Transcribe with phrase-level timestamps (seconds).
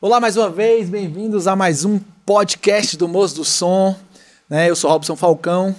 [0.00, 3.98] Olá mais uma vez, bem-vindos a mais um podcast do Moço do Som.
[4.48, 4.70] Né?
[4.70, 5.74] Eu sou Robson Falcão.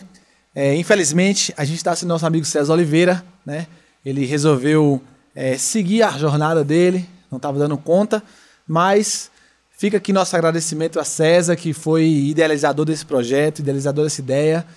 [0.54, 3.24] É, infelizmente, a gente está sem nosso amigo César Oliveira.
[3.46, 3.66] Né?
[4.06, 5.02] Ele resolveu
[5.34, 8.22] é, seguir a jornada dele, não estava dando conta,
[8.68, 9.32] mas
[9.72, 14.68] fica aqui nosso agradecimento a César, que foi idealizador desse projeto, idealizador dessa ideia,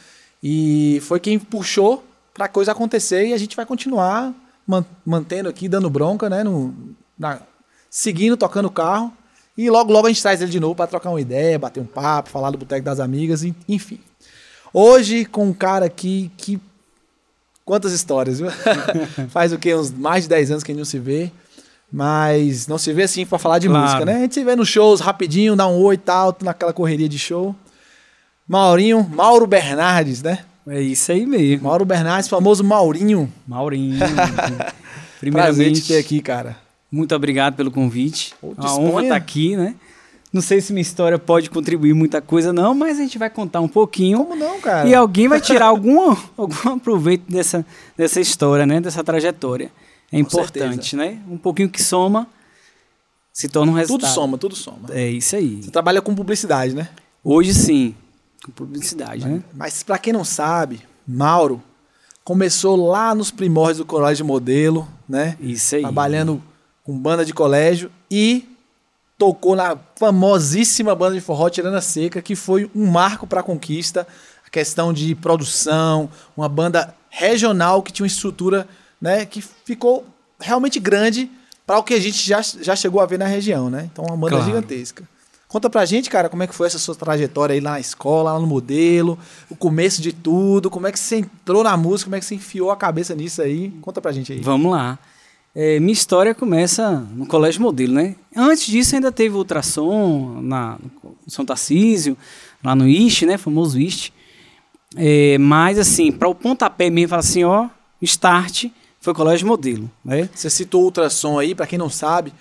[0.41, 4.33] e foi quem puxou para a coisa acontecer e a gente vai continuar
[5.05, 6.45] mantendo aqui, dando bronca, né?
[6.45, 6.73] No,
[7.19, 7.41] na,
[7.91, 9.13] seguindo, tocando o carro.
[9.57, 11.87] E logo, logo a gente traz ele de novo para trocar uma ideia, bater um
[11.87, 14.01] papo, falar do Boteco das Amigas, enfim.
[14.73, 16.59] Hoje, com um cara aqui que.
[17.65, 18.51] Quantas histórias, viu?
[19.31, 19.75] Faz o quê?
[19.75, 21.31] Uns mais de 10 anos que a gente não se vê.
[21.93, 23.85] Mas não se vê assim para falar de claro.
[23.85, 24.17] música, né?
[24.17, 27.19] A gente se vê nos shows rapidinho, dá um oi e tal, naquela correria de
[27.19, 27.55] show.
[28.49, 30.41] Maurinho, Mauro Bernardes, né?
[30.67, 31.65] É isso aí mesmo.
[31.65, 33.31] Mauro Bernardes, famoso Maurinho.
[33.47, 33.99] Maurinho.
[35.21, 36.57] Primeiramente Prazer te ter aqui, cara.
[36.93, 38.35] Muito obrigado pelo convite.
[38.39, 39.75] Pô, a honra estar tá aqui, né?
[40.31, 43.61] Não sei se minha história pode contribuir muita coisa, não, mas a gente vai contar
[43.61, 44.19] um pouquinho.
[44.19, 44.89] Como não, cara?
[44.89, 47.65] E alguém vai tirar algum, algum proveito dessa,
[47.97, 48.81] dessa história, né?
[48.81, 49.73] Dessa trajetória.
[50.11, 51.19] É importante, né?
[51.29, 52.29] Um pouquinho que soma
[53.33, 54.11] se torna um resultado.
[54.11, 54.89] Tudo soma, tudo soma.
[54.91, 55.63] É isso aí.
[55.63, 56.91] Você trabalha com publicidade, né?
[57.25, 57.95] Hoje sim,
[58.45, 59.43] com publicidade, né?
[59.55, 61.63] Mas para quem não sabe, Mauro
[62.23, 65.37] começou lá nos primórdios do colégio modelo, né?
[65.41, 65.83] Isso aí.
[65.83, 66.43] Trabalhando
[66.93, 68.47] com banda de colégio e
[69.17, 74.07] tocou na famosíssima banda de forró Tirana Seca, que foi um marco para a conquista,
[74.47, 78.69] a questão de produção, uma banda regional que tinha uma estrutura,
[79.01, 80.05] né, que ficou
[80.39, 81.31] realmente grande
[81.67, 83.89] para o que a gente já, já chegou a ver na região, né?
[83.91, 84.45] Então uma banda claro.
[84.45, 85.09] gigantesca.
[85.49, 88.33] Conta pra gente, cara, como é que foi essa sua trajetória aí lá na escola,
[88.33, 89.19] lá no modelo,
[89.49, 92.35] o começo de tudo, como é que você entrou na música, como é que você
[92.35, 93.71] enfiou a cabeça nisso aí?
[93.83, 94.41] Conta pra gente aí.
[94.41, 94.99] Vamos lá.
[95.55, 98.17] É, minha história começa no colégio modelo, né?
[98.35, 102.17] Antes disso ainda teve ultrassom na, no São Tarcísio,
[102.65, 103.37] lá no IST, né?
[103.37, 104.13] Famoso IST.
[104.97, 107.69] É, mas assim, para o pontapé mesmo, fala assim, ó,
[108.01, 108.67] start
[109.01, 110.29] foi colégio modelo, né?
[110.35, 112.33] Você citou ultrassom aí, para quem não sabe,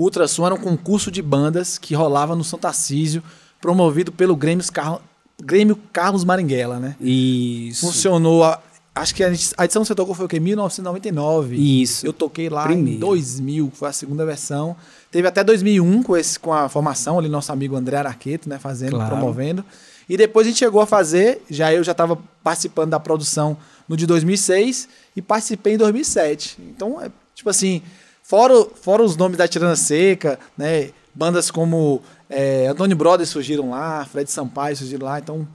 [0.00, 3.22] o Ultrassom era um concurso de bandas que rolava no Santa Tarcísio,
[3.60, 4.98] promovido pelo Grêmio, Car...
[5.42, 6.96] Grêmio Carlos Maringuela, né?
[6.98, 7.86] Isso.
[7.86, 8.62] Funcionou, a...
[9.00, 10.38] acho que a, edição que você tocou foi o quê?
[10.38, 11.56] 1999.
[11.56, 12.06] Isso.
[12.06, 12.96] Eu toquei lá Primeiro.
[12.96, 14.76] em 2000, foi a segunda versão.
[15.10, 18.58] Teve até 2001 com, esse, com a formação ali, nosso amigo André Araqueto, né?
[18.58, 19.10] Fazendo, claro.
[19.10, 19.64] promovendo.
[20.08, 23.56] E depois a gente chegou a fazer, já eu já estava participando da produção
[23.88, 26.58] no de 2006 e participei em 2007.
[26.60, 27.82] Então, é, tipo assim,
[28.30, 30.90] Fora, fora os nomes da Tirana Seca, né?
[31.12, 35.48] Bandas como é, Antônio Brothers surgiram lá, Fred Sampaio surgiram lá, então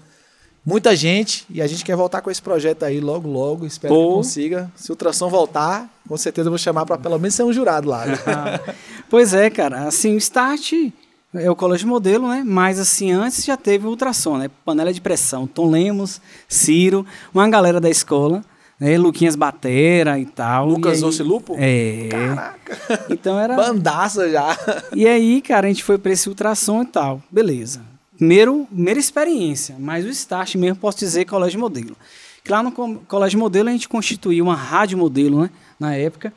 [0.65, 3.65] muita gente e a gente quer voltar com esse projeto aí logo, logo.
[3.65, 4.07] Espero Pô.
[4.07, 4.71] que consiga.
[4.75, 7.89] Se o Tração voltar, com certeza eu vou chamar para pelo menos ser um jurado
[7.89, 8.05] lá.
[8.05, 8.17] Né?
[9.09, 9.87] pois é, cara.
[9.87, 10.73] Assim, o Start
[11.33, 12.43] é o colégio modelo, né?
[12.45, 14.49] Mas assim, antes já teve o ultrassom, né?
[14.65, 15.45] Panela de pressão.
[15.45, 18.43] Tom Lemos, Ciro, uma galera da escola
[18.79, 18.97] né?
[18.97, 20.67] Luquinhas Batera e tal.
[20.67, 21.55] Lucas e Lupo?
[21.57, 22.09] É.
[22.09, 23.05] Caraca.
[23.09, 23.55] Então era.
[23.55, 24.57] Bandaça já.
[24.93, 27.21] E aí, cara, a gente foi para esse ultrassom e tal.
[27.31, 27.81] Beleza.
[28.17, 31.95] Primeiro, primeira experiência, mas o start mesmo posso dizer colégio modelo.
[32.43, 35.49] Que lá no colégio modelo a gente constituiu uma rádio modelo, né?
[35.79, 36.33] Na época.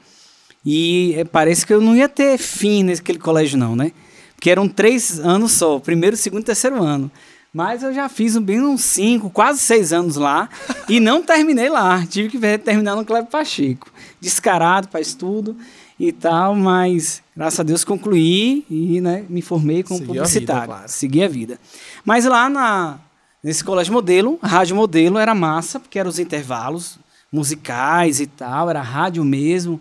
[0.65, 3.93] E é, parece que eu não ia ter fim naquele colégio, não, né?
[4.35, 7.11] Porque eram três anos só, primeiro, segundo e terceiro ano.
[7.53, 10.49] Mas eu já fiz bem uns 5, quase 6 anos lá
[10.89, 12.05] e não terminei lá.
[12.07, 13.91] Tive que terminar no Cleber Pacheco.
[14.21, 15.57] Descarado para estudo
[15.99, 20.51] e tal, mas graças a Deus concluí e né, me formei como Segui publicitário.
[20.51, 20.89] A vida, claro.
[20.89, 21.61] Segui a vida.
[22.05, 22.99] Mas lá na,
[23.43, 26.99] nesse colégio modelo, rádio modelo era massa, porque eram os intervalos
[27.33, 29.81] musicais e tal, era rádio mesmo.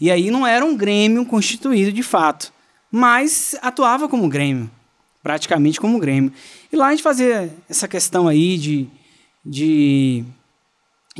[0.00, 2.52] E aí não era um grêmio constituído de fato,
[2.92, 4.70] mas atuava como grêmio
[5.28, 6.32] praticamente como Grêmio.
[6.72, 8.88] E lá a gente fazia essa questão aí de,
[9.44, 10.24] de,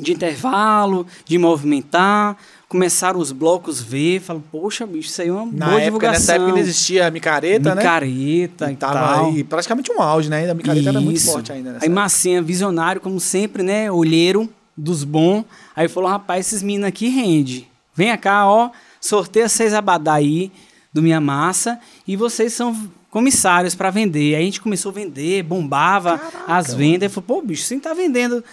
[0.00, 2.36] de intervalo, de movimentar,
[2.68, 6.12] começaram os blocos V, falo, poxa, bicho, isso aí é uma Na boa época, divulgação.
[6.12, 7.82] Nessa época ainda existia a micareta, né?
[7.82, 9.26] Micareta e, e tal.
[9.26, 10.50] Aí, praticamente um auge, né?
[10.50, 10.88] A micareta isso.
[10.88, 11.78] era muito forte ainda.
[11.80, 11.88] Aí.
[11.88, 13.90] Massinha, visionário, como sempre, né?
[13.90, 15.44] Olheiro dos bons.
[15.74, 17.66] Aí falou, rapaz, esses meninos aqui rende.
[17.94, 20.52] Vem cá, ó, sorteia seis abadá aí
[20.92, 22.76] do Minha Massa e vocês são
[23.10, 24.34] comissários para vender.
[24.34, 27.12] Aí a gente começou a vender, bombava Caraca, as vendas.
[27.12, 28.44] Falei, pô, bicho, você tá vendendo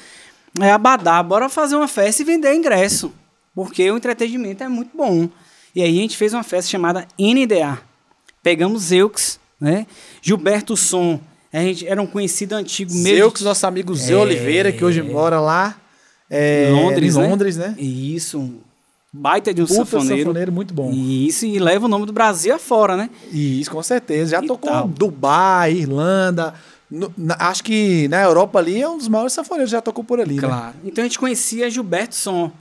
[0.61, 3.11] é, abadá, bora fazer uma festa e vender ingresso.
[3.53, 5.29] Porque o entretenimento é muito bom.
[5.73, 7.79] E aí a gente fez uma festa chamada NDA.
[8.43, 9.87] Pegamos Zeux, né?
[10.21, 11.19] Gilberto Som,
[11.51, 13.29] a gente era um conhecido antigo mesmo.
[13.29, 14.17] Zeux, nosso amigo Zé é...
[14.17, 15.75] Oliveira, que hoje mora lá.
[16.29, 17.69] É, Londres, em Londres, né?
[17.69, 17.75] né?
[17.77, 18.55] Isso,
[19.13, 20.23] baita de um Puta sanfoneiro.
[20.23, 20.91] sanfoneiro muito bom.
[20.91, 23.09] E isso e leva o nome do Brasil afora, né?
[23.31, 24.31] Isso, com certeza.
[24.31, 24.87] Já E tocou tal.
[24.87, 26.53] Dubai, Irlanda.
[26.89, 30.19] No- na- acho que na Europa ali é um dos maiores sanfoneiros, já tocou por
[30.19, 30.41] ali, né?
[30.47, 30.75] Claro.
[30.83, 32.51] Então a gente conhecia Gilberto Som,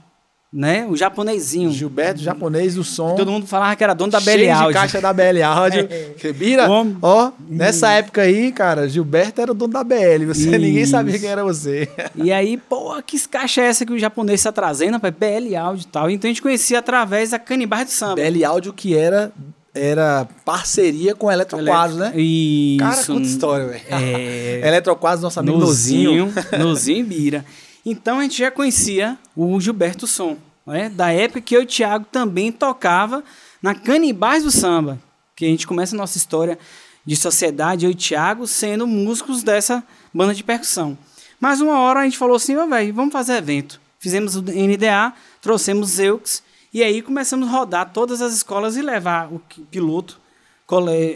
[0.53, 0.85] né?
[0.89, 1.69] O japonesinho.
[1.71, 3.15] Gilberto, japonês do som.
[3.15, 4.73] Todo mundo falava que era dono da BL Audio.
[4.73, 5.87] caixa da BL Audio.
[6.17, 6.67] Que Bira,
[7.01, 10.25] ó, nessa época aí, cara, Gilberto era o dono da BL.
[10.27, 11.89] Você, ninguém sabia quem era você.
[12.15, 15.13] E aí, pô, que caixa é essa que o japonês está trazendo, rapaz?
[15.13, 16.09] BL Audio e tal.
[16.09, 18.15] Então a gente conhecia através da Canibais do Samba.
[18.15, 19.33] BL Audio que era,
[19.75, 22.13] era parceria com a Eletroquadros, né?
[22.15, 22.79] Isso.
[22.79, 23.83] Cara, conta história, velho.
[23.89, 24.61] É.
[24.67, 26.27] Eletroquadros, nosso amigo Nozinho.
[26.27, 27.45] Nozinho, Nozinho e Bira.
[27.85, 30.89] Então a gente já conhecia o Gilberto Som, né?
[30.89, 33.23] Da época que eu e o Thiago também tocava
[33.61, 34.97] na Canibais do Samba.
[35.35, 36.57] Que a gente começa a nossa história
[37.05, 39.83] de sociedade, eu e o Thiago, sendo músicos dessa
[40.13, 40.97] banda de percussão.
[41.39, 43.79] Mas uma hora a gente falou assim, ó, velho, vamos fazer evento.
[43.99, 46.41] Fizemos o NDA, trouxemos Zeux,
[46.75, 50.19] e aí começamos a rodar todas as escolas e levar o que- piloto,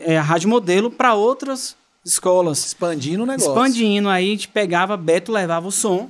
[0.05, 1.75] é, a rádio modelo, para outras
[2.05, 2.65] escolas.
[2.65, 3.49] Expandindo o negócio.
[3.51, 6.09] Expandindo, aí a gente pegava, Beto levava o som,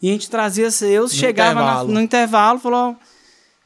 [0.00, 1.92] e a gente trazia seus, chegava na- intervalo.
[1.92, 2.96] no intervalo, falou,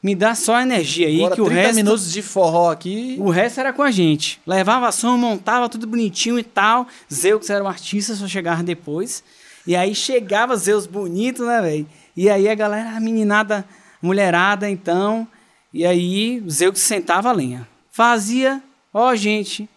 [0.01, 3.17] me dá só energia aí, Agora, que o 30 resto, minutos de forró aqui.
[3.19, 4.41] o resto era com a gente.
[4.47, 9.23] Levava som, montava tudo bonitinho e tal, Zeus era um artista, só chegava depois,
[9.67, 11.87] e aí chegava Zeus bonito, né, velho?
[12.17, 13.63] E aí a galera, a meninada,
[14.01, 15.27] mulherada, então,
[15.73, 17.67] e aí Zeus sentava a lenha.
[17.91, 18.61] Fazia,
[18.93, 19.69] ó, gente,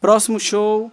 [0.00, 0.90] próximo show,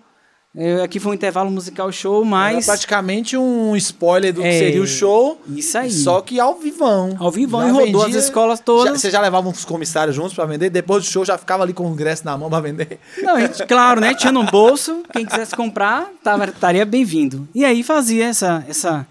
[0.56, 2.66] é, aqui foi um intervalo musical show, Era mas...
[2.66, 5.39] praticamente um spoiler do que É, seria o show.
[5.50, 5.92] Isso aí.
[5.92, 7.16] Só que ao vivão.
[7.19, 8.94] Ao vivão, Já e rodou vendia- as escolas todas.
[8.94, 10.72] Já- você já levava uns comissários juntos pra vender?
[10.72, 13.00] Depois do show já ficava ali com o ingresso na mão pra vender?
[13.22, 14.16] Não, gente, claro, né?
[14.16, 17.48] Tinha no bolso, quem quisesse comprar tava, estaria bem-vindo.
[17.54, 19.06] E aí fazia essa, essa,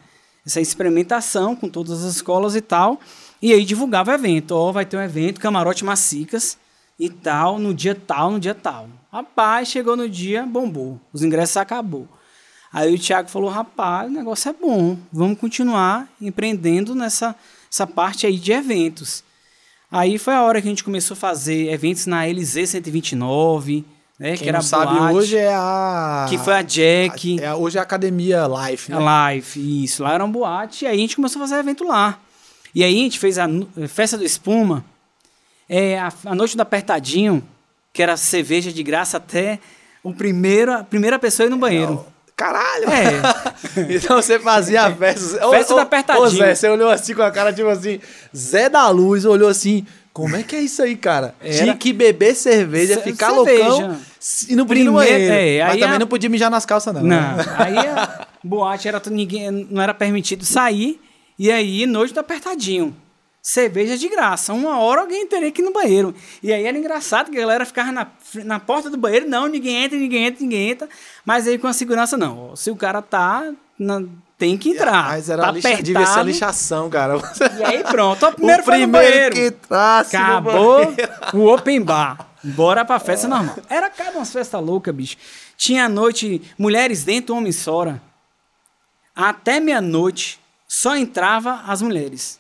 [0.45, 2.99] essa experimentação com todas as escolas e tal.
[3.41, 4.53] E aí divulgava o evento.
[4.53, 6.59] Ó, vai ter um evento, camarote massicas
[6.99, 8.89] e tal, no dia tal, no dia tal.
[9.13, 11.01] Rapaz, chegou no dia, bombou.
[11.13, 12.09] Os ingressos acabou.
[12.73, 14.99] Aí o Thiago falou, rapaz, o negócio é bom.
[15.13, 17.35] Vamos continuar empreendendo nessa
[17.71, 19.23] essa parte aí de eventos.
[19.91, 23.85] Aí foi a hora que a gente começou a fazer eventos na LZ 129,
[24.19, 24.31] né?
[24.31, 26.27] Quem que era não sabe, boate, hoje é a...
[26.29, 28.99] que foi a Jack, É, hoje é a Academia Life, né?
[28.99, 30.03] a Life, isso.
[30.03, 32.19] Lá era um boate, e aí a gente começou a fazer evento lá.
[32.77, 34.85] E aí a gente fez a nu- festa do espuma,
[35.67, 37.43] é, a, a noite do apertadinho,
[37.91, 39.59] que era cerveja de graça até
[40.05, 42.05] o primeiro, a primeira pessoa ir no banheiro.
[42.37, 42.85] Caralho!
[42.91, 43.23] É.
[43.97, 45.39] então você fazia a festa...
[45.51, 46.27] Festa Ô, do ô, apertadinho.
[46.27, 47.99] Ô Zé, você olhou assim com a cara tipo assim...
[48.37, 49.87] Zé da Luz olhou assim...
[50.13, 51.35] Como é que é isso aí, cara?
[51.41, 53.65] Era- Tinha que beber cerveja, Ce- ficar cerveja.
[53.69, 53.99] loucão
[54.49, 55.33] e não podia ir no banheiro.
[55.35, 57.03] é, Mas também a- não podia mijar nas calças, não.
[57.03, 57.45] Não, né?
[57.59, 60.99] aí a boate era ninguém, não era permitido sair,
[61.39, 62.97] e aí noite do apertadinho.
[63.43, 64.53] Cerveja de graça.
[64.53, 66.13] Uma hora alguém teria que ir no banheiro.
[66.43, 68.09] E aí era engraçado que a galera ficava na,
[68.45, 70.89] na porta do banheiro, não, ninguém entra, ninguém entra, ninguém entra.
[71.25, 72.57] Mas aí com a segurança, não.
[72.57, 74.03] Se o cara tá, na-
[74.37, 75.05] tem que entrar.
[75.11, 76.27] Mas era tá lixa, devia ser a apertado.
[76.29, 77.15] lixação, cara.
[77.61, 79.35] E aí pronto, ó, primeiro o foi no primeiro banheiro.
[79.37, 80.93] que entrasse Acabou
[81.33, 82.27] o open bar.
[82.43, 83.57] Bora pra festa normal.
[83.71, 85.17] Era cada umas festas loucas, bicho.
[85.57, 88.03] Tinha a noite, mulheres dentro, homens fora.
[89.15, 92.39] Até meia-noite, só entrava as mulheres.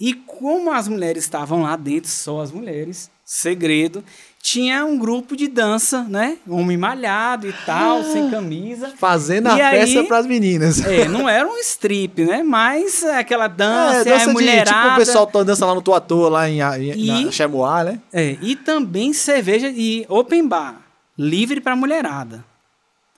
[0.00, 4.04] E como as mulheres estavam lá dentro, só as mulheres, segredo,
[4.42, 6.36] tinha um grupo de dança, né?
[6.46, 8.92] Homem malhado e tal, sem camisa.
[8.98, 10.84] Fazendo a E aí- festa pras meninas.
[10.84, 12.42] É, não era um strip, né?
[12.42, 14.82] Mas é aquela dança, É, é, dança de, mulherada.
[14.82, 18.00] tipo o pessoal tá dança lá no Tua Toa, lá em, em E- Chemoá, né?
[18.12, 20.82] É, e também cerveja e open bar,
[21.16, 22.44] livre pra mulherada.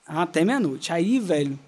[0.07, 0.93] Até meia-noite.
[0.93, 1.59] Aí, velho,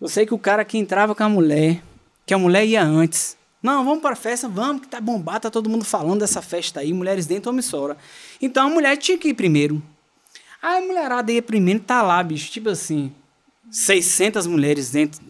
[0.00, 1.82] eu sei que o cara que entrava com a mulher,
[2.24, 3.36] que a mulher ia antes.
[3.62, 6.92] Não, vamos pra festa, vamos, que tá bombado, tá todo mundo falando dessa festa aí,
[6.92, 7.96] mulheres dentro, homem fora.
[8.40, 9.82] Então a mulher tinha que ir primeiro.
[10.62, 13.12] Aí a mulherada ia primeiro, tá lá, bicho, tipo assim,
[13.70, 15.20] 600 mulheres dentro,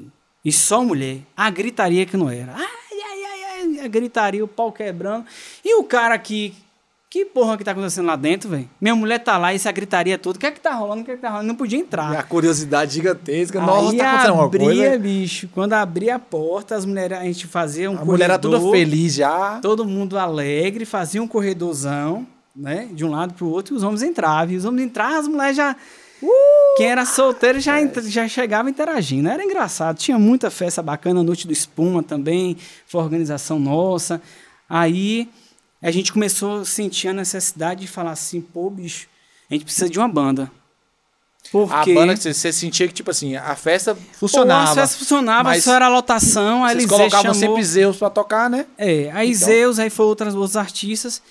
[0.44, 1.20] e só mulher.
[1.36, 2.54] A gritaria que não era.
[2.54, 5.26] Ai, ai, ai, ai, a gritaria, o pau quebrando.
[5.64, 6.54] E o cara aqui,
[7.10, 8.68] que porra que tá acontecendo lá dentro, velho?
[8.80, 11.04] Minha mulher tá lá, e essa gritaria toda, o que é que tá rolando, o
[11.04, 11.46] que é que tá rolando?
[11.48, 12.14] Não podia entrar.
[12.14, 13.60] A curiosidade gigantesca.
[13.60, 14.98] Nossa, Aí tá acontecendo alguma abria, coisa.
[14.98, 18.58] bicho, quando abria a porta, as mulheres, a gente fazia um A mulher era toda
[18.58, 19.58] corredor, feliz já.
[19.62, 24.02] todo mundo alegre, fazia um corredorzão, né, de um lado pro outro, e os homens
[24.02, 24.52] entravam.
[24.52, 25.74] E os homens entravam, as mulheres já...
[26.76, 29.28] Quem era solteiro já, entra- já chegava interagindo.
[29.28, 29.96] Era engraçado.
[29.98, 34.20] Tinha muita festa bacana, Noite do Espuma também, foi organização nossa.
[34.68, 35.28] Aí
[35.82, 39.06] a gente começou a sentir a necessidade de falar assim, pô, bicho,
[39.50, 40.50] a gente precisa de uma banda.
[41.50, 44.64] Porque A banda que você, você sentia que, tipo assim, a festa funcionava.
[44.64, 47.34] Pô, as festas funcionavam, mas só era lotação, a Eliseu colocavam chamou...
[47.56, 48.66] sempre Zeus pra tocar, né?
[48.76, 49.46] É, aí Então.
[49.46, 51.22] Zeus, aí foi outras, outros artistas.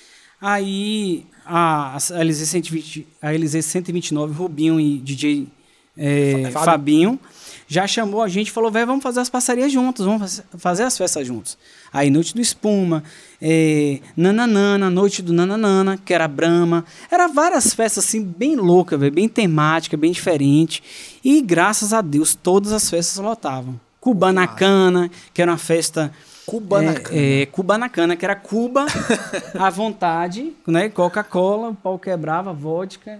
[0.42, 5.48] Aí a, a Eliseu 120, a Eliseu 129, Rubinho e DJ
[5.96, 6.66] é, Fábio.
[6.66, 7.20] Fabinho,
[7.68, 10.84] já chamou a gente e falou, velho, vamos fazer as parcerias juntos, vamos faz- fazer
[10.84, 11.58] as festas juntos.
[11.94, 13.04] Aí Noite do Espuma,
[13.42, 16.84] é, Nananana, Noite do Nananana, que era Brahma.
[17.10, 20.84] Era várias festas assim, bem loucas, velho, bem temática, bem diferente.
[21.24, 23.80] E graças a Deus, todas as festas lotavam.
[24.00, 26.12] Cubanacana, que era uma festa
[26.46, 27.18] Cubanacana.
[27.18, 28.86] é, é, Cubanacana, que era Cuba
[29.58, 30.90] à vontade, né?
[30.90, 33.20] Coca-Cola, o pau quebrava, vodka.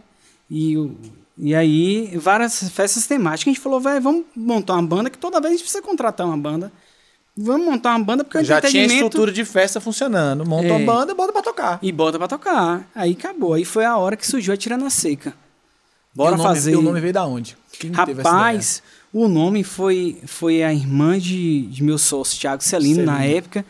[0.50, 0.96] E, o-
[1.38, 3.52] e aí, várias festas temáticas.
[3.52, 6.26] A gente falou, velho, vamos montar uma banda, que toda vez a gente precisa contratar
[6.26, 6.72] uma banda.
[7.38, 10.44] Vamos montar uma banda, porque o Já tinha estrutura de festa funcionando.
[10.44, 10.72] Monta É.
[10.72, 11.80] uma banda, bota pra tocar.
[11.84, 12.90] E bota pra tocar.
[12.96, 13.54] Aí acabou.
[13.54, 15.34] Aí foi a hora que surgiu a Tirana Seca.
[16.16, 16.72] Bora E nome, fazer.
[16.72, 17.56] E o nome veio da onde?
[17.80, 18.82] Quem Rapaz,
[19.14, 23.64] o nome foi, foi a irmã de, de meu sócio, Thiago Celino, na época,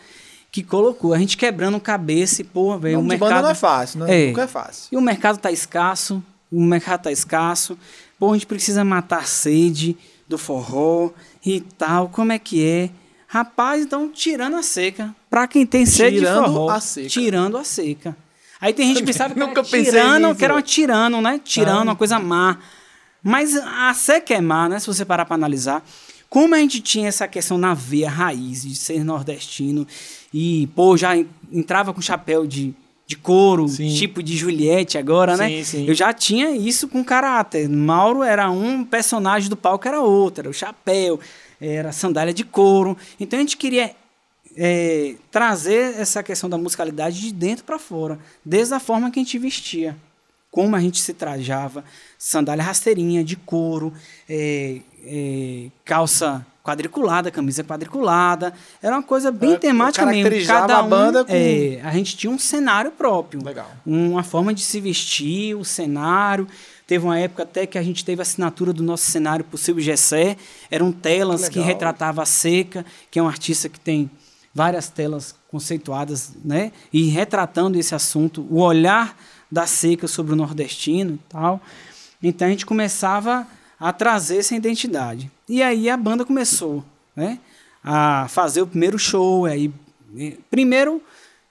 [0.50, 1.14] que colocou.
[1.14, 3.30] A gente quebrando cabeça e, porra, velho, o mercado.
[3.30, 4.24] banda não é fácil, né?
[4.24, 4.28] É.
[4.28, 4.88] Nunca é fácil.
[4.94, 7.78] E o mercado tá escasso, o mercado tá escasso.
[8.18, 11.10] Pô, a gente precisa matar a sede do forró
[11.46, 12.08] e tal.
[12.08, 12.90] Como é que é?
[13.28, 15.14] Rapaz, então tirando a seca.
[15.30, 16.70] Pra quem tem sede Tirando de forró.
[16.70, 17.10] a seca.
[17.10, 18.16] Tirando a seca.
[18.60, 20.68] Aí tem gente que pensava que Nunca era pensei tirando, nisso, que era uma velho.
[20.72, 21.42] tirando, né?
[21.44, 21.84] Tirando, Ah.
[21.92, 22.58] uma coisa má.
[23.22, 24.80] Mas a seca é má, né?
[24.80, 25.84] Se você parar pra analisar.
[26.30, 29.86] Como a gente tinha essa questão na veia raiz de ser nordestino
[30.34, 32.74] e, pô, já en- entrava com chapéu de,
[33.06, 33.94] de couro, Sim.
[33.94, 35.48] tipo de Juliette agora, né?
[35.50, 35.86] Sim, sim.
[35.88, 37.70] Eu já tinha isso com caráter.
[37.70, 40.42] Mauro era um personagem do palco, era outro.
[40.42, 41.18] Era o chapéu,
[41.60, 42.98] era a sandália de couro.
[43.20, 43.96] Então a gente queria
[44.56, 49.24] é, trazer essa questão da musicalidade de dentro para fora, desde a forma que a
[49.24, 49.96] gente vestia,
[50.50, 51.84] como a gente se trajava,
[52.18, 53.94] sandália rasteirinha de couro,
[54.28, 60.46] é, é, calça quadriculada, camisa quadriculada, era uma coisa bem temática mesmo.
[60.48, 63.72] Cada a um, banda com- é, a gente tinha um cenário próprio, Legal.
[63.86, 66.46] uma forma de se vestir, o cenário.
[66.88, 70.38] Teve uma época até que a gente teve a assinatura do nosso cenário Silvio Gessé.
[70.72, 74.10] Eram telas Que que, retratava a seca, que é um artista que tem
[74.56, 76.72] várias telas conceituadas, né?
[76.92, 79.18] E retratando esse assunto, o olhar
[79.52, 81.62] da seca sobre o nordestino e tal.
[82.24, 83.46] Então a gente começava
[83.80, 85.30] a trazer essa identidade.
[85.48, 86.84] E aí a banda começou,
[87.16, 87.38] né?
[87.84, 89.46] A fazer o primeiro show.
[89.46, 89.72] Aí,
[90.18, 91.02] eh, primeiro,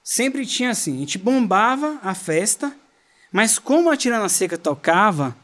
[0.03, 2.75] sempre tinha assim: a gente bombava a festa,
[3.31, 5.35] mas como a Tirana Seca tocava,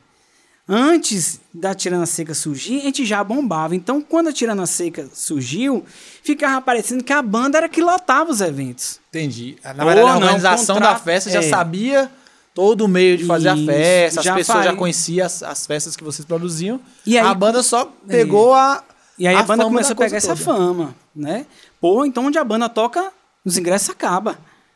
[0.68, 3.75] antes da Tirana Seca surgir, a gente já bombava.
[3.75, 5.86] Então, quando a Tirana Seca surgiu,
[6.24, 9.00] ficava parecendo que a banda era que lotava os eventos.
[9.10, 9.58] Entendi.
[9.63, 11.50] Na verdade, a organização da contrato- festa já é.
[11.50, 12.10] sabia
[12.54, 14.78] todo o meio de fazer Isso, a festa, as já pessoas já faria.
[14.80, 16.80] conheciam as, as festas que vocês produziam.
[17.06, 18.84] E aí- a banda só pegou a.
[19.18, 20.58] E aí a, banda fama começou a da pegar coisa essa toda.
[20.58, 21.46] fama, né?
[21.80, 23.12] Pô, então onde a banda toca,
[23.46, 24.36] os ingressos acabam,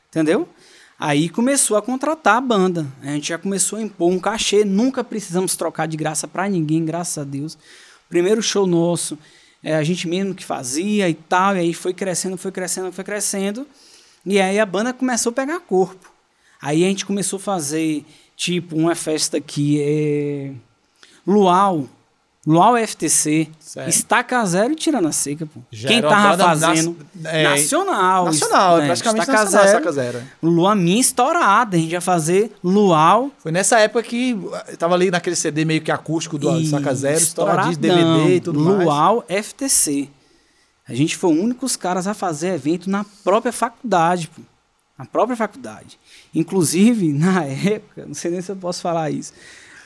[0.09, 0.47] entendeu?
[0.99, 2.87] Aí começou a contratar a banda.
[3.01, 6.83] A gente já começou a impor um cachê, nunca precisamos trocar de graça pra ninguém,
[6.83, 7.57] graças a Deus.
[8.09, 9.17] Primeiro show nosso,
[9.63, 13.03] é, a gente mesmo que fazia e tal, e aí foi crescendo, foi crescendo, foi
[13.03, 13.67] crescendo.
[14.25, 16.11] E aí a banda começou a pegar corpo.
[16.59, 18.03] Aí a gente começou a fazer,
[18.35, 20.51] tipo, uma festa que é
[21.25, 21.87] Luau,
[22.47, 23.89] Luau FTC, Certo.
[23.89, 25.59] Estaca Zero e Tirana Seca, pô.
[25.69, 28.25] Já Quem tava fazendo é, nacional.
[28.25, 30.23] Nacional, né, praticamente Estaca nacional, Zero, Estaca Zero.
[30.41, 35.11] Lua minha estourada, a gente ia fazer Luau Foi nessa época que uh, tava ali
[35.11, 38.83] naquele CD meio que acústico do e Saca Zero, estouradinho, estouradão, DVD e tudo mais.
[38.85, 40.07] Luau FTC.
[40.87, 44.41] A gente foi o único os caras a fazer evento na própria faculdade, pô.
[44.97, 45.99] Na própria faculdade.
[46.33, 49.33] Inclusive, na época, não sei nem se eu posso falar isso.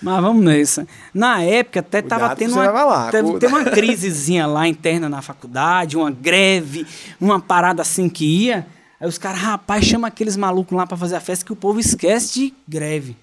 [0.01, 0.87] Mas vamos nessa.
[1.13, 5.07] Na época até Cuidado tava que tendo uma, lá, teve, teve uma crisezinha lá interna
[5.07, 6.85] na faculdade, uma greve,
[7.19, 8.65] uma parada assim que ia.
[8.99, 11.79] Aí os caras, rapaz, chama aqueles malucos lá pra fazer a festa que o povo
[11.79, 13.15] esquece de greve.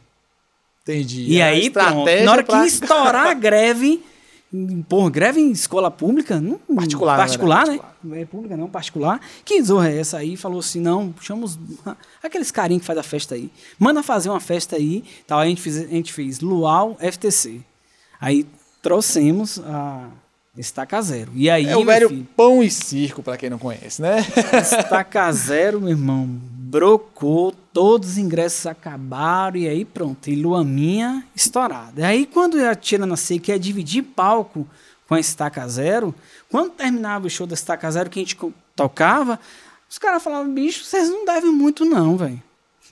[0.83, 1.25] Entendi.
[1.29, 4.03] E Era aí, pronto, na hora pra- que estourar a greve,
[4.89, 7.81] pô, greve em escola pública, não, Particular, particular, né?
[8.03, 9.21] Não é pública não, particular.
[9.45, 10.37] Que zorra é essa aí?
[10.37, 11.59] Falou assim, não, chama os,
[12.23, 13.51] aqueles carinhos que faz a festa aí.
[13.79, 15.41] Manda fazer uma festa aí, tal.
[15.41, 17.61] Aí a gente fez, a gente fez Luau FTC.
[18.21, 18.47] Aí
[18.83, 20.09] trouxemos a
[20.57, 21.31] Estaca Zero.
[21.35, 24.19] E aí, É o velho filho, pão e circo, pra quem não conhece, né?
[24.61, 31.25] Estaca Zero, meu irmão, brocou, todos os ingressos acabaram e aí pronto, e lua minha
[31.35, 32.03] estourada.
[32.03, 34.67] E aí quando a nasceu que ia dividir palco
[35.09, 36.15] com a Estaca Zero,
[36.51, 38.37] quando terminava o show da Estaca Zero que a gente
[38.77, 39.41] tocava,
[39.89, 42.43] os caras falavam, bicho, vocês não devem muito não, velho.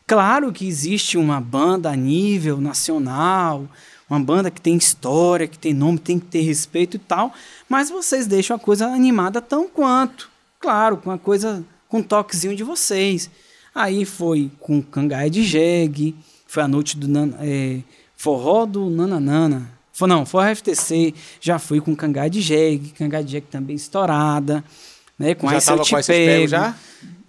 [0.07, 3.69] Claro que existe uma banda a nível nacional,
[4.09, 7.35] uma banda que tem história, que tem nome, tem que ter respeito e tal,
[7.69, 10.31] mas vocês deixam a coisa animada tão quanto.
[10.59, 13.29] Claro, com a coisa com um toquezinho de vocês.
[13.77, 16.17] Aí foi com Cangaia de Jegue,
[16.47, 17.07] foi a noite do
[17.39, 17.81] é,
[18.17, 19.71] forró do Nananana.
[19.93, 23.77] Foi, não, foi a FTC, já fui com Cangaia de Jegue, Cangaia de Jegue também
[23.77, 24.65] estourada,
[25.19, 25.35] né?
[25.35, 26.49] Com já essa eu te pego.
[26.49, 26.75] já?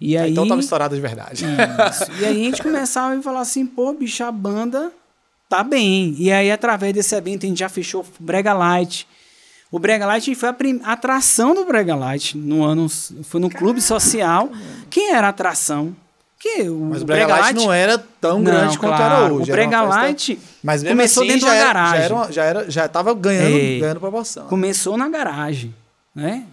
[0.00, 1.44] E aí, então tava estourada de verdade.
[1.44, 2.10] Isso.
[2.18, 4.90] E aí a gente começava a falar assim, pô, bicho, a banda
[5.50, 6.14] tá bem.
[6.18, 9.06] E aí, através desse evento, a gente já fechou Brega Light.
[9.70, 12.88] O Brega Light foi a atração do Brega Light no ano.
[12.88, 14.50] Foi no Clube Social.
[14.88, 15.94] Quem era a atração?
[16.38, 19.24] Que o Mas o Brega, Brega Light, Light, não era tão não, grande quanto claro.
[19.24, 19.50] era hoje.
[19.50, 22.08] O Brega Light mas começou assim, dentro da garagem.
[22.08, 24.46] Já, já, era, já tava ganhando, é, ganhando proporção.
[24.46, 25.74] Começou na garagem.
[26.14, 26.44] Né?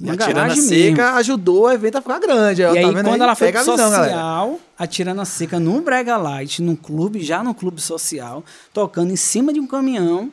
[0.00, 2.62] E a Tirana Seca ajudou o evento a ficar grande.
[2.62, 3.20] E tá aí, quando aí?
[3.20, 4.58] ela foi pro visão, social, galera.
[4.78, 9.52] a Tirana Seca no Brega Light, no clube, já no clube social, tocando em cima
[9.52, 10.30] de um caminhão.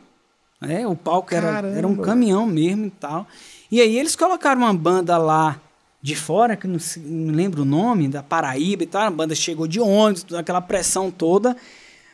[0.61, 0.85] Né?
[0.85, 3.27] O palco era, era um caminhão mesmo e tal.
[3.71, 5.59] E aí eles colocaram uma banda lá
[6.01, 9.01] de fora, que não, não lembro o nome, da Paraíba e tal.
[9.03, 11.55] A banda chegou de ônibus, aquela pressão toda.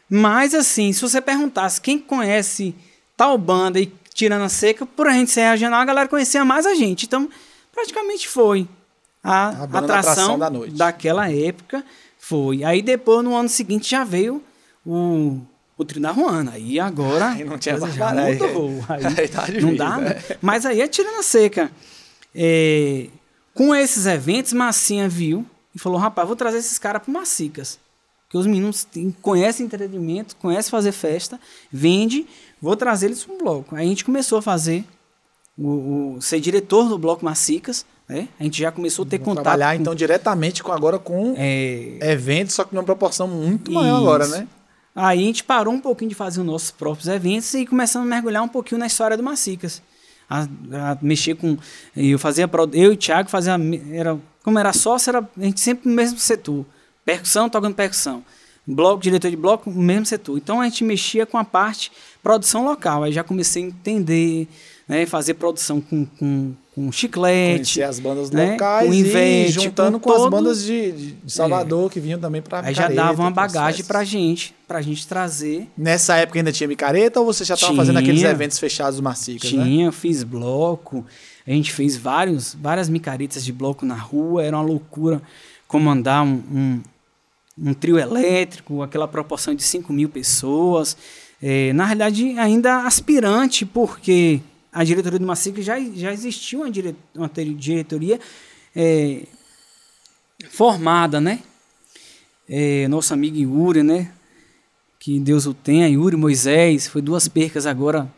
[0.09, 2.75] Mas assim, se você perguntasse quem conhece
[3.15, 6.65] tal banda e tirando a seca, por a gente ser regional, a galera conhecia mais
[6.65, 7.05] a gente.
[7.05, 7.29] Então,
[7.73, 8.67] praticamente foi
[9.23, 10.75] a, a atração, atração da noite.
[10.75, 11.83] daquela época.
[12.17, 12.63] Foi.
[12.63, 14.41] Aí depois, no ano seguinte, já veio
[14.85, 15.39] o,
[15.77, 16.53] o trio da Ruana.
[16.53, 17.31] Aí agora.
[17.31, 18.83] Aí não tinha já mudou.
[18.87, 19.97] Aí, aí tá difícil, não dá.
[19.97, 20.23] Né?
[20.41, 21.69] Mas aí é tirando a seca.
[22.33, 23.07] É,
[23.55, 25.43] com esses eventos, Massinha viu
[25.73, 27.79] e falou: rapaz, vou trazer esses caras para Macicas.
[28.23, 28.87] Porque os meninos
[29.21, 31.39] conhecem entretenimento, conhecem fazer festa,
[31.71, 32.27] vende
[32.65, 33.75] Vou trazer eles para um bloco.
[33.75, 34.83] Aí a gente começou a fazer,
[35.55, 37.85] o, o, ser diretor do bloco Macicas.
[38.09, 38.27] Né?
[38.39, 39.43] A gente já começou a ter contato.
[39.43, 43.97] Trabalhar, com, então, diretamente com, agora com é, eventos, só que numa proporção muito maior
[43.97, 44.07] isso.
[44.07, 44.47] agora, né?
[44.95, 48.09] Aí a gente parou um pouquinho de fazer os nossos próprios eventos e começamos a
[48.09, 49.79] mergulhar um pouquinho na história do Macicas.
[50.29, 51.57] A, a mexer com.
[51.95, 52.49] Eu fazia.
[52.73, 53.55] Eu e o Thiago fazia.
[53.91, 56.65] Era, como era sócio, era, a gente sempre no mesmo setor.
[57.05, 58.23] Percussão, tocando percussão
[58.65, 60.37] bloco, diretor de bloco, no mesmo setor.
[60.37, 61.91] Então a gente mexia com a parte
[62.23, 63.03] produção local.
[63.03, 64.47] Aí já comecei a entender,
[64.87, 67.53] né, fazer produção com, com, com chiclete.
[67.53, 71.31] Conhecer as bandas né, locais com Ivete, e juntando com, com as bandas de, de
[71.31, 71.93] Salvador é.
[71.93, 75.69] que vinham também para Aí já dava uma bagagem para gente, para gente trazer.
[75.77, 79.41] Nessa época ainda tinha micareta ou você já estava fazendo aqueles eventos fechados macios?
[79.41, 79.49] Né?
[79.49, 79.91] Tinha, né?
[79.93, 81.05] fiz bloco.
[81.47, 85.21] A gente fez vários, várias micaretas de bloco na rua, era uma loucura
[85.67, 86.81] comandar um, um
[87.57, 90.97] um trio elétrico, aquela proporção de 5 mil pessoas.
[91.41, 94.41] É, na realidade, ainda aspirante, porque
[94.75, 98.19] a diretoria do Macica já, já existiu uma, dire, uma diretoria
[98.75, 99.23] é,
[100.49, 101.39] formada, né?
[102.47, 104.11] É, nosso amigo Yuri, né?
[104.99, 108.11] Que Deus o tenha, Yuri Moisés, foi duas percas agora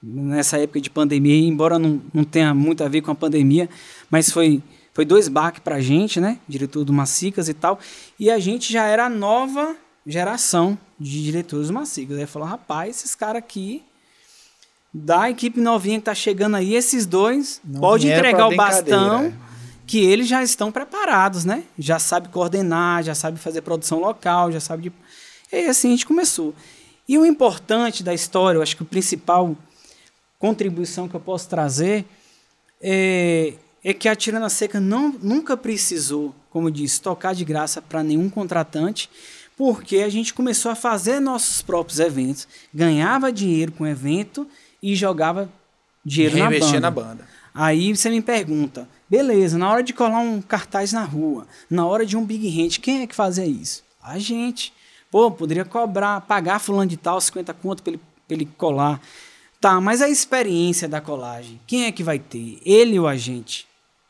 [0.00, 3.68] nessa época de pandemia, embora não, não tenha muito a ver com a pandemia,
[4.08, 4.62] mas foi
[4.94, 6.38] foi dois baques pra gente, né?
[6.48, 7.78] Diretor do Macicas e tal.
[8.18, 12.18] E a gente já era a nova geração de diretores do Macicas.
[12.18, 13.84] Aí falou, rapaz, esses caras aqui,
[14.92, 19.32] da equipe novinha que tá chegando aí, esses dois, Não pode entregar o bastão,
[19.86, 21.64] que eles já estão preparados, né?
[21.78, 24.92] Já sabe coordenar, já sabe fazer produção local, já sabe de...
[25.50, 26.54] E assim a gente começou.
[27.08, 29.56] E o importante da história, eu acho que o principal
[30.38, 32.04] contribuição que eu posso trazer
[32.80, 38.02] é é que a Tirana Seca não, nunca precisou, como disse, tocar de graça para
[38.02, 39.08] nenhum contratante,
[39.56, 44.46] porque a gente começou a fazer nossos próprios eventos, ganhava dinheiro com o evento
[44.82, 45.50] e jogava
[46.04, 46.80] dinheiro na banda.
[46.80, 47.28] na banda.
[47.54, 52.06] Aí você me pergunta, beleza, na hora de colar um cartaz na rua, na hora
[52.06, 53.82] de um big hand, quem é que fazia isso?
[54.02, 54.72] A gente.
[55.10, 59.00] Pô, poderia cobrar, pagar fulano de tal 50 conto para ele, ele colar.
[59.60, 62.60] Tá, mas a experiência da colagem, quem é que vai ter?
[62.64, 63.68] Ele ou a gente?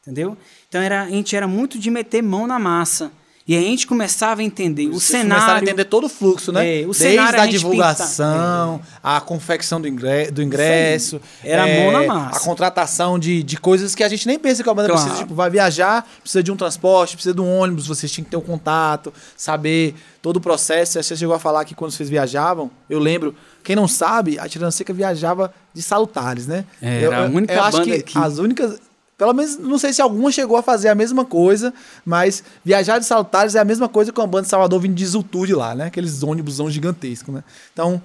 [0.09, 0.37] entendeu?
[0.69, 3.13] Então era, a gente era muito de meter mão na massa.
[3.49, 5.31] E a gente começava a entender o cenário.
[5.31, 6.81] Começaram a entender todo o fluxo, né?
[6.81, 8.99] É, o Desde cenário a, a divulgação, pinta, é.
[9.03, 10.33] a confecção do ingresso.
[10.33, 12.37] Do ingresso Era é, mão na massa.
[12.37, 15.03] A contratação de, de coisas que a gente nem pensa que a banda claro.
[15.03, 15.23] precisa.
[15.25, 18.37] Tipo, vai viajar, precisa de um transporte, precisa de um ônibus, vocês tinham que ter
[18.37, 21.03] um contato, saber todo o processo.
[21.03, 23.35] Você chegou a falar que quando vocês viajavam, eu lembro,
[23.65, 26.67] quem não sabe, a Tirana Seca viajava de salutares, né?
[26.83, 28.19] Era eu, a única eu banda acho que aqui.
[28.19, 28.79] as únicas
[29.19, 33.05] pelo menos, não sei se alguma chegou a fazer a mesma coisa, mas viajar de
[33.05, 35.87] Saltares é a mesma coisa que a banda de Salvador vindo de Zultude lá, né?
[35.87, 37.43] Aqueles ônibus gigantescos, né?
[37.73, 38.01] Então,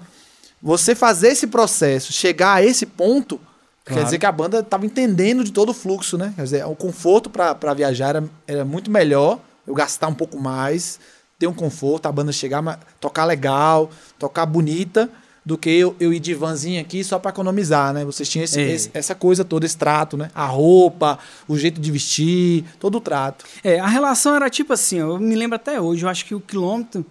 [0.60, 3.40] você fazer esse processo, chegar a esse ponto,
[3.86, 4.00] claro.
[4.00, 6.34] quer dizer que a banda estava entendendo de todo o fluxo, né?
[6.36, 11.00] Quer dizer, o conforto para viajar era, era, muito melhor, eu gastar um pouco mais,
[11.38, 15.08] ter um conforto, a banda chegar, tocar legal, tocar bonita,
[15.46, 18.06] do que eu, eu ir de vanzinha aqui só para economizar, né?
[18.06, 18.72] Vocês tinham esse- É.
[18.72, 20.32] esse- essa coisa toda, esse trato, né?
[20.34, 23.44] A roupa, o jeito de vestir, todo o trato.
[23.64, 26.40] É, a relação era tipo assim, eu me lembro até hoje, eu acho que o
[26.40, 27.06] quilômetro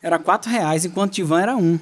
[0.00, 1.78] era 4 reais, enquanto de van era um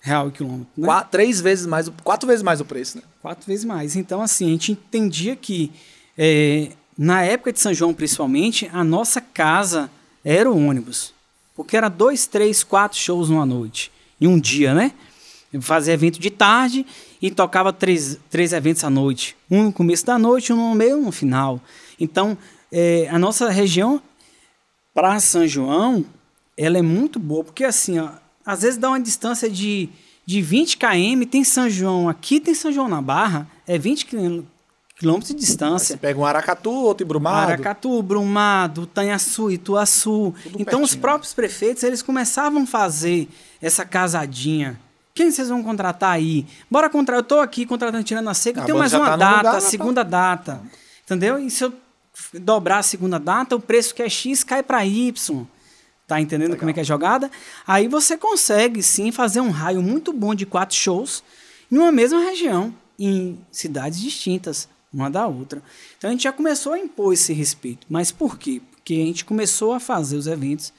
[0.00, 0.68] real o quilômetro.
[0.76, 0.86] Né?
[0.86, 3.02] Qua- três vezes mais, o- quatro vezes mais o preço, né?
[3.20, 3.96] Quatro vezes mais.
[3.96, 5.72] Então, assim, a gente entendia que
[6.16, 9.90] é, na época de São João, principalmente, a nossa casa
[10.24, 11.12] era o ônibus.
[11.56, 13.90] Porque era dois, três, quatro shows numa noite.
[14.20, 14.92] Em um dia, né?
[15.60, 16.86] Fazia evento de tarde
[17.20, 19.36] e tocava três, três eventos à noite.
[19.50, 21.60] Um no começo da noite, um no meio um no final.
[21.98, 22.38] Então,
[22.70, 24.00] é, a nossa região,
[24.94, 26.04] para São João,
[26.56, 27.42] ela é muito boa.
[27.42, 28.10] Porque, assim, ó,
[28.46, 29.88] às vezes dá uma distância de,
[30.24, 34.44] de 20 km, tem São João aqui, tem São João na Barra, é 20 quilô-
[35.00, 35.96] quilômetros de Você distância.
[35.96, 37.52] pega um Aracatu, outro Embrumado.
[37.52, 40.34] Aracatu, Brumado, Tanhaçu, Ituaçu.
[40.42, 41.00] Tudo Então os pertinho.
[41.00, 43.26] próprios prefeitos, eles começavam a fazer
[43.62, 44.78] essa casadinha.
[45.14, 46.46] Quem vocês vão contratar aí?
[46.70, 47.20] Bora contratar.
[47.20, 49.50] Eu tô aqui contratando tirando a seca, eu tenho banda mais uma tá data, lugar,
[49.50, 50.60] a né, segunda data.
[51.04, 51.38] Entendeu?
[51.38, 51.72] E se eu
[52.34, 55.46] dobrar a segunda data, o preço que é X cai para Y.
[56.06, 57.30] Tá entendendo como é que é a jogada?
[57.66, 61.22] Aí você consegue sim fazer um raio muito bom de quatro shows
[61.70, 65.62] em uma mesma região, em cidades distintas, uma da outra.
[65.96, 67.86] Então a gente já começou a impor esse respeito.
[67.88, 68.60] Mas por quê?
[68.70, 70.72] Porque a gente começou a fazer os eventos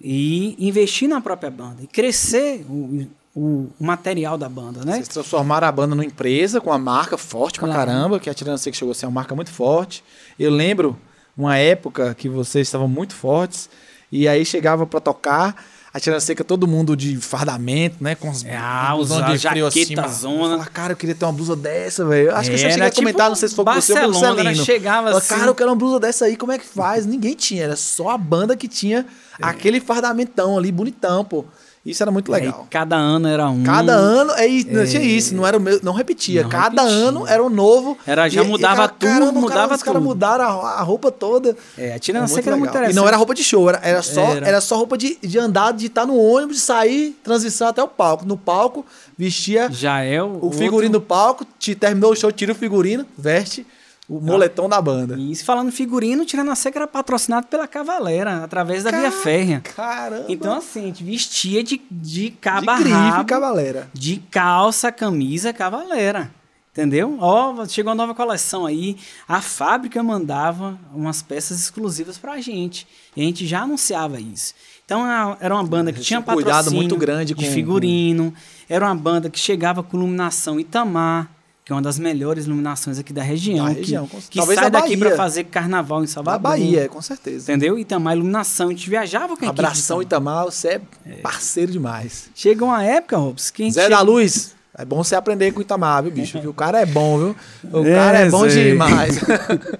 [0.00, 4.94] e investir na própria banda e crescer o, o, material da banda, né?
[4.94, 7.90] Vocês transformaram a banda numa empresa com uma marca forte pra Claro.
[7.90, 10.02] caramba, que a Tirana Seca chegou a ser uma marca muito forte.
[10.38, 10.98] Eu lembro
[11.36, 13.68] uma época que vocês estavam muito fortes
[14.10, 15.64] e aí chegava pra tocar,
[15.98, 19.70] a Tirana Seca todo mundo de fardamento, né, com os Ah, blusão usar de frio
[19.70, 20.08] jaqueta acima.
[20.08, 20.50] zona.
[20.58, 22.34] Falar, cara, eu queria ter uma blusa dessa, velho.
[22.34, 24.18] Acho que Era cheguei a tipo comentar, não sei se foi com você ou com
[24.18, 24.54] o né?
[24.54, 25.34] Chegava assim.
[25.34, 27.04] Cara, eu quero uma blusa dessa aí, como é que faz?
[27.04, 29.04] Ninguém tinha, era só a banda que tinha
[29.40, 29.46] É.
[29.46, 31.44] aquele fardamentão ali, bonitão, pô.
[31.90, 32.60] Isso era muito legal.
[32.62, 33.62] Aí cada ano era um.
[33.64, 36.42] Cada ano, é, isso, não tinha isso, não era o mesmo, não repetia.
[36.42, 37.08] Não Cada repetia.
[37.08, 37.96] ano era um novo.
[38.06, 40.08] Era- já mudava tudo, caramba, o cara- mudava Os caras tudo.
[40.08, 41.56] mudaram a, a roupa toda.
[41.76, 42.82] É, a Tirana muito Seca era muito legal.
[42.82, 42.96] interessante.
[42.96, 44.46] E não era roupa de show, era, era, só, Era.
[44.46, 44.60] era.
[44.60, 48.24] só roupa de, de andar, de estar no ônibus, de sair, transição até o palco.
[48.26, 48.84] No palco,
[49.16, 50.38] vestia Já é o.
[50.42, 53.66] o figurino do palco, te, terminou o show, tira o figurino, veste
[54.08, 55.16] o moletom da banda.
[55.18, 59.60] Isso falando figurino, Tirana Seca era patrocinado pela Cavalera, através da Via Férrea.
[59.60, 60.24] Caramba!
[60.28, 63.88] Então, assim, a gente vestia de, de de caba grife, rabo, cavalera.
[63.92, 66.30] de calça, camisa, cavaleira.
[66.72, 67.16] Entendeu?
[67.20, 68.96] Ó, chegou a nova coleção aí.
[69.26, 72.86] A fábrica mandava umas peças exclusivas pra gente.
[73.16, 74.54] E a gente já anunciava isso.
[74.84, 78.32] Então a- era uma banda que tinha um cuidado patrocínio muito grande de com- figurino.
[78.68, 81.28] Era uma banda que chegava com iluminação Itamar,
[81.68, 83.66] que é uma das melhores iluminações aqui da região.
[83.66, 86.40] Da que- região, com- que talvez sai da daqui pra fazer carnaval em Da Salvador.
[86.40, 87.42] Bahia, com certeza.
[87.52, 87.78] Entendeu?
[87.78, 88.68] Itamar Iluminação.
[88.68, 92.30] A gente viajava com a Abração Itamar, você é parceiro demais.
[92.34, 95.52] Chega uma época, Robson, que a gente Zé chega- da Luz, é bom você aprender
[95.52, 96.40] com o Itamar, viu, bicho?
[96.40, 97.36] Que o cara é bom, viu?
[97.70, 98.70] O É, cara é bom Zé.
[98.70, 99.20] demais.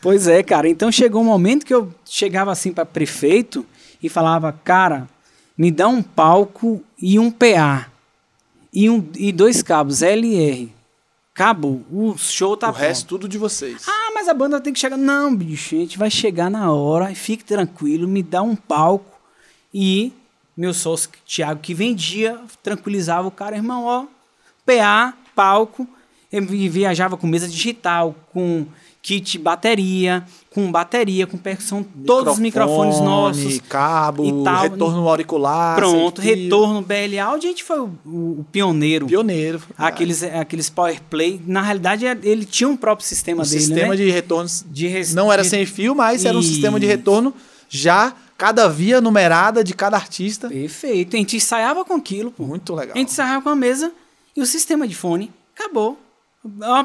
[0.00, 0.66] Pois é, cara.
[0.66, 3.66] Então chegou um momento que eu chegava assim para prefeito
[4.02, 5.06] e falava, cara,
[5.58, 7.86] me dá um palco e um PA
[8.72, 10.72] e, um, e dois cabos LR.
[11.44, 11.82] Acabou.
[11.90, 13.84] O show tá o resto tudo de vocês.
[13.88, 14.96] Ah, mas a banda tem que chegar.
[14.98, 19.18] Não, bicho, a gente vai chegar na hora, fique tranquilo, me dá um palco
[19.72, 20.12] e
[20.56, 24.04] meu sócio, Thiago, que vendia, tranquilizava o cara, irmão, ó,
[24.66, 25.88] PA, palco,
[26.30, 28.66] eu vi- viajava com mesa digital, com
[29.02, 33.60] kit bateria, com bateria, com percussão, todos os microfones Microfone, nossos.
[33.68, 34.62] cabo, e tal.
[34.62, 35.74] retorno auricular.
[35.76, 39.06] Pronto, retorno BL Audio, a gente foi o, o- pioneiro.
[39.06, 39.62] Pioneiro.
[39.78, 43.96] Aqueles, aqueles Power Play, na realidade ele tinha um próprio sistema O dele, sistema né?
[43.96, 47.32] de retornos De res- não era sem fio, mas era um sistema de retorno
[47.68, 50.48] já cada via numerada de cada artista.
[50.48, 51.14] Perfeito.
[51.14, 52.44] A gente ensaiava com aquilo, pô.
[52.44, 52.94] Muito legal.
[52.94, 53.92] A gente ensaiava com a mesa
[54.36, 55.30] e o sistema de fone.
[55.54, 55.98] Acabou.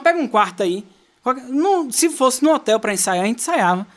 [0.04, 0.84] Pega um quarto aí.
[1.91, 3.88] Se fosse no hotel pra ensaiar, a gente ensaiava.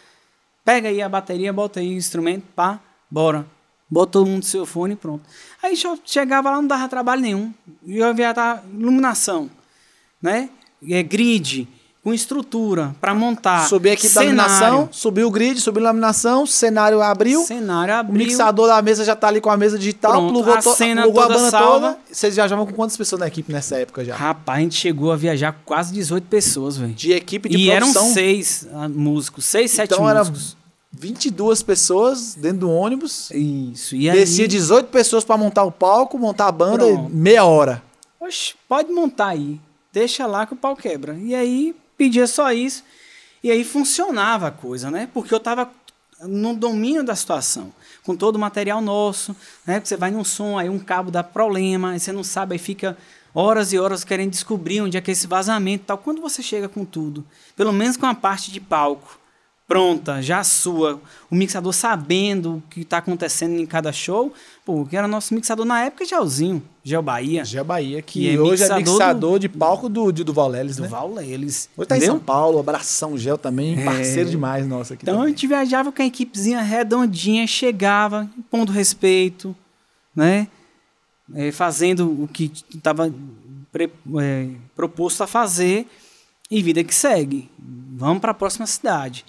[0.65, 3.47] Pega aí a bateria, bota aí o instrumento, pá, bora.
[3.91, 5.25] Bota todo mundo no seu fone e pronto.
[5.63, 7.55] Aí chegava lá, não dava trabalho nenhum.
[7.85, 9.51] E eu via tá, iluminação,
[10.21, 10.51] né?
[10.91, 11.67] É, grid,
[12.09, 13.69] com estrutura pra montar.
[13.69, 17.43] Subi aqui da iluminação, subiu o grid, subiu a iluminação, cenário abriu.
[17.43, 18.17] Cenário O abriu.
[18.27, 21.03] mixador da mesa já tá ali com a mesa digital, Pronto, plugou, a to- cena
[21.03, 21.89] plugou a toda banda salva.
[21.93, 21.99] toda.
[22.11, 24.17] Vocês viajavam com quantas pessoas na equipe nessa época já?
[24.17, 26.95] Rapaz, a gente chegou a viajar com quase 18 pessoas, velho.
[26.95, 28.15] De equipe de E eram produção.
[28.15, 30.57] seis ah, músicos, seis, sete então era músicos.
[30.93, 33.31] 22 pessoas dentro do ônibus.
[33.33, 33.95] Isso.
[33.95, 37.83] E Descia aí, 18 pessoas pra montar o palco, montar a banda, meia hora.
[38.19, 39.61] Oxe, pode montar aí.
[39.93, 41.17] Deixa lá que o pau quebra.
[41.21, 42.85] E aí, pedia só isso.
[43.43, 45.09] E aí funcionava a coisa, né?
[45.13, 45.71] Porque eu tava
[46.23, 47.73] no domínio da situação.
[48.03, 49.81] com todo o material nosso, né?
[49.85, 52.97] Você vai num som, aí um cabo dá problema, aí você não sabe, aí fica
[53.35, 55.99] horas e horas querendo descobrir onde é que é esse vazamento tal.
[55.99, 59.18] Quando você chega com tudo, pelo menos com a parte de palco
[59.69, 60.99] pronta, já sua,
[61.31, 64.33] o mixador sabendo o que está acontecendo em cada show,
[64.65, 67.45] pô, que era nosso mixador na época, Gelzinho, Gel Bahia.
[67.45, 70.85] Gel Bahia, que, é hoje é mixador do, de palco do, de, do Valleles, do
[70.85, 70.89] né?
[70.89, 71.69] Valleles.
[71.77, 73.85] Hoje tá em São Paulo, abração Gel também, é.
[73.85, 75.27] parceiro demais nosso aqui Então também.
[75.27, 79.55] a gente viajava com a equipezinha redondinha, chegava, pondo respeito,
[80.17, 80.49] né?
[81.35, 83.13] É, fazendo o que estava
[84.19, 85.87] é, proposto a fazer
[86.51, 87.51] e vida que segue.
[87.59, 89.27] Vamos para a próxima cidade.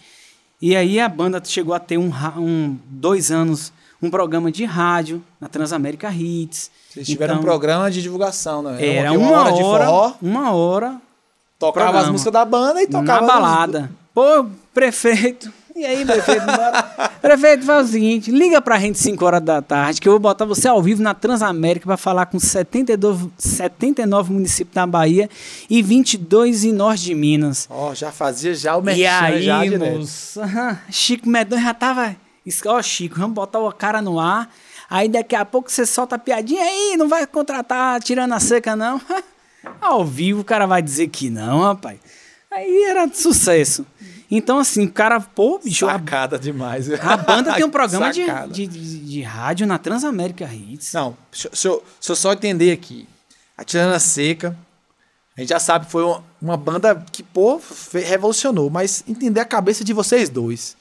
[0.61, 5.23] E aí a banda chegou a ter um, um, dois anos um programa de rádio
[5.39, 6.71] na Transamérica Hits.
[6.89, 8.85] Vocês tiveram então, um programa de divulgação, né?
[8.85, 10.13] Era, uma, uma, hora, de forró.
[10.21, 11.01] Uma hora.
[11.57, 12.05] Tocava programa.
[12.05, 13.21] as músicas da banda e tocava.
[13.21, 13.91] Na balada.
[14.13, 16.83] Pô, prefeito, e aí, prefeito, bora.
[17.21, 20.43] prefeito, faz o seguinte: liga pra gente 5 horas da tarde, que eu vou botar
[20.45, 25.29] você ao vivo na Transamérica para falar com 72, 79 municípios na Bahia
[25.69, 27.65] e 22 em norte de Minas.
[27.69, 30.41] Ó, oh, já fazia já o merchan, E aí, já moço,
[30.89, 32.15] Chico Medonho já tava.
[32.65, 34.53] Ó, oh, Chico, vamos botar o cara no ar.
[34.89, 38.75] Aí daqui a pouco você solta a piadinha aí, não vai contratar tirando a seca,
[38.75, 38.99] não.
[39.79, 41.99] ao vivo o cara vai dizer que não, rapaz.
[42.51, 43.85] Aí era sucesso.
[44.31, 45.87] Então, assim, o cara, pô, bicho.
[45.87, 46.91] Sacada a, demais.
[47.01, 50.93] A banda tem um programa de, de, de, de, rádio na Transamérica Hits.
[50.93, 53.07] Não, se eu, se eu só entender aqui.
[53.57, 54.55] A Tirana Seca,
[55.35, 57.59] a gente já sabe que foi uma, uma banda que, pô,
[58.05, 58.69] revolucionou.
[58.69, 60.77] Mas entender a cabeça de vocês dois.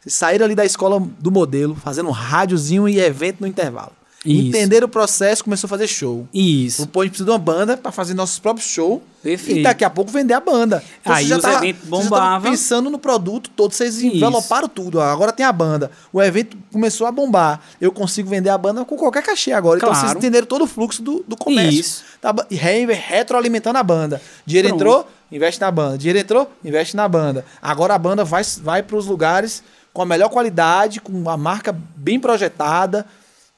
[0.00, 3.92] Vocês saíram ali da escola do modelo, fazendo um rádiozinho e evento no intervalo.
[4.24, 4.48] Isso.
[4.48, 6.28] Entenderam o processo, começou a fazer show.
[6.32, 6.86] Isso.
[6.86, 9.00] Pô, a gente precisa de uma banda para fazer nossos próprios shows.
[9.20, 9.60] Perfeito.
[9.60, 10.82] E daqui a pouco vender a banda.
[11.00, 12.50] Então, Aí já os tava, eventos bombavam.
[12.50, 14.74] pensando no produto todo, vocês enveloparam Isso.
[14.74, 15.00] tudo.
[15.00, 15.90] Agora tem a banda.
[16.12, 17.60] O evento começou a bombar.
[17.80, 19.78] Eu consigo vender a banda com qualquer cachê agora.
[19.80, 19.94] Claro.
[19.94, 21.80] Então vocês entenderam todo o fluxo do, do comércio.
[21.80, 22.04] Isso.
[22.20, 24.22] Tá, re, retroalimentando a banda.
[24.46, 24.80] Dinheiro Pronto.
[24.80, 25.98] entrou, investe na banda.
[25.98, 27.44] Dinheiro entrou, investe na banda.
[27.60, 31.76] Agora a banda vai, vai para os lugares com a melhor qualidade, com a marca
[31.96, 33.04] bem projetada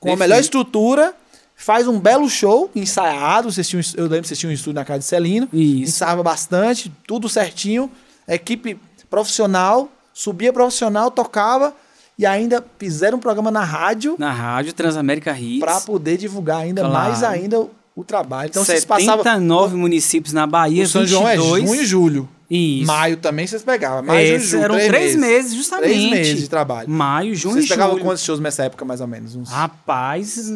[0.04, 1.14] com a melhor estrutura,
[1.56, 3.50] faz um belo show, ensaiado.
[3.50, 5.48] Vocês tinham, eu lembro que vocês tinham um estúdio na casa de Celino.
[5.52, 5.90] Isso.
[5.90, 7.90] Ensaiava bastante, tudo certinho.
[8.28, 11.74] Equipe profissional, subia profissional, tocava
[12.18, 14.16] e ainda fizeram um programa na rádio.
[14.18, 15.60] Na rádio Transamérica Hits.
[15.60, 16.94] Para poder divulgar ainda claro.
[16.94, 18.48] mais ainda o trabalho.
[18.48, 19.78] Então 79 vocês passavam.
[19.78, 21.10] municípios na Bahia, o São 22.
[21.10, 22.28] João é junho e julho.
[22.50, 22.86] Isso.
[22.86, 24.02] Maio também vocês pegavam.
[24.02, 25.44] Maio, Esse, julho, eram três, três meses.
[25.44, 25.54] meses.
[25.54, 25.90] justamente.
[25.90, 26.90] Três meses de trabalho.
[26.90, 28.04] Maio, junho vocês e pegavam julho.
[28.04, 29.34] quantos shows nessa época, mais ou menos?
[29.34, 29.48] Uns...
[29.48, 30.50] Rapaz,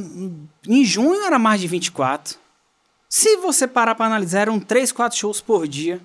[0.67, 2.37] em junho era mais de 24.
[3.09, 5.99] Se você parar para analisar, eram 3, 4 shows por dia.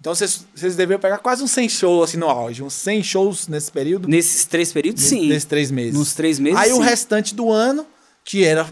[0.00, 2.60] Então vocês, vocês deveriam pegar quase uns 100 shows assim no auge.
[2.64, 4.08] Uns 100 shows nesse período?
[4.08, 5.28] Nesses três períodos, sim.
[5.28, 5.94] Nesses três meses.
[5.94, 6.76] Nos três meses, Aí sim.
[6.76, 7.86] o restante do ano,
[8.24, 8.66] que era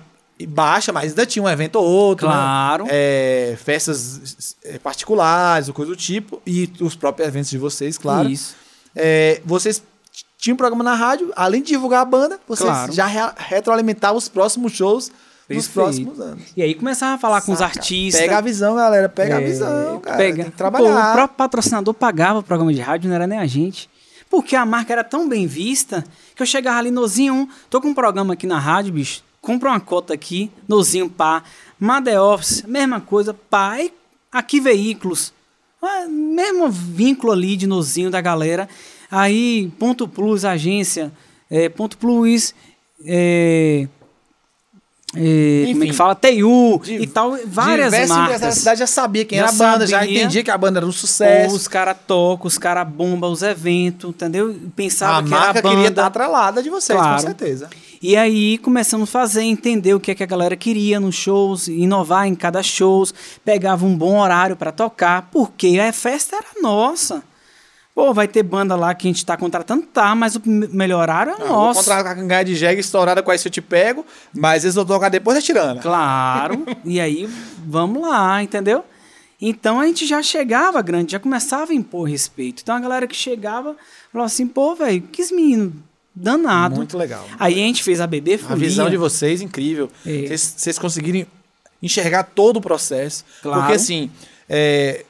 [0.46, 2.26] baixa, mas ainda tinha um evento ou outro.
[2.26, 2.32] Né?
[2.32, 2.84] Claro.
[2.84, 2.90] Né?
[2.92, 6.40] É, festas é, particulares, ou coisa do tipo.
[6.46, 8.28] E os próprios eventos de vocês, claro.
[8.28, 8.54] Isso.
[8.94, 9.82] É, vocês
[10.38, 12.92] tinham um programa na rádio, além de divulgar a banda, vocês claro.
[12.92, 15.12] já re retroalimentavam os próximos shows
[15.48, 16.44] nos próximos anos.
[16.56, 17.46] E aí começava a falar Saca.
[17.46, 18.20] com os artistas.
[18.20, 19.08] Pega a visão, galera.
[19.08, 20.16] Pega é, a visão, cara.
[20.16, 20.42] Pega.
[20.44, 20.84] Tem que trabalhar.
[20.84, 23.90] Pô, o próprio patrocinador pagava o programa de rádio, não era nem a gente.
[24.30, 26.04] Porque a marca era tão bem vista
[26.36, 29.80] que eu chegava ali nozinho, tô com um programa aqui na rádio, bicho compra uma
[29.80, 31.42] cota aqui, nozinho pá,
[31.76, 33.92] Made Office, mesma coisa, pá, e
[34.30, 35.32] aqui veículos,
[35.82, 38.68] ah, mesmo vínculo ali de nozinho da galera,
[39.10, 41.10] aí Ponto Plus, agência,
[41.50, 42.54] é, Ponto Plus,
[43.04, 43.88] é,
[45.16, 46.14] é, como é que fala?
[46.14, 48.42] TU e tal, várias marcas.
[48.42, 49.88] A cidade já sabia quem já era a banda, sabia.
[49.88, 51.54] já entendia que a banda era um sucesso.
[51.54, 54.56] Os caras tocam, os caras bombam os eventos, entendeu?
[54.76, 55.68] Pensava a que era a banda.
[55.68, 57.16] queria estar atrelada de vocês, claro.
[57.16, 57.68] com certeza.
[58.00, 61.66] E aí começamos a fazer, entender o que, é que a galera queria nos shows,
[61.66, 63.12] inovar em cada shows,
[63.44, 67.22] pegava um bom horário para tocar, porque a festa era nossa.
[67.94, 71.32] Pô, vai ter banda lá que a gente tá contratando, tá, mas o melhor horário
[71.32, 71.74] é ah, nosso.
[71.74, 74.84] Vou contratar com ganha de jegue estourada com esse eu te pego, mas eles vão
[74.84, 75.80] tocar depois da tirana.
[75.80, 77.28] Claro, e aí
[77.66, 78.84] vamos lá, entendeu?
[79.40, 82.62] Então a gente já chegava grande, já começava a impor respeito.
[82.62, 83.74] Então a galera que chegava
[84.12, 85.72] falava assim, pô, velho, que esse menino
[86.14, 86.76] danado.
[86.76, 87.26] Muito legal.
[87.38, 88.54] Aí a gente fez a bebê Folia.
[88.54, 89.90] A visão de vocês, incrível.
[90.06, 90.36] É.
[90.36, 91.26] Vocês conseguirem
[91.82, 93.24] enxergar todo o processo.
[93.42, 93.60] Claro.
[93.60, 94.10] Porque assim,
[94.48, 95.04] é,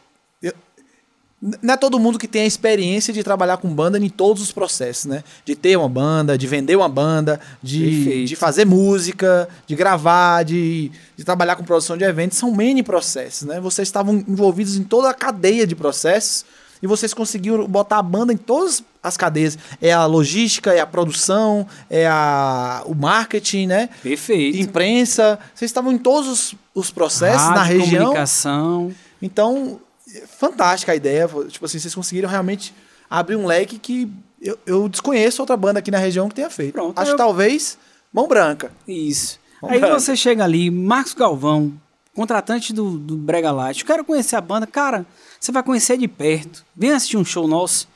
[1.41, 4.53] não é todo mundo que tem a experiência de trabalhar com banda em todos os
[4.53, 5.25] processos, né?
[5.43, 10.93] De ter uma banda, de vender uma banda, de, de fazer música, de gravar, de,
[11.17, 12.37] de trabalhar com produção de eventos.
[12.37, 13.59] São many processos, né?
[13.59, 16.45] Vocês estavam envolvidos em toda a cadeia de processos
[16.83, 19.57] e vocês conseguiram botar a banda em todas as cadeias.
[19.81, 23.89] É a logística, é a produção, é a, o marketing, né?
[24.03, 24.59] Perfeito.
[24.59, 25.39] Imprensa.
[25.55, 28.03] Vocês estavam em todos os, os processos Rádio, na região.
[28.03, 28.93] comunicação.
[29.23, 29.81] Então,
[30.27, 31.29] fantástica a ideia.
[31.49, 32.75] Tipo assim, vocês conseguiram realmente
[33.09, 36.73] abrir um leque que eu, eu desconheço outra banda aqui na região que tenha feito.
[36.73, 37.79] Pronto, Acho eu- que talvez
[38.13, 38.73] Mão Branca.
[38.87, 39.39] Isso.
[39.61, 39.91] Vamos Aí ver.
[39.93, 41.73] você chega ali, Marcos Galvão,
[42.15, 43.81] contratante do, do Brega Light.
[43.81, 44.67] Eu quero conhecer a banda.
[44.67, 45.05] Cara,
[45.39, 46.65] você vai conhecer de perto.
[46.75, 47.89] Vem assistir um show nosso.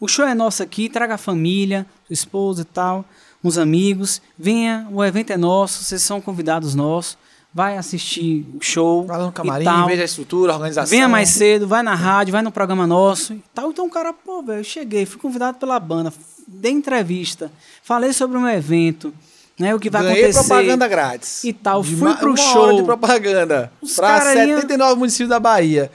[0.00, 3.04] O show é nosso aqui, traga a família, sua esposa e tal,
[3.42, 4.20] uns amigos.
[4.38, 7.16] Venha, o evento é nosso, vocês são convidados nossos.
[7.56, 9.06] Vai assistir o show.
[9.06, 9.86] Vai lá no camarim, tal.
[9.86, 10.90] veja a estrutura, a organização.
[10.90, 13.70] Venha mais cedo, vai na rádio, vai no programa nosso e tal.
[13.70, 16.12] Então o cara, pô, velho, eu cheguei, fui convidado pela banda,
[16.46, 17.50] dei entrevista,
[17.82, 19.10] falei sobre um evento,
[19.58, 20.46] né, o que vai Ganhei acontecer.
[20.46, 21.44] propaganda grátis.
[21.44, 22.60] E tal, De fui pro uma show.
[22.62, 23.72] hora de propaganda.
[23.80, 25.90] Os Pra cara iam- 79 municípios da Bahia.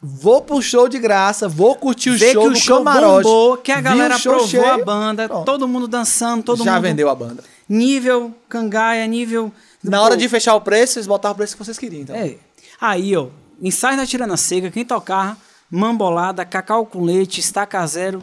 [0.00, 3.24] Vou pro show de graça, vou curtir o Ver show que o show camarote.
[3.24, 5.44] bombou, que a galera aprovou cheio, a banda, pronto.
[5.44, 6.82] todo mundo dançando, todo Já mundo...
[6.82, 7.42] vendeu a banda.
[7.68, 9.52] Nível cangaia, nível...
[9.82, 12.02] Na hora de fechar o preço, vocês botaram o preço que vocês queriam.
[12.02, 12.16] Então.
[12.16, 12.36] É.
[12.80, 13.28] Aí, ó,
[13.60, 15.38] ensaio da Tirana Seca, quem tocar,
[15.70, 18.22] mambolada, cacau com leite, estaca zero,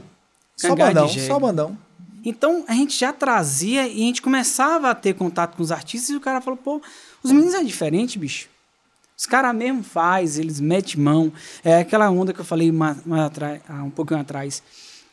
[0.55, 1.77] só bandão, só bandão.
[2.25, 6.09] Então a gente já trazia e a gente começava a ter contato com os artistas
[6.09, 6.81] e o cara falou, pô,
[7.23, 8.49] os meninos é diferente, bicho.
[9.17, 11.31] Os caras mesmo faz, eles metem mão.
[11.63, 12.71] É aquela onda que eu falei
[13.25, 14.61] atrás, há um pouquinho atrás,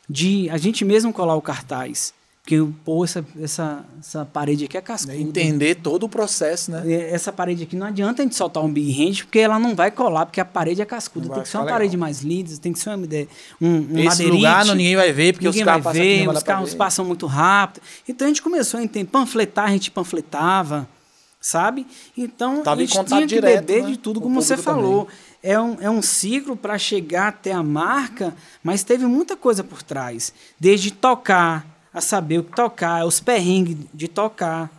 [0.09, 2.13] de a gente mesmo colar o cartaz.
[2.45, 5.17] Porque, pô, essa, essa, essa parede aqui é cascuda.
[5.17, 6.83] Entender todo o processo, né?
[7.09, 9.89] Essa parede aqui não adianta a gente soltar um big hand, porque ela não vai
[9.89, 11.27] colar, porque a parede é cascuda.
[11.27, 12.01] Tem que ser uma ficar parede legal.
[12.01, 14.31] mais lisa, tem que ser uma, um, um Esse madeirite.
[14.31, 17.25] lugar não, ninguém vai ver, porque Ninguém os carros ver, vai os carros passam muito
[17.25, 17.81] rápido.
[18.07, 20.87] Então a gente começou a entender, panfletar, a gente panfletava,
[21.41, 21.87] sabe?
[22.15, 25.07] Então Tava a gente tinha que direto, beber né, de tudo, com como você falou.
[25.41, 29.81] É um, é um ciclo para chegar até a marca, mas teve muita coisa por
[29.81, 30.31] trás.
[30.59, 34.69] Desde tocar, a saber o que tocar, os perrengues de tocar,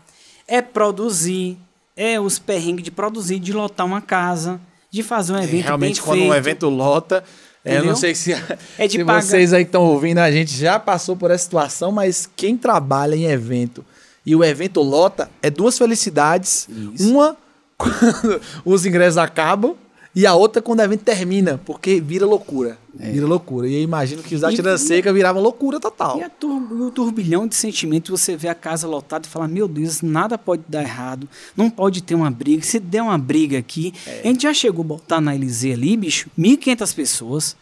[0.47, 1.57] é produzir,
[1.97, 6.05] é os perrengues de produzir, de lotar uma casa, de fazer um evento Realmente, bem
[6.05, 6.31] quando feito.
[6.31, 7.25] um evento lota,
[7.65, 7.97] é, eu não Entendeu?
[7.97, 8.33] sei se,
[8.79, 11.91] É de se vocês aí que estão ouvindo, a gente já passou por essa situação,
[11.91, 13.83] mas quem trabalha em evento
[14.25, 16.69] e o evento lota, é duas felicidades.
[16.69, 17.09] Isso.
[17.11, 17.35] Uma,
[17.79, 19.75] quando os ingressos acabam,
[20.17, 22.79] e a outra quando o evento termina, porque vira loucura.
[22.95, 23.69] Vira loucura.
[23.69, 24.55] E eu imagino que os da É.
[24.57, 26.19] Tirana Seca viravam loucura total.
[26.19, 29.69] E, a tur- o turbilhão de sentimentos, você vê a casa lotada e fala, meu
[29.69, 32.63] Deus, nada pode dar errado, não pode ter uma briga.
[32.65, 34.21] Se der uma briga aqui, É.
[34.25, 37.55] a gente já chegou a botar na Elisê ali, bicho, 1.500 pessoas,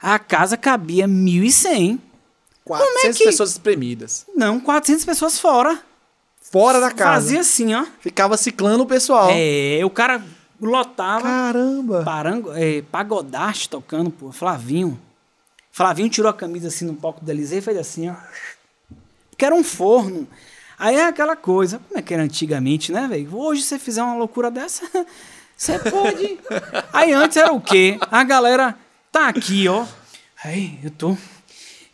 [0.00, 1.98] a casa cabia 1.100.
[2.64, 4.26] 400 é que- pessoas espremidas.
[4.34, 5.78] Não, 400 pessoas fora.
[6.50, 7.20] Fora da casa.
[7.26, 7.84] Fazia assim, ó.
[8.00, 9.28] Ficava ciclando o pessoal.
[9.32, 10.22] É, o cara
[10.60, 12.02] lotava, Caramba.
[12.04, 14.98] parango, é, pagodarte tocando, pô, Flavinho.
[15.70, 18.14] Flavinho tirou a camisa assim no palco da Elisê e fez assim, ó.
[19.30, 20.26] Porque era um forno.
[20.78, 23.36] Aí é aquela coisa, como é que era antigamente, né, velho?
[23.36, 24.88] Hoje você fizer uma loucura dessa,
[25.56, 26.38] você pode.
[26.92, 27.98] Aí antes era o quê?
[28.10, 28.76] A galera
[29.12, 29.84] tá aqui, ó.
[30.44, 31.16] Aí, eu tô.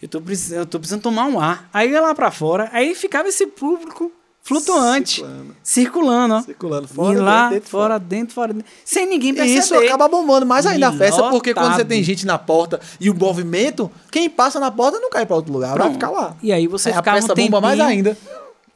[0.03, 0.22] Eu tô,
[0.53, 1.68] eu tô precisando tomar um ar.
[1.72, 4.12] Aí ia lá pra fora, aí ficava esse público
[4.44, 5.57] flutuante, Circulando.
[5.62, 6.42] circulando, ó.
[6.42, 8.70] Circulando fora, e lá, dentro, fora, dentro, fora, dentro.
[8.85, 9.59] Sem ninguém E perceber.
[9.59, 11.88] isso acaba bombando mais ainda a E festa, porque quando você lotado.
[11.88, 15.52] tem gente na porta e o movimento, quem passa na porta não cai pra outro
[15.52, 15.92] lugar, vai Pronto.
[15.94, 16.37] ficar lá.
[16.42, 18.16] E aí você Aí a ficava um festa bomba mais ainda.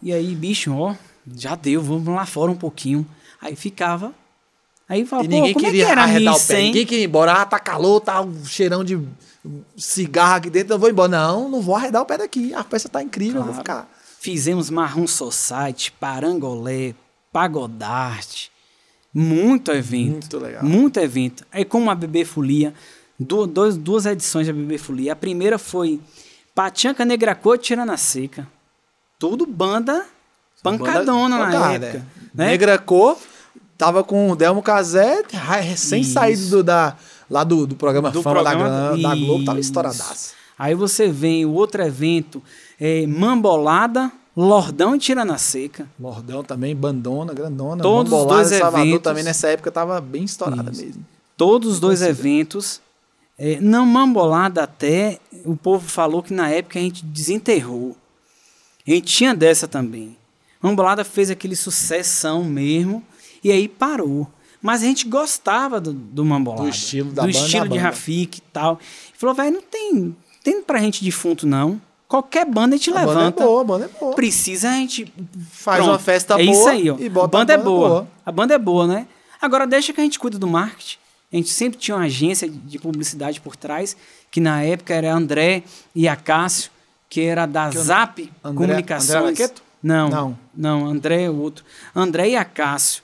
[0.02, 0.94] E aí, bicho, ó,
[1.36, 3.06] já deu, vamos lá fora um pouquinho.
[3.40, 4.12] Aí ficava.
[4.88, 6.64] Aí falava, E ninguém como queria é que era arredar o pé, 1100?
[6.68, 7.32] ninguém queria ir embora.
[7.32, 8.98] Ah, tá calor, tá um cheirão de
[9.76, 11.08] cigarro aqui dentro, eu vou embora.
[11.10, 12.54] Não, não vou arredar o pé daqui.
[12.54, 13.82] A festa tá incrível, eu vou Claro.
[13.82, 13.97] ficar.
[14.20, 16.94] Fizemos Marrom Society, Parangolé,
[17.32, 18.50] Pagodarte.
[19.14, 20.10] Muito evento.
[20.12, 20.62] Muito legal.
[20.64, 21.44] Muito evento.
[21.52, 22.74] Aí como a Bebê Folia,
[23.18, 25.12] du- dois, duas edições da Bebê Folia.
[25.12, 26.00] A primeira foi
[26.54, 28.46] Pachanca Negra Cor Tirana Seca.
[29.18, 30.04] Tudo banda
[30.62, 31.98] pancadona Banda na pancada, época.
[31.98, 32.20] é.
[32.34, 32.46] Né?
[32.50, 33.16] Negra Cor,
[33.76, 35.22] tava com o Delmo Casé,
[35.62, 36.12] recém Isso.
[36.12, 36.96] saído do, da,
[37.30, 40.34] lá do, do programa Do Fama da, programa- Gran- da Globo, tava estouradaço.
[40.58, 42.42] Aí você vem o outro evento,
[42.80, 45.88] é, Mambolada, Lordão e Tirana Seca.
[45.98, 47.82] Lordão também, bandona, grandona.
[47.82, 49.02] Todos os Bambolada dois Salvador eventos.
[49.02, 50.84] também nessa época tava bem estourada Isso.
[50.84, 51.06] mesmo.
[51.36, 52.80] Todos os dois eventos.
[53.36, 57.96] É, não Mambolada até, o povo falou que na época a gente desenterrou.
[58.86, 60.16] A gente tinha dessa também.
[60.60, 63.02] Mambolada fez aquele sucessão mesmo
[63.42, 64.26] e aí parou.
[64.60, 66.64] Mas a gente gostava do, do Mambolada.
[66.64, 67.78] Do estilo da Do banda, estilo a de.
[67.78, 68.80] Rafik e tal.
[69.14, 71.80] E falou, velho, não tem, tem pra gente defunto não.
[72.08, 73.44] Qualquer banda a gente A banda é levanta.
[73.44, 74.14] boa, a banda é boa.
[74.14, 75.12] Precisa a gente
[75.52, 76.96] Faz Pronto, uma festa é boa isso aí, ó.
[76.98, 78.08] e bota a banda, a é boa.
[78.24, 79.06] A banda é boa, né?
[79.40, 80.96] Agora deixa que a gente cuida do marketing.
[81.30, 83.94] A gente sempre tinha uma agência de publicidade por trás,
[84.30, 85.62] que na época era André
[85.94, 86.70] e Acácio,
[87.10, 89.38] que era da Que o- Zap André- Comunicações.
[89.40, 89.50] André?
[89.82, 90.38] Não, Não.
[90.56, 91.62] não, André é outro.
[91.94, 93.02] André e Acácio.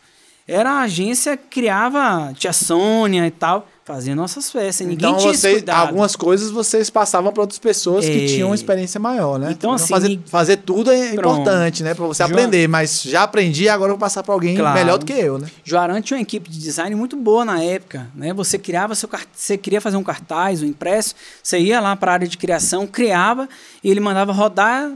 [0.48, 4.86] Era a agência que criava tia Sônia e tal, fazia nossas festas.
[4.86, 8.26] Ninguém Então, vocês, algumas coisas vocês passavam para outras pessoas que É.
[8.26, 9.50] tinham uma experiência maior, né?
[9.52, 11.40] Então, assim, fazer, fazer tudo é Pronto.
[11.40, 11.92] importante, né?
[11.94, 14.74] Para você aprender, mas já aprendi, agora eu vou passar para alguém Claro.
[14.78, 15.48] melhor do que eu, né?
[15.62, 18.32] Joaran tinha uma equipe de design muito boa na época, né?
[18.32, 19.28] Você criava seu cart...
[19.34, 22.86] você queria fazer um cartaz, um impresso, você ia lá para a área de criação,
[22.86, 23.48] criava
[23.82, 24.90] e ele mandava rodar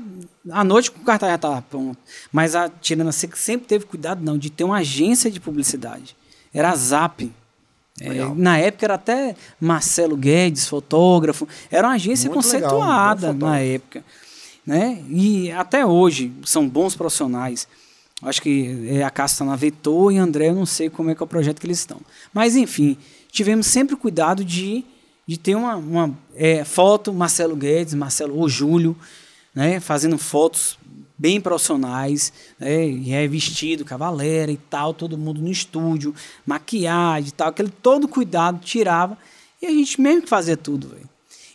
[0.51, 1.99] à noite com o cartaz já estava pronto.
[2.32, 6.16] Mas a Tirana sempre teve cuidado não de ter uma agência de publicidade.
[6.55, 7.30] Era a Zap.
[8.01, 8.35] É, Legal.
[8.35, 11.49] na época era até Marcelo Guedes, fotógrafo.
[11.71, 13.47] Era uma agência Muito legal, conceituada fotógrafo.
[13.47, 14.05] na época.
[14.67, 15.03] Né?
[15.09, 17.67] E até hoje são bons profissionais.
[18.23, 21.15] Acho que é, a Cássia está na Vetor e André, eu não sei como é
[21.15, 22.01] que é o projeto que eles estão.
[22.35, 22.97] Mas, enfim,
[23.31, 24.85] tivemos sempre cuidado de,
[25.27, 28.97] de ter uma, uma é, foto, Marcelo Guedes, Marcelo ou Júlio,
[29.55, 30.79] né, fazendo fotos
[31.19, 36.14] bem profissionais, né, e é vestido, cavalera e tal, todo mundo no estúdio,
[36.47, 39.19] maquiagem e tal, aquele todo cuidado tirava,
[39.61, 40.97] e a gente mesmo que fazia tudo.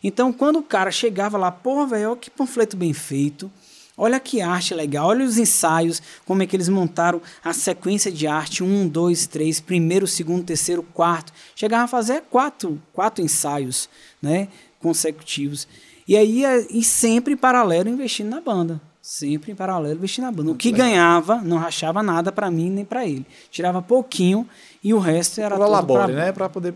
[0.03, 3.49] Então, quando o cara chegava lá, porra, velho, que panfleto bem feito,
[3.97, 8.27] olha que arte legal, olha os ensaios, como é que eles montaram a sequência de
[8.27, 11.31] arte, um, dois, três, primeiro, segundo, terceiro, quarto.
[11.55, 13.87] Chegava a fazer quatro, quatro ensaios,
[14.21, 14.49] né,
[14.81, 15.65] consecutivos.
[16.05, 18.81] E aí, e sempre em paralelo investindo na banda.
[19.15, 20.49] Sempre em paralelo investindo na banda.
[20.49, 23.23] o que ganhava, não rachava nada pra mim nem pra ele.
[23.51, 24.49] Tirava pouquinho
[24.83, 26.31] e o resto era Para tudo pra né?
[26.31, 26.73] Para poder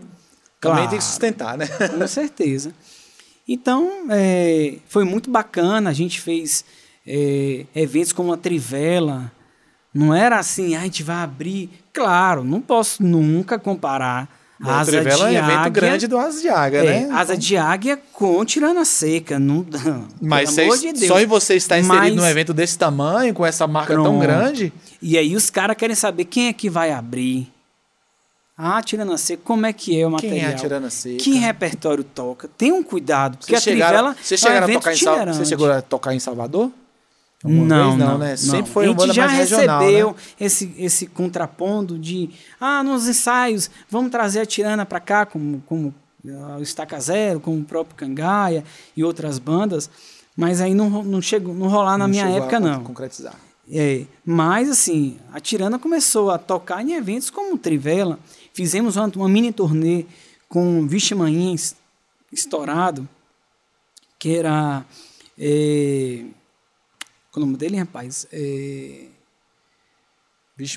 [0.60, 0.76] Claro.
[0.76, 1.66] também tem que sustentar, né?
[1.66, 2.72] com certeza.
[3.48, 5.90] Então, é, foi muito bacana.
[5.90, 6.64] A gente fez
[7.04, 9.32] é, eventos como a Trivela.
[9.92, 11.68] Não era assim, "Ah, a gente vai abrir.
[11.92, 14.28] Claro, não posso nunca comparar
[14.60, 17.08] A asa Trivela de é um evento águia, grande do Asa de Águia, é, né?
[17.12, 19.38] asa de águia com tirana seca.
[19.38, 19.64] Não,
[20.20, 23.66] Mas vocês- de só em você estar inserido Mas- num evento desse tamanho, com essa
[23.68, 24.20] marca tão Pronto.
[24.20, 27.48] grande, E aí os caras querem saber quem é que vai abrir.
[28.60, 30.50] Ah, tirana seca, como é que é o quem material?
[30.50, 31.22] é a Tirana Seca?
[31.22, 32.50] Que repertório toca?
[32.58, 34.96] Tem um cuidado, porque Vocês a chegaram, Trivela vocês é um chegaram a tocar em
[34.96, 35.38] Sal- itinerante.
[35.38, 36.72] Você chegou a tocar em Salvador?
[37.44, 37.98] Alguma Não, vez?
[38.08, 38.30] não, né?
[38.30, 38.36] não.
[38.36, 40.14] Sempre foi a uma banda gente já recebeu né?
[40.40, 42.30] esse, esse contrapondo de
[42.60, 45.94] ah, nos ensaios, vamos trazer a Tirana para cá, como, como
[46.28, 48.64] ah, o Estaca Zero, como o próprio Cangaia
[48.96, 49.88] e outras bandas,
[50.36, 52.82] mas aí não, não chegou, não rolar na Não minha chegou a época, não.
[52.82, 53.34] concretizar.
[53.70, 58.18] É, mas assim, a Tirana começou a tocar em eventos como o Trivela.
[58.54, 60.06] Fizemos uma, uma mini turnê
[60.48, 61.76] com Vixe Manhã es-
[62.32, 63.06] estourado,
[64.18, 64.84] que era.
[65.38, 66.24] É
[67.38, 68.26] o nome dele, rapaz?
[68.32, 69.06] É,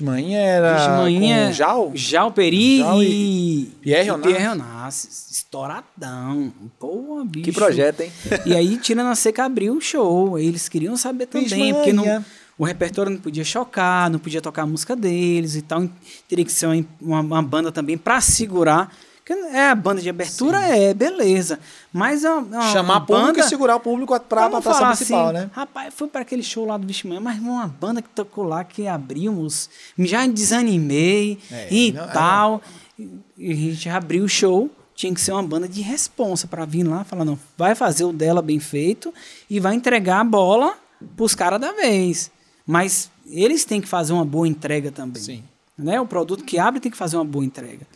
[0.00, 1.90] Manhã era com Jal?
[1.94, 4.32] Jal Peri Jal e, Pierre Onassis.
[4.32, 5.30] Pierre Onassis.
[5.32, 6.52] Estouradão.
[6.78, 7.44] Pô, bicho.
[7.44, 8.12] Que projeto, hein?
[8.46, 10.38] E aí, Tirana a Seca abriu o show.
[10.38, 12.24] Eles queriam saber também, porque não,
[12.56, 15.88] o repertório não podia chocar, não podia tocar a música deles e tal.
[16.28, 18.94] Teria que ser uma, uma, uma banda também para segurar.
[19.30, 21.60] É a banda de abertura, é, beleza.
[21.92, 25.26] Mas é uma, uma Chamar público banda, e segurar o público para a atração principal,
[25.26, 25.50] assim, né?
[25.52, 28.64] Rapaz, foi para aquele show lá do Vixe Manhã, mas uma banda que tocou lá
[28.64, 32.06] que abrimos, já desanimei É, e não, é.
[32.08, 32.62] tal.
[32.98, 36.82] E a gente abriu o show, tinha que ser uma banda de responsa para vir
[36.82, 39.14] lá falar, não, vai fazer o dela bem feito
[39.48, 40.74] e vai entregar a bola
[41.16, 42.30] pros caras da vez.
[42.66, 45.22] Mas eles têm que fazer uma boa entrega também.
[45.22, 45.42] Sim.
[45.78, 46.00] Né?
[46.00, 47.86] O produto que abre tem que fazer uma boa entrega.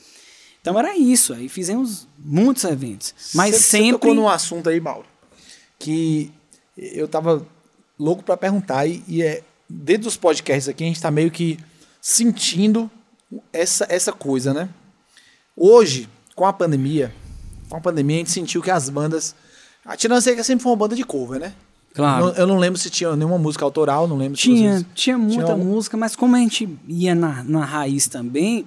[0.69, 3.14] Então era isso, aí fizemos muitos eventos.
[3.35, 3.87] Mas sempre.
[3.87, 5.07] Você tocou num assunto aí, Mauro,
[5.79, 6.33] que
[6.77, 7.47] eu tava
[7.99, 11.57] louco para perguntar e, e é dentro dos podcasts aqui a gente tá meio que
[12.01, 12.91] sentindo
[13.53, 14.69] essa, essa coisa, né?
[15.57, 17.14] Hoje, com a pandemia,
[17.69, 19.35] com a pandemia a gente sentiu que as bandas
[19.85, 21.53] a Tirana Seca sempre foi uma banda de cover, né?
[21.95, 22.29] Claro.
[22.37, 25.53] Eu não lembro se tinha nenhuma música autoral, não lembro se Tinha, vocês- tinha muita
[25.53, 28.67] algum- música, mas como a gente ia na, na raiz também,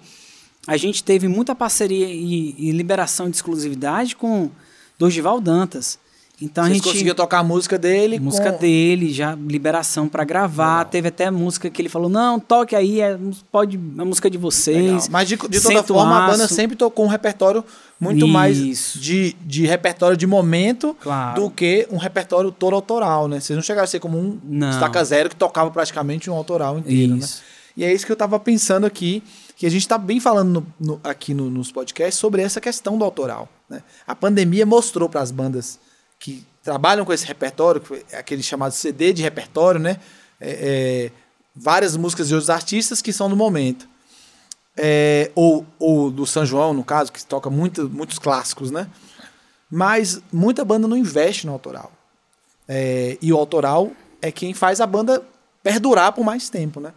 [0.70, 4.52] a gente teve muita parceria e, e liberação de exclusividade com
[5.00, 5.98] Dorival Dantas.
[6.40, 8.60] Então a Vocês gente conseguiam tocar a música dele música com...
[8.60, 10.86] dele, já liberação para gravar.
[10.86, 13.18] Teve até música que ele falou: "Não, toque aí, é,
[13.52, 14.52] pode a música de Legal.
[14.52, 15.10] vocês".
[15.10, 16.54] Mas de, de toda forma, a banda aço.
[16.54, 17.66] sempre tocou um repertório
[18.00, 19.00] muito mais Isso.
[19.00, 21.42] de, de repertório de momento Claro.
[21.42, 23.40] do que um repertório todo autoral, né?
[23.40, 24.70] Vocês não chegaram a ser como um Não.
[24.70, 27.20] estaca zero que tocava praticamente um autoral inteiro, né?
[27.20, 27.42] Isso.
[27.76, 29.24] E é isso que eu tava pensando aqui,
[29.60, 32.98] que a gente tá bem falando no- no- aqui no- nos podcasts sobre essa questão
[32.98, 33.50] do autoral.
[33.70, 33.84] Né?
[34.08, 35.78] A pandemia mostrou para as bandas
[36.18, 37.82] que trabalham com esse repertório,
[38.14, 39.98] aquele chamado CD de repertório, né?
[40.40, 41.12] É, é,
[41.54, 43.88] várias músicas de outros artistas que são do momento.
[44.82, 48.88] é, ou, ou do São João, no caso, que toca muito, muitos clássicos, né?
[49.70, 51.92] Mas muita banda não investe no autoral.
[52.66, 53.92] É, e o autoral
[54.22, 55.22] é quem faz a banda
[55.62, 56.94] perdurar por mais tempo, né?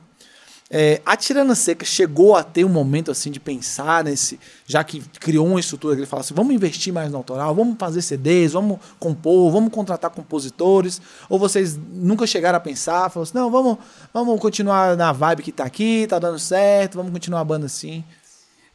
[0.75, 5.03] É, a Tirana Seca chegou a ter um momento assim de pensar nesse, já que
[5.21, 8.55] criou uma estrutura que ele fala assim, vamos investir mais no autoral, vamos fazer CDs,
[8.55, 10.99] vamos compor, vamos contratar compositores,
[11.29, 13.77] ou vocês nunca chegaram a pensar, falaram assim, não, vamos,
[14.15, 18.03] vamos continuar na vibe que tá aqui, tá dando certo, vamos continuar a banda assim.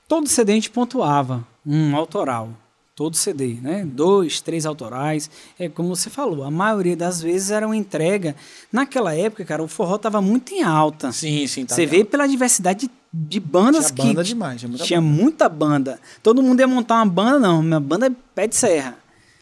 [0.08, 2.52] Todo CD a gente pontuava um autoral
[2.98, 3.86] todo CD, né?
[3.86, 5.30] Dois, três autorais.
[5.60, 8.36] É como você falou, a maioria das vezes era uma entrega.
[8.74, 11.12] Naquela época, cara, o forró tava muito em alta.
[11.12, 11.64] Sim, sim.
[11.64, 15.00] Tá você vê pela diversidade de, de bandas tinha banda que demais, tinha muita, tinha
[15.00, 15.14] banda.
[15.14, 16.00] muita banda.
[16.24, 17.62] Todo mundo ia montar uma banda, não.
[17.62, 18.98] Minha banda é pé de serra.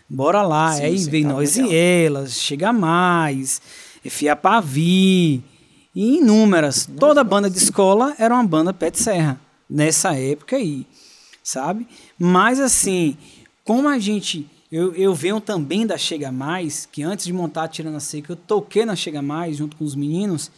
[0.10, 0.74] Bora lá.
[0.74, 1.72] Sim, Aí sim, vem tá nós legal.
[1.72, 3.62] e elas, chega mais,
[4.04, 5.42] Fia Pavi
[5.96, 6.90] e inúmeras.
[7.00, 9.40] Toda banda de escola era uma banda pé de serra
[9.70, 10.86] nessa época aí,
[11.42, 11.88] sabe?
[12.20, 13.18] Mas assim,
[13.66, 14.48] como a gente.
[14.72, 18.36] Eu, eu venho também da Chega Mais, que antes de montar a Tirana Seca, eu
[18.36, 20.50] toquei na Chega Mais junto com os meninos,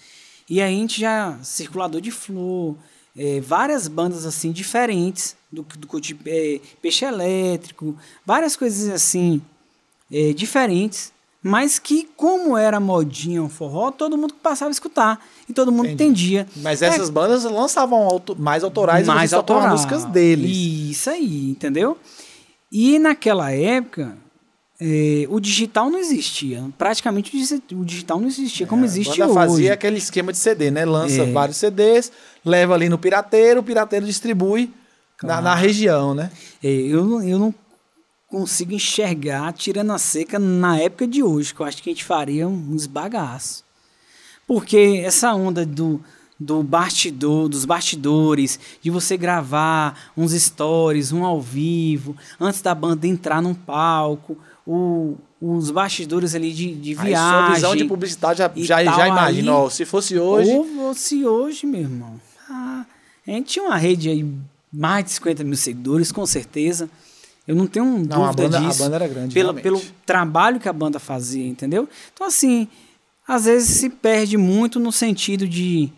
[0.50, 1.38] e a gente já.
[1.44, 2.76] Circulador de Flor,
[3.18, 7.96] é, várias bandas assim diferentes, do, do, de, é, Peixe Elétrico,
[8.26, 9.42] várias coisas assim
[10.12, 11.12] é, diferentes,
[11.44, 15.88] mas que, como era modinha o forró, todo mundo passava a escutar e todo mundo
[15.90, 16.38] Entendi.
[16.38, 16.48] entendia.
[16.58, 19.70] Mas É, essas bandas lançavam auto- mais autorais mais e autoral.
[19.72, 20.50] músicas deles.
[20.92, 21.98] Isso aí, entendeu?
[22.72, 24.18] E naquela época,
[24.80, 26.64] eh, o digital não existia.
[26.78, 29.50] Praticamente o digi- o digital não existia como existe É, banda hoje.
[29.50, 30.86] fazia aquele esquema de CD, né?
[30.86, 31.32] Lança É.
[31.32, 32.12] vários CDs,
[32.44, 34.72] leva ali no pirateiro, o pirateiro distribui na,
[35.30, 35.44] Claro.
[35.44, 36.30] na região, né?
[36.64, 37.56] Eh, eu, não- eu não
[38.30, 42.04] consigo enxergar tirando a seca na época de hoje, que eu acho que a gente
[42.04, 43.64] faria uns bagaços.
[44.46, 46.02] Porque essa onda do,
[46.40, 53.08] do bastidor, dos bastidores, de você gravar uns stories, um ao vivo, antes da banda
[53.08, 57.46] entrar num palco, o- os bastidores ali de, de Aí viagem.
[57.46, 60.94] sua visão de publicidade já, já, tal, já imagina, aí- ó, se fosse hoje, Ou
[60.94, 62.20] se hoje, meu irmão.
[62.50, 62.86] Ah,
[63.28, 64.26] a gente tinha uma rede aí,
[64.74, 66.90] mais de 50 mil seguidores, com certeza.
[67.48, 68.84] Eu não tenho Não, a dúvida banda- a disso.
[68.84, 69.64] banda era grande, realmente.
[69.64, 71.88] pelo trabalho que a banda fazia, entendeu?
[72.14, 72.68] Então, assim,
[73.28, 75.90] às vezes se perde muito no sentido de.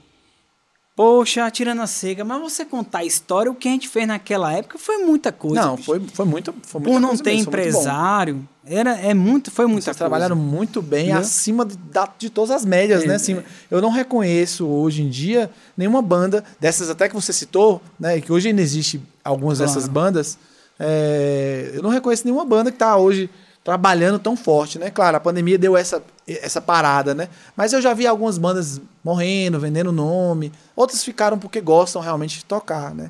[1.03, 4.51] Poxa, tirando a cega, mas você contar a história, o que a gente fez naquela
[4.51, 5.61] época foi muita coisa.
[5.61, 5.85] não, bicho.
[5.85, 9.83] foi, foi muito, foi muita Por não ter mesmo, empresário, era, é muito, foi muita
[9.83, 9.97] Vocês coisa.
[9.99, 13.15] trabalharam muito bem, acima de, da- de todas as médias, É, né?
[13.15, 13.45] Acima.
[13.71, 18.19] Eu não reconheço hoje em dia nenhuma banda dessas até que você citou, né?
[18.19, 19.71] Que hoje ainda existe algumas Claro.
[19.73, 20.37] dessas bandas.
[20.77, 23.29] é, eu não reconheço nenhuma banda que está hoje
[23.63, 24.89] trabalhando tão forte, né?
[24.89, 27.27] Claro, a pandemia deu essa, essa parada, né?
[27.55, 30.51] Mas eu já vi algumas bandas morrendo, vendendo nome.
[30.75, 33.09] Outras ficaram porque gostam realmente de tocar, né?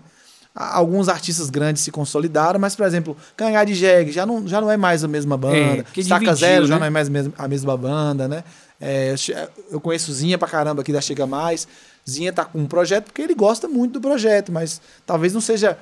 [0.56, 4.70] Alguns artistas grandes se consolidaram, mas, por exemplo, Canhar de Jeg já não, já não
[4.70, 5.84] é mais a mesma banda.
[5.84, 6.80] porque Estaca dividiu, Zero já né?
[6.80, 8.43] não é mais a mesma banda, né?
[8.82, 9.14] É,
[9.72, 11.68] eu conheço Zinha pra caramba aqui da Chega Mais.
[12.10, 15.78] Zinha tá com um projeto porque ele gosta muito do projeto, mas talvez não seja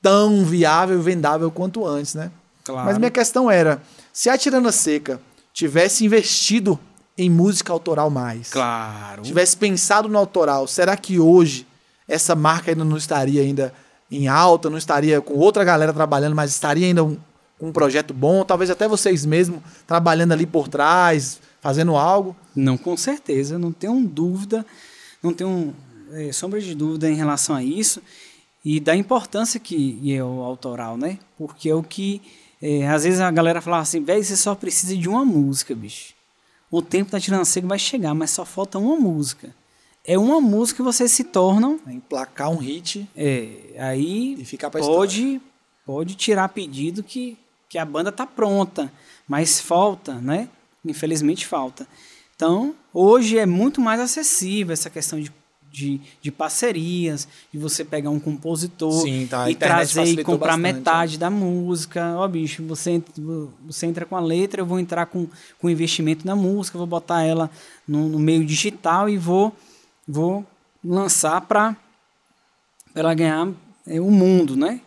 [0.00, 2.30] tão viável e vendável quanto antes, né?
[2.64, 2.86] Claro.
[2.86, 3.82] Mas minha questão era,
[4.12, 5.20] se a Tirana Seca
[5.52, 6.78] tivesse investido
[7.18, 9.22] em música autoral mais, Claro.
[9.22, 11.66] tivesse pensado no autoral, será que hoje
[12.06, 13.72] essa marca ainda não estaria ainda
[14.10, 17.16] em alta, não estaria com outra galera trabalhando, mas estaria ainda um-
[17.58, 22.36] com um projeto bom, talvez até vocês mesmos trabalhando ali por trás, fazendo algo?
[22.54, 24.64] Não, com certeza, não tenho dúvida,
[25.22, 25.74] não tenho
[26.12, 28.00] é, sombra de dúvida em relação a isso
[28.64, 31.18] e da importância que é o autoral, né?
[31.36, 32.22] Porque é o que,
[32.62, 36.14] é, às vezes a galera fala assim, velho, você só precisa de uma música, bicho.
[36.70, 39.54] O tempo da tirando seco vai chegar, mas só falta uma música.
[40.04, 45.40] É uma música que vocês se tornam, Emplacar um hit é, aí e pode,
[45.84, 47.36] pode tirar pedido que,
[47.68, 48.92] que a banda tá pronta,
[49.26, 50.48] mas falta, né?
[50.84, 51.88] Infelizmente falta.
[52.36, 55.32] Então, hoje é muito mais acessível essa questão de,
[55.76, 60.62] de, de parcerias, de você pegar um compositor Sim, tá, e trazer e comprar bastante,
[60.62, 60.72] né?
[60.72, 62.14] metade da música.
[62.16, 63.12] Ó, bicho, você, entra-
[63.66, 65.26] você entra com a letra, eu vou entrar com,
[65.60, 67.50] com investimento na música, vou botar ela
[67.86, 69.52] no, no meio digital e vou,
[70.08, 70.46] vou
[70.82, 71.76] lançar para
[72.94, 73.46] ela ganhar
[73.86, 74.80] é, o mundo, né?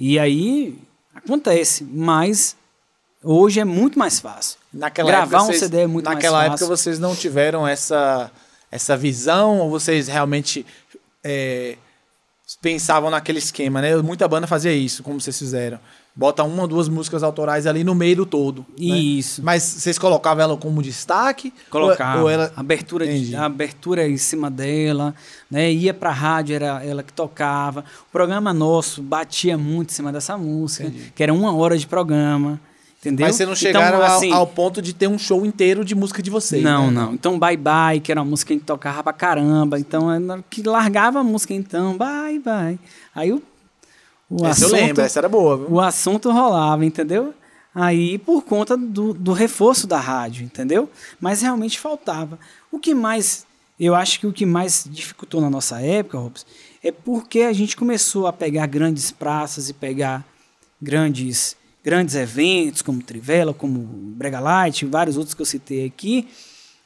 [0.00, 0.78] E aí
[1.14, 2.56] acontece, mas
[3.22, 4.58] hoje é muito mais fácil.
[4.72, 6.66] Naquela Gravar época um CD é muito mais Naquela época fácil.
[6.68, 8.30] vocês não tiveram essa,
[8.74, 10.66] essa visão ou vocês realmente
[11.22, 11.76] é,
[12.60, 13.94] pensavam naquele esquema, né?
[13.98, 15.78] Muita banda fazia isso, como vocês fizeram.
[16.14, 18.66] bota uma ou duas músicas autorais ali no meio do todo.
[18.76, 18.84] né?
[18.98, 19.40] Isso.
[19.44, 21.54] Mas vocês colocavam ela como destaque?
[21.70, 22.18] Colocava.
[22.18, 22.52] Ou, ou ela...
[22.56, 25.14] abertura, de, abertura em cima dela,
[25.48, 25.72] né?
[25.72, 27.84] Ia pra rádio, era ela que tocava.
[28.08, 31.12] O programa nosso batia muito em cima dessa música, Entendi.
[31.14, 32.60] que era uma hora de programa.
[33.04, 33.26] Entendeu?
[33.26, 35.94] Mas vocês não chegaram então, ao- assim, ao, ponto de ter um show inteiro de
[35.94, 36.62] música de vocês.
[36.62, 36.92] Não, né?
[36.92, 37.12] não.
[37.12, 39.78] Então, Bye Bye, que era uma música que a gente tocava pra caramba.
[39.78, 42.78] Então, é que largava a música, então, Bye Bye.
[43.14, 43.42] Aí o,
[44.30, 45.66] o Essa eu lembro, essa era boa, viu?
[45.70, 47.34] o assunto rolava, entendeu?
[47.74, 50.88] Aí por conta do, do reforço da rádio, entendeu?
[51.20, 52.38] Mas realmente faltava.
[52.72, 53.44] O que mais,
[53.78, 56.46] eu acho que o que mais dificultou na nossa época, Robson,
[56.82, 60.24] é porque a gente começou a pegar grandes praças e pegar
[60.80, 66.26] grandes grandes eventos, como Trivela, como Brega Light, vários outros que eu citei aqui.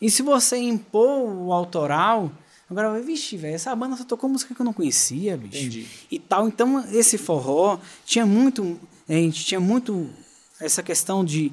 [0.01, 2.33] E se você impor o autoral,
[2.69, 5.87] agora, vai, vixe, velho, essa banda só tocou música que eu não conhecia, bicho Entendi.
[6.11, 6.49] e tal.
[6.49, 8.79] Então, esse forró tinha muito.
[9.09, 10.11] A gente tinha muito
[10.61, 11.53] essa questão de,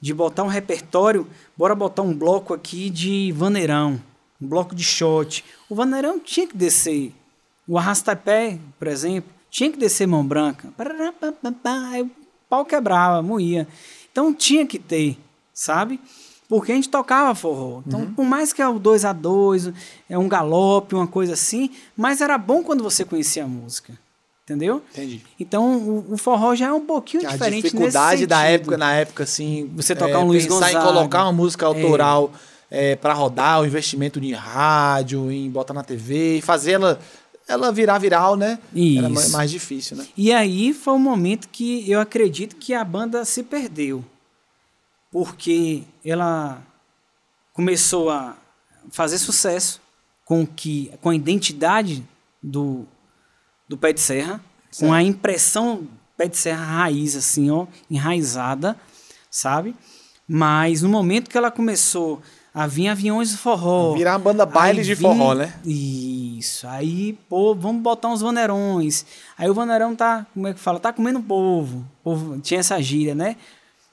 [0.00, 1.26] de botar um repertório.
[1.56, 4.00] Bora botar um bloco aqui de vaneirão,
[4.40, 5.44] um bloco de shot.
[5.68, 7.12] O vaneirão tinha que descer.
[7.66, 10.72] O arrastapé, por exemplo, tinha que descer mão branca.
[11.92, 12.10] Aí
[12.48, 13.66] pau quebrava, moía.
[14.10, 15.18] Então tinha que ter,
[15.52, 16.00] sabe?
[16.48, 17.80] Porque a gente tocava forró.
[17.86, 19.72] Então, por mais que é o 2 a 2
[20.08, 23.92] é um galope, uma coisa assim, mas era bom quando você conhecia a música.
[24.44, 24.82] Entendeu?
[24.92, 25.22] Entendi.
[25.40, 28.54] Então, o, o forró já é um pouquinho A diferente dificuldade nesse da sentido.
[28.54, 29.70] época, na época, assim.
[29.74, 30.84] Você tocar um Luiz pensar em Gonzaga.
[30.92, 32.30] colocar uma música autoral
[32.70, 36.78] é, para rodar, o investimento em rádio, em botar na TV, e fazer
[37.46, 38.58] ela, virar viral, né?
[38.74, 39.30] Era Isso.
[39.32, 40.06] ma- mais difícil, né?
[40.16, 44.04] E aí foi um momento que eu acredito que a banda se perdeu.
[45.10, 46.62] Porque ela
[47.52, 48.36] começou a
[48.90, 49.80] fazer sucesso
[50.24, 52.04] com que com a identidade
[52.42, 52.86] do,
[53.68, 54.40] do pé de serra,
[54.78, 55.86] com a impressão
[56.16, 58.76] pé de serra raiz assim, ó, enraizada,
[59.30, 59.74] sabe?
[60.26, 62.20] Mas no momento que ela começou
[62.54, 65.52] a vir aviões do forró, Virar uma banda baile de vim- forró, né?
[65.64, 66.66] Isso.
[66.68, 69.04] Aí, pô, vamos botar uns vaneirões.
[69.36, 70.78] Aí o vaneirão tá, como é que fala?
[70.78, 71.84] Tá comendo povo.
[72.04, 73.36] Povo tinha essa gíria, né?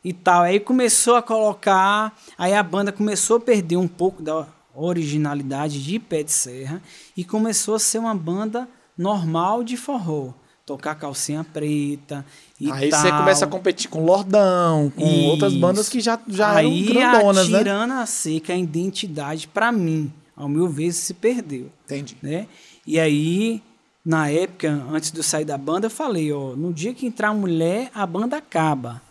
[0.03, 0.43] E tal.
[0.43, 2.15] Aí começou a colocar.
[2.37, 4.45] Aí a banda começou a perder um pouco da
[4.75, 6.81] originalidade de Pé de Serra
[7.17, 10.29] e começou a ser uma banda normal de forró.
[10.65, 12.23] Tocar calcinha preta
[12.59, 13.01] e Aí tal.
[13.01, 15.25] você começa a competir com Lordão, com Isso.
[15.25, 17.55] outras bandas que já, já Aí, eram grandonas, né?
[17.59, 22.15] atirando a seca, a identidade, pra mim, ao meu ver, se perdeu Entendi.
[22.21, 22.47] né?
[22.85, 23.61] E aí,
[24.05, 27.33] na época, antes de eu sair da banda, eu falei, ó, no dia que entrar
[27.33, 29.01] mulher, a banda acaba.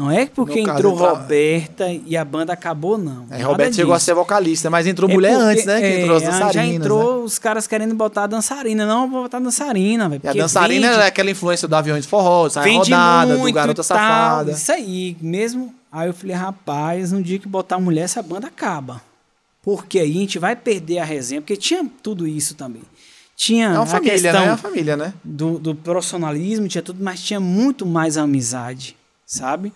[0.00, 3.26] Não é porque caso, entrou Roberta e a banda acabou, não.
[3.28, 4.06] Nada Roberto chegou a disso.
[4.06, 5.80] ser vocalista, mas entrou É mulher porque- antes, né?
[5.80, 6.74] Que é, entrou as Já dançarinas.
[6.76, 7.24] entrou né?
[7.24, 8.86] os caras querendo botar a dançarina.
[8.86, 10.22] Não, vou botar a dançarina, velho.
[10.24, 13.74] A dançarina vende- era aquela influência do avião de forró, sai rodada, muito do Garota
[13.84, 14.52] tal, Safada.
[14.52, 15.74] Isso aí, mesmo.
[15.92, 19.02] Aí eu falei, rapaz, no dia que botar a mulher, essa banda acaba.
[19.62, 22.82] Porque aí a gente vai perder a resenha, porque tinha tudo isso também.
[23.36, 24.46] Tinha É uma a família, questão né?
[24.46, 25.14] É uma família, né?
[25.24, 28.94] do, do profissionalismo, tinha tudo, mas tinha muito mais amizade,
[29.34, 29.72] sabe?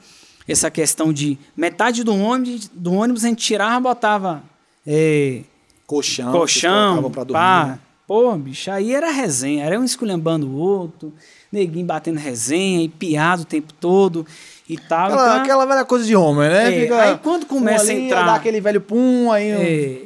[0.46, 4.42] Essa questão de metade do ônibus, do ônibus a gente tirava, botava
[4.86, 5.40] é,
[5.86, 6.32] Colchão.
[6.32, 7.64] colchão, pá.
[7.66, 7.78] né?
[8.06, 11.10] Pô, bicho, aí era resenha, era um esculhambando o outro,
[11.50, 14.26] neguinho batendo resenha e piado o tempo todo
[14.68, 15.06] e tal.
[15.06, 16.68] Aquela, então, aquela velha coisa de homem, né?
[16.76, 19.54] É, Fica aí quando começa a entrar- Dá aquele velho pum, aí...
[19.56, 20.00] um- é,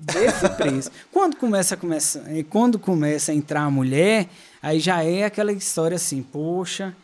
[0.00, 0.90] desse preço.
[1.12, 4.28] Quando começa, começa, é, quando começa a entrar a mulher,
[4.62, 6.94] aí já é aquela história assim, poxa,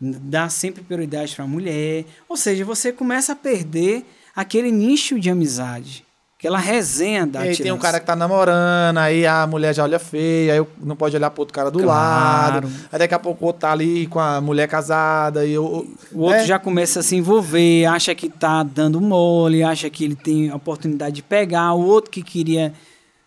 [0.00, 2.04] dá sempre prioridade para a mulher.
[2.28, 6.04] Ou seja, você começa a perder aquele nicho de amizade,
[6.38, 9.82] aquela resenha da E aí tem um cara que tá namorando, aí a mulher já
[9.82, 12.66] olha feia, aí não pode olhar pro outro cara do Claro.
[12.66, 12.72] lado.
[12.92, 15.84] Aí daqui a pouco o outro tá ali com a mulher casada e o.
[16.12, 16.46] O outro né?
[16.46, 20.54] já começa a se envolver, acha que tá dando mole, acha que ele tem a
[20.54, 22.72] oportunidade de pegar, o outro que queria,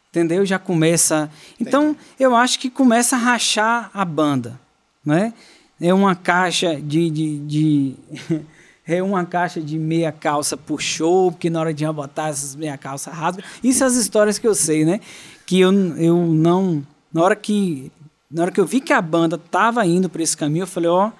[0.09, 0.45] entendeu?
[0.45, 1.29] Já começa.
[1.59, 4.57] Então, eu acho que começa a rachar a banda,
[5.05, 5.33] né?
[5.81, 7.95] É uma caixa de, de, de-
[8.87, 12.77] é uma caixa de meia calça por show, porque na hora de botar essas meia
[12.77, 13.43] calça rasga.
[13.63, 14.99] Isso é as histórias que eu sei, né?
[15.45, 17.91] Que eu, eu não na hora que
[18.29, 20.89] na hora que eu vi que a banda tava indo para esse caminho, eu falei,
[20.89, 21.11] ó,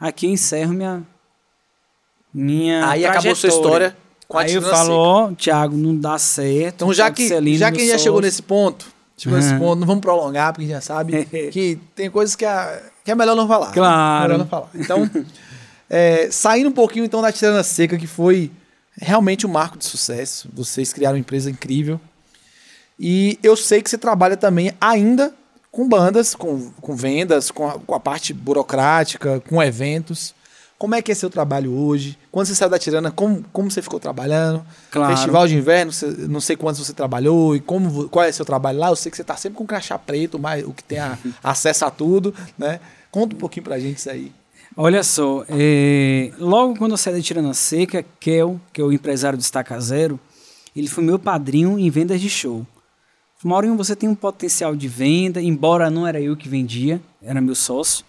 [0.00, 1.02] aqui eu encerro minha
[2.32, 3.96] minha Aí acabou sua história
[4.28, 6.76] com a Aí eu falo, ó, Thiago, não dá certo.
[6.76, 8.86] Então, já Thiago que, Celino, já que já chegou nesse ponto,
[9.16, 9.58] chegou nesse Aham.
[9.58, 13.34] ponto, não vamos prolongar, porque já sabe que tem coisas que, a- que é melhor
[13.34, 13.68] não falar.
[13.68, 13.72] né?
[13.72, 14.22] Claro.
[14.24, 14.68] Melhor não falar.
[14.74, 15.10] Então,
[15.88, 18.50] é, saindo um pouquinho então da Tirana Seca, que foi
[19.00, 20.48] realmente um marco de sucesso.
[20.52, 21.98] Vocês criaram uma empresa incrível.
[22.98, 25.32] E eu sei que você trabalha também ainda
[25.70, 30.34] com bandas, com, com vendas, com a, com a parte burocrática, com eventos.
[30.78, 32.18] Como é que é seu trabalho hoje?
[32.30, 34.64] Quando você saiu da Tirana, como, como você ficou trabalhando?
[34.90, 35.14] Claro.
[35.14, 35.90] Festival de inverno,
[36.28, 38.88] não sei quantos você trabalhou e como, qual é seu trabalho lá.
[38.88, 41.84] Eu sei que você tá sempre com crachá preto, mas o que tem a- acesso
[41.86, 42.78] a tudo, né?
[43.16, 44.30] Conta um pouquinho pra gente isso aí.
[44.76, 49.38] Olha só, é, logo quando eu saí da Tirana Seca, Kel, que é o empresário
[49.38, 50.20] do Estaca Zero,
[50.76, 52.66] ele foi meu padrinho em vendas de show.
[53.42, 57.54] Maurinho, você tem um potencial de venda, embora não era eu que vendia, era meu
[57.54, 58.04] sócio,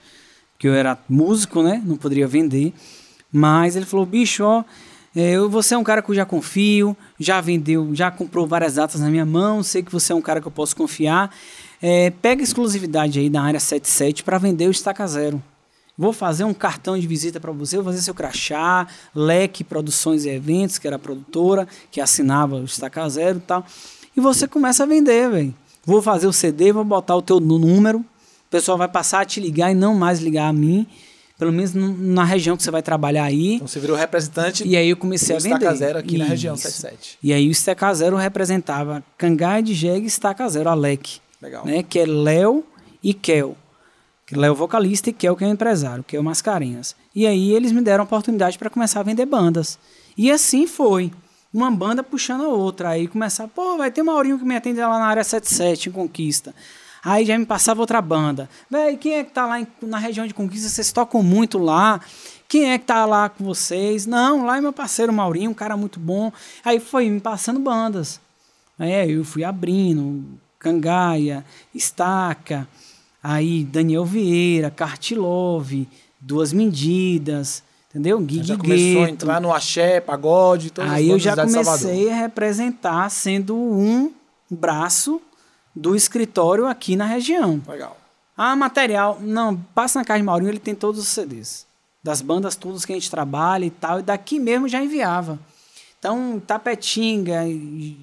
[0.60, 1.82] que eu era músico, né?
[1.86, 2.74] Não poderia vender.
[3.32, 4.66] Mas ele falou, bicho, ó,
[5.16, 8.74] é, eu- você é um cara que eu já confio, já vendeu, já comprou várias
[8.76, 11.34] datas na minha mão, sei que você é um cara que eu posso confiar.
[11.82, 15.42] É, pega exclusividade aí da área 77 para vender o Estaca Zero.
[15.98, 20.30] Vou fazer um cartão de visita para você, vou fazer seu crachá, Leque Produções e
[20.30, 23.66] Eventos, que era a produtora, que assinava o Estaca Zero e tal.
[24.16, 25.56] E você começa a vender, velho.
[25.84, 29.40] Vou fazer o CD, vou botar o teu número, o pessoal vai passar a te
[29.40, 30.86] ligar e não mais ligar a mim,
[31.40, 33.56] pelo menos na região que você vai trabalhar aí.
[33.56, 35.56] Então você virou representante E aí eu comecei a vender.
[35.56, 36.64] Estaca Zero aqui na região Isso.
[36.64, 37.20] 77.
[37.24, 41.66] E aí o Estaca Zero representava Cangai de Jegue e Estaca Zero, Alec Legal.
[41.66, 41.84] né?
[41.84, 42.64] Que é Léo
[43.04, 43.56] e Kel.
[44.32, 46.96] Léo vocalista e Kel que é o empresário, que o Mascarinhas.
[47.16, 49.80] E aí eles me deram a oportunidade para começar a vender bandas.
[50.18, 51.12] E assim foi.
[51.54, 52.90] Uma banda puxando a outra.
[52.90, 56.54] Aí começar, pô, vai ter Maurinho que me atende lá na área 77, em Conquista.
[57.04, 58.50] Aí já me passava outra banda.
[58.70, 60.68] Véi, quem é que tá lá em- na região de Conquista?
[60.68, 62.02] Vocês tocam muito lá.
[62.50, 64.06] Quem é que tá lá com vocês?
[64.06, 66.32] Não, lá é meu parceiro Maurinho, um cara muito bom.
[66.66, 68.20] Aí foi me passando bandas.
[68.78, 70.24] É, eu fui abrindo,
[70.60, 72.68] Cangaia, Estaca,
[73.22, 75.88] aí Daniel Vieira, Cartilove,
[76.20, 78.20] Duas Medidas, entendeu?
[78.20, 82.16] Gui Já começou a entrar no axé, pagode, todas as Aí eu já comecei a
[82.16, 84.12] representar sendo um
[84.50, 85.22] braço
[85.76, 87.62] do escritório aqui na região.
[87.68, 87.98] Legal.
[88.36, 89.20] Ah, material.
[89.22, 91.66] Não, passa na casa de Maurinho, ele tem todos os CDs.
[92.04, 94.00] Das bandas todas que a gente trabalha e tal.
[94.00, 95.40] E daqui mesmo já enviava.
[96.08, 97.42] Então, Tapetinga,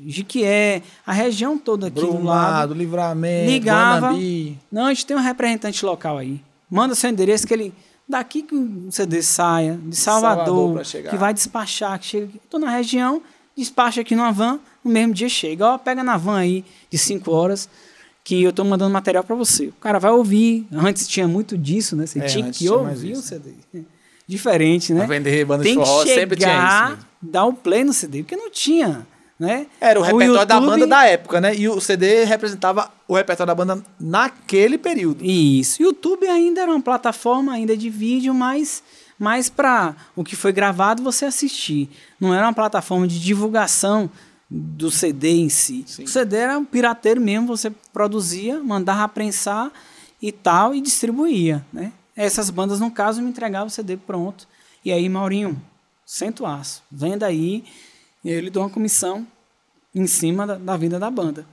[0.07, 2.12] Jiquié, a região toda aqui do lado.
[2.16, 4.09] Brumado, Livramento, Ligava.
[4.09, 4.59] Guanambi.
[4.70, 6.38] Não, a gente tem um representante local aí.
[6.70, 7.72] Manda seu endereço que ele.
[8.07, 12.40] Daqui que o CD saia, de Salvador Salvador, que vai despachar, que chega aqui.
[12.50, 13.22] Tô na região,
[13.57, 15.66] despacha aqui numa van, no mesmo dia chega.
[15.66, 17.66] Ó, pega na van aí de 5 horas,
[18.22, 19.68] que eu tô mandando material para você.
[19.68, 20.66] O cara vai ouvir.
[20.70, 22.05] Antes tinha muito disso, né?
[22.05, 23.52] Você É, tinha que ouvir o isso, CD.
[24.27, 25.01] Diferente, né?
[25.07, 26.61] Pra vender banda de Tem forró, sempre tinha isso.
[26.62, 29.07] chegar, dar o play no CD, porque não tinha,
[29.39, 29.66] né?
[29.81, 31.55] Era o repertório da YouTube- banda da época, né?
[31.55, 35.25] E o CD representava o repertório da banda naquele período.
[35.25, 35.83] Isso.
[35.83, 38.83] YouTube ainda era uma plataforma ainda de vídeo, mas
[39.18, 41.89] mais para o que foi gravado você assistir.
[42.18, 44.11] Não era uma plataforma de divulgação
[44.51, 45.85] do CD em si.
[45.87, 46.05] Sim.
[46.05, 49.70] O CD era um pirateiro mesmo, você produzia, mandava prensar
[50.22, 51.93] e tal e distribuía, né?
[52.16, 54.46] Essas bandas no caso me entregavam o CD pronto.
[54.84, 55.60] E aí, Maurinho,
[56.04, 57.64] senta o aço, venda aí,
[58.22, 59.26] e aí ele deu uma comissão
[59.94, 61.46] em cima da, da venda da banda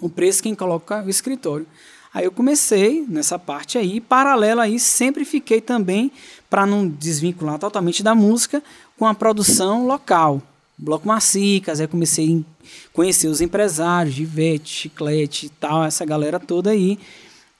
[0.00, 1.66] o preço quem coloca é o escritório.
[2.12, 6.10] Aí eu comecei nessa parte aí, paralelo aí, sempre fiquei também,
[6.48, 8.62] para não desvincular totalmente da música,
[8.96, 10.40] com a produção local.
[10.76, 16.70] Bloco Macicas, aí comecei a conhecer os empresários, Givete, Chiclete e tal, essa galera toda
[16.70, 16.98] aí.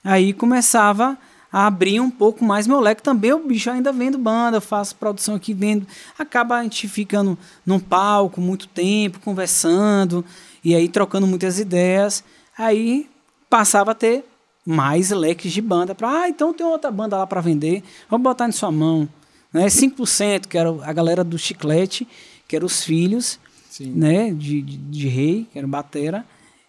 [0.02, 1.18] Aí começava
[1.52, 3.32] a abrir um pouco mais meu leque também.
[3.32, 5.86] O bicho ainda vendo banda, eu faço produção aqui, vendo.
[6.18, 10.24] Acaba a gente ficando num palco muito tempo, conversando,
[10.64, 12.22] e aí trocando muitas ideias.
[12.56, 13.08] Aí
[13.48, 14.24] passava a ter
[14.64, 15.94] mais leques de banda.
[15.94, 19.08] Para, ah, então tem outra banda lá para vender, vamos botar em sua mão.
[19.52, 19.66] Né?
[19.66, 22.06] 5%, que era a galera do Chiclete,
[22.46, 23.38] que eram os filhos
[23.70, 23.92] Sim.
[23.94, 26.24] né, de, de, de rei, que era o Batera,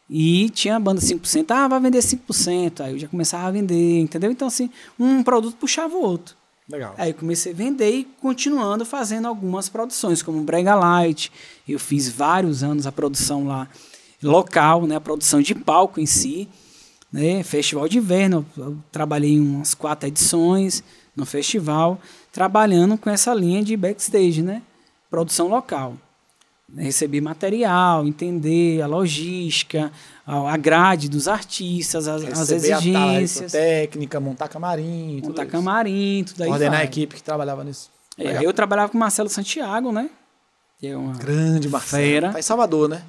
[0.10, 4.00] e tinha a banda 5%, ah, vai vender 5%, aí eu já começava a vender,
[4.00, 4.32] entendeu?
[4.32, 6.36] Então, assim, um produto puxava o outro.
[6.68, 6.96] Legal.
[6.98, 11.32] Aí eu comecei a vender e continuando fazendo algumas produções, como Brega Light,
[11.68, 13.68] eu fiz vários anos a produção lá
[14.22, 16.48] local, né, a produção de palco em si,
[17.12, 20.84] né, festival de inverno, eu trabalhei em umas quatro edições
[21.16, 22.00] no festival,
[22.32, 24.62] trabalhando com essa linha de backstage, né,
[25.10, 25.96] produção local
[26.76, 29.92] receber material, entender a logística,
[30.26, 35.44] a a grade dos artistas, as, as Receber a exigências, técnica, montar camarim, tudo montar
[35.44, 35.52] isso.
[35.52, 36.50] camarim, tudo aí.
[36.50, 36.86] Coordenar a vai.
[36.86, 37.90] equipe que trabalhava nisso.
[38.18, 40.10] É, eu trabalhava com o Marcelo Santiago, né?
[40.78, 41.14] Que é uma...
[41.14, 42.04] Grande Marcelo.
[42.04, 42.32] Fera.
[42.32, 43.02] Tá em Salvador, né?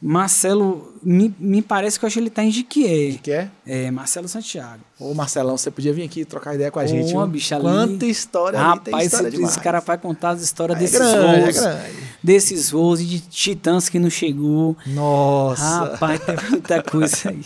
[0.00, 3.18] Marcelo, me, me parece que eu acho que ele tá em Jiquié.
[3.20, 3.48] Que é?
[3.66, 4.80] É, Marcelo Santiago.
[4.98, 7.08] Ô, Marcelão, você podia vir aqui trocar ideia com a Ô, gente.
[7.12, 7.26] viu?
[7.26, 10.78] bicho, ali- Quanta história ali, tem Rapaz, história esse, esse cara vai contar as histórias
[10.78, 11.56] É desses grande, voos.
[11.56, 11.92] é grande.
[12.22, 14.76] desses voos e de titãs que não chegou.
[14.86, 15.62] Nossa.
[15.90, 17.44] Rapaz, tem muita coisa aí.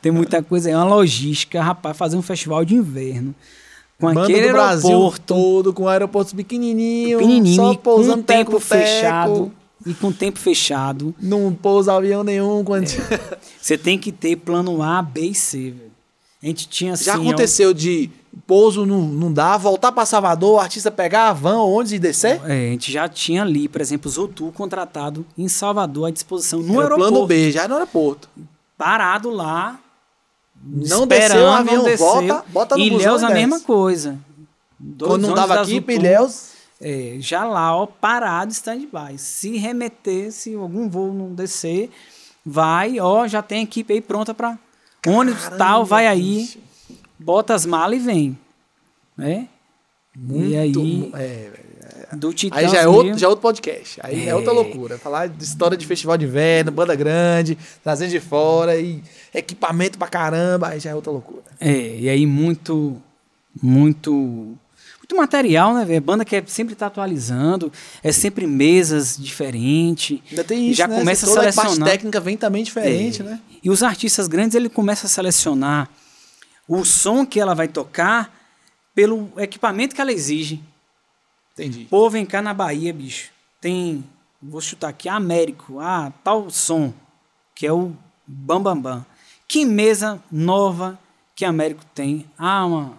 [0.00, 0.74] Tem muita coisa aí.
[0.74, 3.34] É uma logística, rapaz, fazer um festival de inverno.
[4.00, 8.52] Com aquele do Brasil aeroporto todo, com aeroportos pequenininho, pequenininho só pousando o tempo teco,
[8.52, 9.52] teco, fechado.
[9.88, 11.14] E com o tempo fechado.
[11.20, 12.62] Não pousa avião nenhum.
[12.62, 12.86] Quando...
[13.60, 15.92] Você tem que ter plano A, B e C, velho.
[16.42, 17.04] A gente tinha assim.
[17.04, 18.10] Já ó, aconteceu de
[18.46, 22.40] pouso não, não dá, voltar pra Salvador, o artista pegar a van ônibus e descer?
[22.44, 26.60] é, a gente já tinha ali, por exemplo, o Zotu contratado em Salvador à disposição
[26.60, 27.10] no Era aeroporto.
[27.12, 28.28] plano B, já no aeroporto.
[28.76, 29.80] Parado lá.
[30.62, 32.06] Não desceu o avião, desceu.
[32.06, 34.18] volta, bota no Ilhéus a mesma coisa.
[34.78, 36.50] Dois Quando não dava da aqui, Ilhéus,
[36.80, 39.18] É, já lá, ó, parado, stand-by.
[39.18, 41.90] Se remeter, se algum voo não descer,
[42.44, 44.58] vai, ó, já tem equipe aí pronta para
[45.06, 46.58] ônibus tal, vai aí, bicho.
[47.18, 48.38] bota as malas e vem.
[49.16, 49.48] Né?
[50.30, 52.18] e aí, é, velho.
[52.18, 54.00] do Titãs Aí já é, outro, já é outro podcast.
[54.02, 54.28] Aí é.
[54.28, 54.34] É.
[54.34, 54.98] outra loucura.
[54.98, 59.02] Falar de história de festival de inverno, banda grande, trazendo de fora e
[59.34, 61.42] equipamento pra caramba, aí já é outra loucura.
[61.60, 63.00] É, e aí muito,
[63.60, 64.56] muito,
[65.10, 66.02] muito material, né, velho?
[66.02, 70.20] Banda que é sempre tá atualizando, é sempre mesas diferentes.
[70.30, 70.98] Ainda tem isso, Já né?
[70.98, 71.88] começa a Toda parte selecionar.
[71.88, 73.24] técnica vem também diferente, É.
[73.24, 73.40] né?
[73.64, 75.88] E os artistas grandes, ele começa a selecionar
[76.68, 78.30] o som que ela vai tocar
[78.94, 80.60] pelo equipamento que ela exige.
[81.54, 81.86] Entendi.
[81.88, 83.30] Pô, vem cá na Bahia, bicho.
[83.62, 84.04] Tem,
[84.42, 86.92] vou chutar aqui, Américo, ah, tal som,
[87.54, 87.92] que é o
[88.26, 89.06] Bam Bam Bam.
[89.48, 90.98] Que mesa nova
[91.34, 92.26] que Américo tem?
[92.36, 92.92] Ah, uma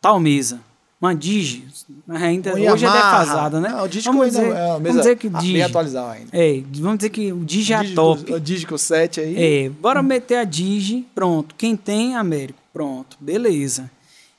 [0.00, 0.58] tal mesa.
[1.04, 1.66] Uma Digi.
[2.08, 3.20] Ainda, Uma hoje é Yamaha.
[3.20, 3.68] defasada, né?
[3.68, 5.52] Não, o Disco vamos ainda dizer, é vamos dizer que Digi.
[5.52, 6.30] bem atualizado ainda.
[6.32, 8.32] É, vamos dizer que o Digi é a Digico- top.
[8.32, 9.64] O Digico 7 aí.
[9.64, 11.54] É, bora meter a Digi, pronto.
[11.56, 13.90] Quem tem, Américo, pronto, beleza.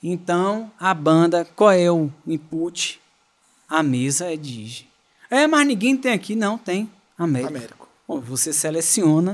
[0.02, 3.00] Então, a banda, qual é o input?
[3.70, 4.88] A mesa é Digi.
[5.30, 7.50] É, mas ninguém tem aqui, não, tem Américo.
[7.56, 7.90] Américo.
[8.08, 9.34] Bom, você seleciona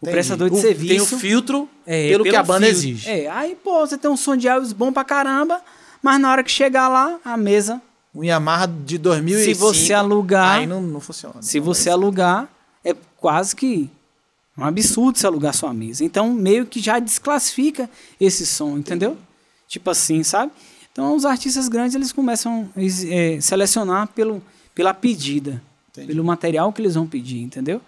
[0.00, 0.12] o Entendi.
[0.12, 0.88] prestador de O- serviço.
[0.88, 2.78] Tem o filtro é, pelo, que a banda filtro.
[2.88, 3.08] exige.
[3.10, 5.60] É, aí, pô, você tem um som de Elvis bom pra caramba,
[6.02, 7.80] mas na hora que chegar lá, a mesa,
[8.14, 9.44] Um Yamaha de 2005.
[9.44, 11.40] se você alugar, Aí não, não funciona.
[11.42, 12.48] se você alugar,
[12.84, 13.90] é quase que
[14.56, 16.04] um absurdo você alugar sua mesa.
[16.04, 17.88] Então, meio que já desclassifica
[18.20, 19.16] esse som, entendeu?
[19.68, 20.50] Tipo assim, sabe?
[20.90, 24.42] Então, os artistas grandes, eles começam a é, selecionar pelo,
[24.74, 26.08] pela pedida, Entendi.
[26.08, 27.80] pelo material que eles vão pedir, entendeu?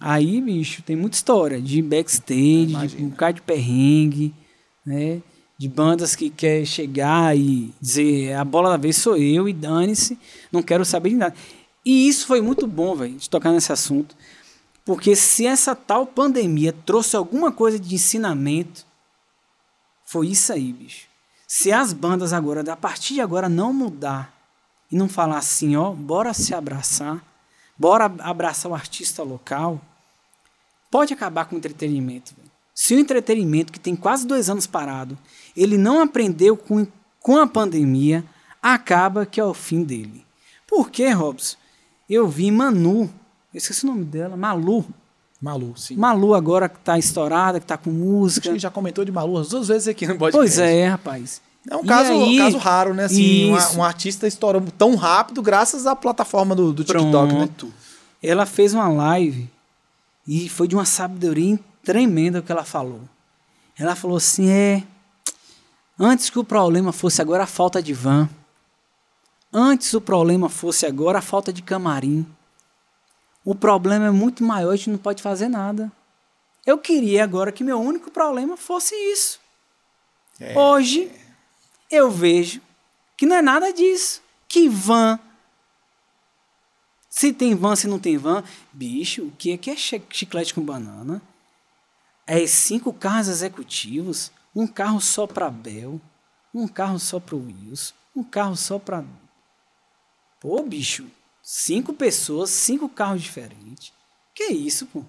[0.00, 2.66] Aí, bicho, tem muita história de backstage,
[2.96, 4.34] de um bocado de perrengue,
[4.84, 5.22] né?
[5.58, 10.18] De bandas que quer chegar e dizer a bola da vez sou eu e dane-se,
[10.52, 11.34] não quero saber de nada.
[11.84, 14.16] E isso foi muito bom, velho, de tocar nesse assunto.
[14.84, 18.84] Porque se essa tal pandemia trouxe alguma coisa de ensinamento,
[20.04, 21.06] foi isso aí, bicho.
[21.46, 24.32] Se as bandas agora, a partir de agora, não mudar
[24.90, 27.24] e não falar assim, ó, bora se abraçar,
[27.78, 29.80] bora abraçar o artista local,
[30.90, 32.34] pode acabar com o entretenimento.
[32.74, 35.18] Se o entretenimento, que tem quase dois anos parado,
[35.56, 36.86] ele não aprendeu com,
[37.20, 38.24] com a pandemia,
[38.62, 40.24] acaba que é o fim dele.
[40.66, 41.56] Por quê, Robson?
[42.08, 43.02] Eu vi Manu,
[43.54, 44.84] eu esqueci o nome dela, Malu.
[45.40, 45.96] Malu, sim.
[45.96, 48.52] Malu agora que tá estourada, que tá com música.
[48.52, 50.36] que já comentou de Malu as duas vezes aqui no podcast.
[50.36, 51.40] Pois é, rapaz.
[51.68, 53.04] É um E caso, aí- caso raro, né?
[53.04, 57.38] Assim, um, um artista estourou tão rápido graças à plataforma do, do TikTok, né?
[57.46, 57.72] Pronto.
[58.22, 59.48] Ela fez uma live
[60.26, 63.00] e foi de uma sabedoria tremenda o que ela falou.
[63.78, 64.82] Ela falou assim: é.
[65.98, 68.28] Antes que o problema fosse agora a falta de van.
[69.52, 72.26] Antes o problema fosse agora a falta de camarim.
[73.44, 75.90] O problema é muito maior, a gente não pode fazer nada.
[76.66, 79.38] Eu queria agora que meu único problema fosse isso.
[80.40, 80.58] É.
[80.58, 81.10] Hoje
[81.90, 82.60] eu vejo
[83.16, 84.20] que não é nada disso.
[84.48, 85.18] Que van.
[87.08, 88.44] Se tem van, se não tem van.
[88.72, 91.22] Bicho, o que é que é chi- chiclete com banana?
[92.26, 96.00] É cinco carros executivos, um carro só para Bel,
[96.54, 99.04] um carro só para Wilson, um carro só para.
[100.40, 101.06] Pô, bicho,
[101.42, 103.92] cinco pessoas, cinco carros diferentes.
[104.34, 105.02] Que isso, pô?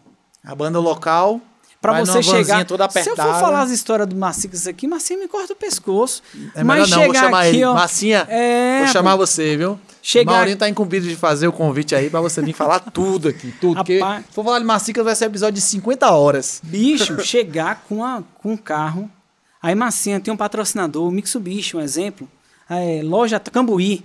[0.44, 1.42] A banda local.
[1.82, 2.66] Pra você chegar.
[2.66, 6.24] toda se eu for falar as histórias do Macicas aqui, Marcinha me corta o pescoço.
[6.56, 7.66] É Mas melhor não, vou chegar chamar aqui, ele.
[7.66, 9.80] ó, Massinha, é, vou chamar você, viu?
[10.02, 13.54] Chegar- Maurinho tá incumbido de fazer o convite aí pra você vir falar tudo aqui,
[13.62, 13.76] tudo.
[13.76, 16.62] Porque se for falar de Massicas vai ser episódio de 50 horas.
[16.64, 19.10] Bicho, chegar com, a, com um carro.
[19.62, 22.30] Aí, Massinha tem um patrocinador, Mitsubishi, um exemplo.
[22.70, 24.04] É, loja Cambuí.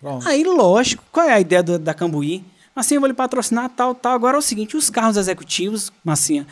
[0.00, 0.26] Pronto.
[0.28, 2.44] Aí, lógico, qual é a ideia do- da Cambuí?
[2.74, 4.12] Massinha, eu vou lhe patrocinar, tal, tal.
[4.14, 6.46] Agora é o seguinte: os carros executivos, Massinha,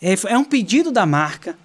[0.00, 1.56] é, é um pedido da marca.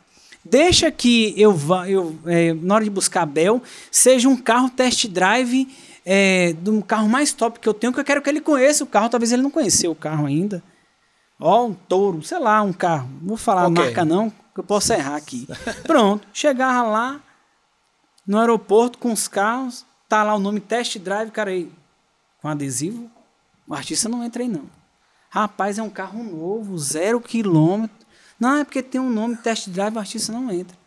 [0.43, 4.69] Deixa que eu vá, eu, é, na hora de buscar a Bel, seja um carro
[4.69, 5.67] test drive
[6.05, 8.83] é, de um carro mais top que eu tenho, que eu quero que ele conheça
[8.83, 9.09] o carro.
[9.09, 10.61] Talvez ele não conheceu o carro ainda.
[11.39, 13.09] Ó, um touro, sei lá, um carro.
[13.21, 13.81] Não vou falar Ok.
[13.81, 15.47] a marca não, que eu posso errar aqui.
[15.85, 17.21] Pronto, chegava lá,
[18.25, 21.71] no aeroporto com os carros, tá lá o nome test drive, cara aí,
[22.41, 23.09] com adesivo,
[23.67, 24.69] o artista não entra aí não.
[25.29, 28.05] Rapaz, é um carro novo, zero quilômetro.
[28.39, 30.77] Não, é porque tem um nome test drive, o artista não entra.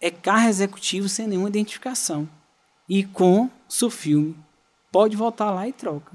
[0.00, 2.28] É carro executivo sem nenhuma identificação.
[2.88, 3.48] E com
[3.90, 4.36] filme.
[4.90, 6.12] Pode voltar lá e troca.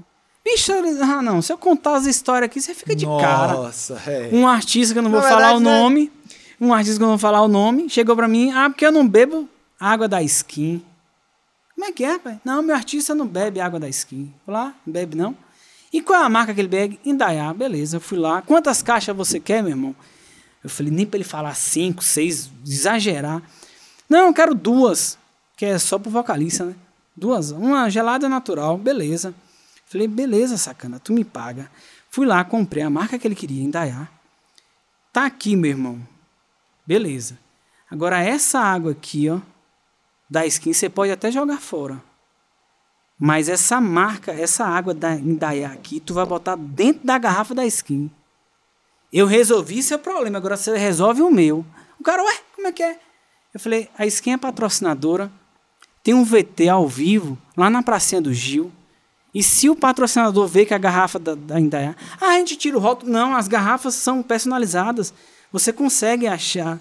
[0.50, 0.72] Bicho,
[1.02, 3.52] ah não, se eu contar as histórias aqui, você fica de Nossa, cara.
[3.52, 4.30] Nossa, é.
[4.32, 5.78] Um artista que eu não vou Na falar verdade, o né?
[5.78, 6.12] nome,
[6.58, 8.92] um artista que eu não vou falar o nome, chegou pra mim, ah, porque eu
[8.92, 9.46] não bebo
[9.78, 10.82] água da skin.
[11.74, 12.40] Como é que é, pai?
[12.44, 14.32] Não, meu artista não bebe água da skin.
[14.46, 15.36] Vou lá, não bebe não.
[15.92, 16.98] E qual é a marca que ele bebe?
[17.04, 18.40] Indaiá, beleza, eu fui lá.
[18.42, 19.94] Quantas caixas você quer, meu irmão?
[20.64, 23.42] Eu falei, nem pra ele falar cinco, seis, exagerar.
[24.08, 25.18] Não, eu quero duas,
[25.56, 26.74] que é só pro vocalista, né?
[27.16, 29.34] Duas, uma gelada natural, beleza.
[29.88, 31.70] Falei, beleza, sacana, tu me paga.
[32.10, 34.06] Fui lá, comprei a marca que ele queria, Indaiá.
[35.12, 35.98] Tá aqui, meu irmão.
[36.86, 37.38] Beleza.
[37.90, 39.40] Agora, essa água aqui, ó,
[40.28, 42.02] da skin, você pode até jogar fora.
[43.18, 47.64] Mas essa marca, essa água da Indaiá aqui, tu vai botar dentro da garrafa da
[47.64, 48.10] skin.
[49.10, 51.64] Eu resolvi seu problema, agora você resolve o meu.
[51.98, 53.00] O cara, ué, como é que é?
[53.54, 55.32] Eu falei, a skin é patrocinadora,
[56.02, 58.70] tem um VT ao vivo, lá na pracinha do Gil.
[59.34, 61.94] E se o patrocinador vê que a garrafa da, da Indaiá...
[62.20, 63.12] Ah, a gente tira o rótulo.
[63.12, 65.12] Não, as garrafas são personalizadas.
[65.52, 66.78] Você consegue achar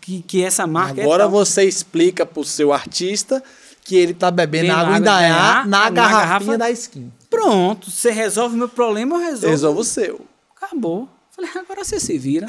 [0.00, 3.42] que, que essa marca Agora é você explica pro seu artista
[3.84, 7.12] que ele tá bebendo água água Indaiá Indaiá na, na garrafinha garrafa- da skin.
[7.30, 9.48] Pronto, você resolve o meu problema, eu resolvo.
[9.48, 10.20] Resolve o seu.
[10.56, 11.08] Acabou.
[11.30, 12.46] Falei, agora você se vira.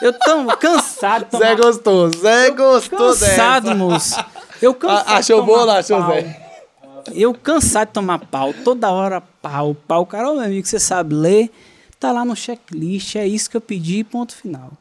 [0.00, 1.46] Eu tô cansado tomar...
[1.46, 3.74] Zé gostou, Zé gostou cansado, dessa.
[3.76, 4.24] moço.
[4.60, 6.12] Eu cansado Ah, Achou lá, achou pau.
[6.12, 6.41] Zé?
[7.14, 10.06] Eu cansado de tomar pau, toda hora pau, pau.
[10.06, 11.50] Cara, ô, meu amigo, você sabe ler,
[11.98, 14.72] tá lá no checklist, é isso que eu pedi, ponto final.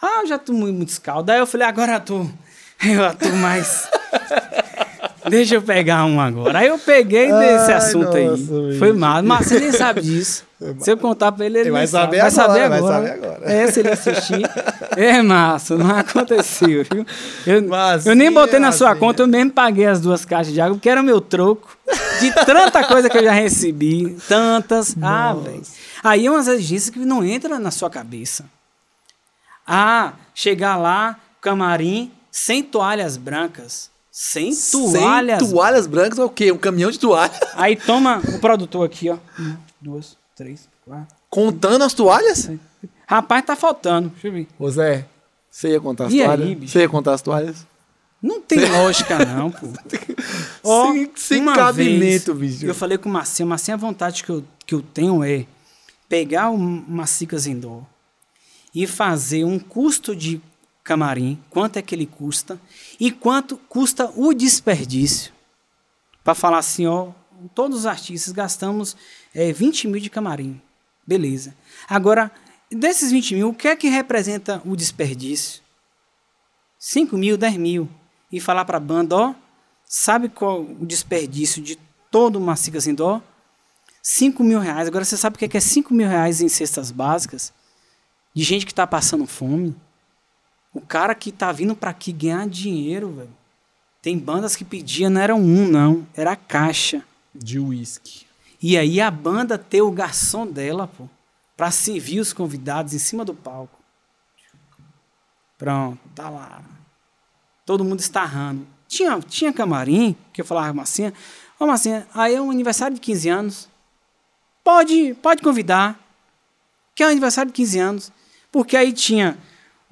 [0.00, 1.30] Ah, eu já tô muito, escaldo.
[1.30, 2.18] Aí eu falei, agora eu tô,
[2.82, 3.88] eu tô mais...
[5.28, 6.58] Deixa eu pegar um agora.
[6.58, 8.28] Aí eu peguei desse Ai, assunto nossa, aí.
[8.36, 8.78] bicho.
[8.78, 10.44] Foi mal, mas você nem sabe disso.
[10.78, 12.16] Se eu contar pra ele, ele vai sabe.
[12.16, 12.94] saber vai agora, saber vai agora.
[12.94, 13.52] saber agora.
[13.52, 14.50] É, se ele assistir.
[14.96, 17.06] É massa, não aconteceu, viu?
[17.46, 20.60] Eu, Massinha, eu nem botei na sua conta, eu mesmo paguei as duas caixas de
[20.60, 21.76] água, porque era o meu troco.
[22.20, 24.16] De tanta coisa que eu já recebi.
[24.28, 24.94] Tantas.
[25.02, 25.62] Ah, velho.
[26.04, 28.44] Aí é umas exigências que não entram na sua cabeça.
[29.66, 33.90] Ah, chegar lá, camarim, sem toalhas brancas.
[34.14, 35.38] Sem toalhas.
[35.40, 36.52] Sem toalhas brancas é o quê?
[36.52, 37.32] Um caminhão de toalha.
[37.56, 39.16] Aí toma o produtor aqui, ó.
[39.40, 41.16] Um, duas, três, quatro.
[41.30, 42.50] Contando as toalhas?
[43.06, 44.10] Rapaz, tá faltando.
[44.10, 44.46] Deixa eu ver.
[44.58, 45.06] Ô Zé,
[45.50, 46.58] você ia contar as E aí, toalhas?
[46.58, 46.72] bicho?
[46.72, 47.66] Você ia contar as toalhas?
[48.20, 49.66] Não tem lógica, não, pô.
[50.62, 52.66] Ó, sem sem cabimento, vez, bicho.
[52.66, 55.46] Eu falei com o Marcinho, Marcinho, a vontade que eu, que eu tenho é
[56.06, 57.82] pegar uma Cicas Indoor
[58.74, 60.40] e fazer um custo de
[60.84, 62.60] camarim, quanto é que ele custa,
[63.02, 65.32] e quanto custa o desperdício.
[66.22, 67.10] Para falar assim, ó,
[67.52, 68.96] todos os artistas gastamos
[69.34, 70.62] é, 20 mil de camarim.
[71.04, 71.52] Beleza.
[71.88, 72.30] Agora,
[72.70, 75.60] desses 20 mil, o que é que representa o desperdício?
[76.78, 77.88] 5 mil, 10 mil.
[78.30, 79.34] E falar para a banda, ó,
[79.84, 81.76] sabe qual o desperdício de
[82.08, 83.20] todo uma Cicas Indoor?
[84.00, 84.86] 5 mil reais.
[84.86, 87.52] Agora você sabe o que é que é 5 mil reais em cestas básicas?
[88.32, 89.74] De gente que está passando fome.
[90.74, 93.42] O cara que tá vindo para aqui ganhar dinheiro, velho.
[94.00, 96.06] Tem bandas que pediam, não era um, não.
[96.14, 97.04] Era caixa.
[97.34, 98.26] De uísque.
[98.60, 101.08] E aí a banda ter o garçom dela, pô,
[101.56, 103.78] pra servir os convidados em cima do palco.
[105.56, 106.62] Pronto, tá lá.
[107.64, 108.66] Todo mundo estarrando.
[108.86, 111.14] Tinha, tinha camarim, que eu falava Massinha,
[111.58, 113.68] ô Massinha, aí é um aniversário de 15 anos.
[114.62, 115.98] Pode, pode convidar.
[116.94, 118.12] Que é um aniversário de 15 anos.
[118.50, 119.38] Porque aí tinha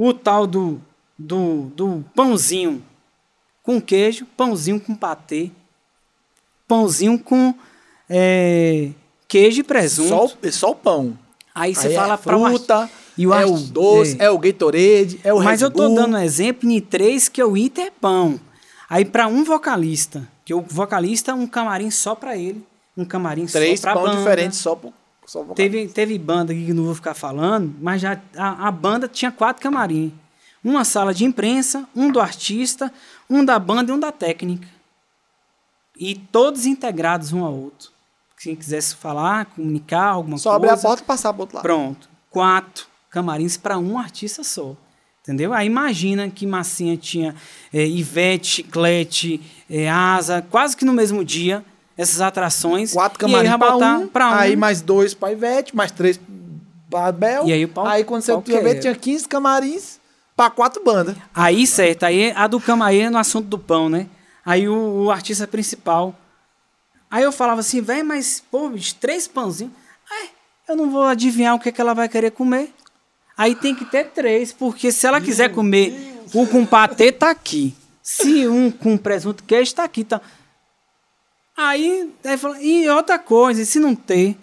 [0.09, 0.80] o tal do,
[1.18, 2.82] do, do pãozinho
[3.62, 5.51] com queijo, pãozinho com patê,
[6.66, 7.55] pãozinho com
[8.09, 8.90] é,
[9.28, 10.09] queijo e presunto.
[10.09, 11.18] Só, o- só o pão.
[11.55, 14.24] Aí você Aí fala é pra fruta, arti- e o é o doce, é.
[14.24, 14.30] é.
[14.30, 15.94] o Gatorade, é o Mas Red eu tô Bull.
[15.96, 18.40] dando um exemplo em três que o item é pão.
[18.88, 22.64] Aí pra um vocalista, que o vocalista um camarim só pra ele,
[22.96, 24.16] um camarim Três só pra pão banda.
[24.16, 24.92] diferentes só pro
[25.31, 29.07] só Teve, teve banda aqui que não vou ficar falando, mas já a, a banda
[29.07, 30.12] tinha quatro camarim.
[30.62, 32.93] Uma sala de imprensa, um do artista,
[33.28, 34.66] um da banda e um da técnica.
[35.97, 37.93] E todos integrados um ao outro.
[38.41, 40.72] Quem quisesse falar, comunicar alguma Só coisa.
[40.72, 41.62] abrir a porta e passar pro outro lado.
[41.62, 42.09] Pronto.
[42.28, 44.74] Quatro camarins para um artista só.
[45.22, 45.55] Entendeu?
[45.55, 47.37] Aí imagina que Massinha tinha
[47.72, 51.64] é, Ivete, Chiclete, é, Asa, quase que no mesmo dia,
[52.01, 52.92] essas atrações.
[52.92, 54.34] Quatro aí pra botar um, pra um.
[54.34, 56.18] aí mais dois pra Ivete, mais três
[56.88, 57.46] pra Abel.
[57.46, 58.80] E aí o pau- Aí quando você ver, quebra.
[58.80, 60.01] tinha 15 camarins
[60.36, 61.16] pra quatro bandas.
[61.34, 64.07] Aí, certo, aí a do camarim no assunto do pão, né?
[64.44, 66.14] Aí o, o artista principal.
[67.11, 69.72] Aí eu falava assim, velho, mas, pô, bicho, três pãozinhos.
[70.11, 70.30] Ai,
[70.68, 72.72] eu não vou adivinhar o que, é que ela vai querer comer.
[73.36, 77.74] Aí tem que ter três, porque se ela quiser comer o com patê, tá aqui.
[78.03, 80.05] Se um com presunto queijo, tá aqui.
[80.05, 80.20] Tá.
[81.57, 84.36] Aí, aí fala, e outra coisa, se não ter,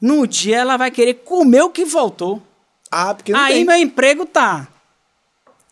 [0.00, 2.42] no dia ela vai querer comer o que faltou.
[2.90, 3.64] Ah, porque não Aí tem.
[3.64, 4.68] meu emprego tá.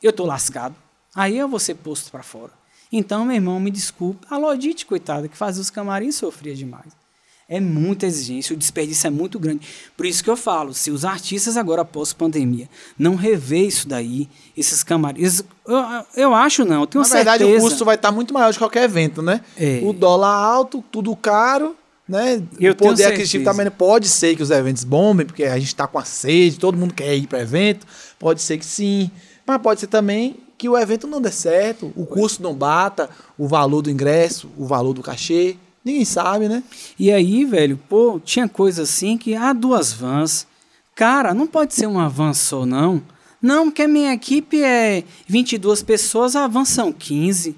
[0.03, 0.75] Eu tô lascado.
[1.15, 2.53] Aí eu vou ser posto pra fora.
[2.91, 4.27] Então, meu irmão, me desculpe.
[4.29, 6.93] A Lodite, coitada, que fazia os camarins, sofria demais.
[7.55, 9.61] É muita exigência, o desperdício é muito grande.
[9.95, 12.67] Por isso que eu falo, se os artistas agora, pós-pandemia,
[12.99, 14.27] não rever isso daí,
[14.57, 15.45] esses camarins...
[15.67, 15.85] Eu,
[16.17, 17.67] eu acho não, eu tenho Na verdade, certeza.
[17.67, 19.43] o custo vai estar muito maior de qualquer evento, né?
[19.55, 19.83] É.
[19.85, 21.77] O dólar alto, tudo caro,
[22.09, 22.43] né?
[22.59, 25.87] Eu o poder aquisitivo também pode ser que os eventos bombem, porque a gente está
[25.87, 27.87] com a sede, todo mundo quer ir para evento.
[28.19, 29.11] Pode ser que sim.
[29.47, 33.47] Mas pode ser também que o evento não dê certo, o custo não bata, o
[33.47, 35.59] valor do ingresso, o valor do cachê.
[35.85, 36.63] Ninguém sabe, né?
[36.99, 40.47] E aí, velho, pô, tinha coisa assim que há duas vans.
[40.95, 43.03] Cara, não pode ser uma van só, não.
[43.41, 47.57] Não, porque a minha equipe é 22 pessoas, a van são 15.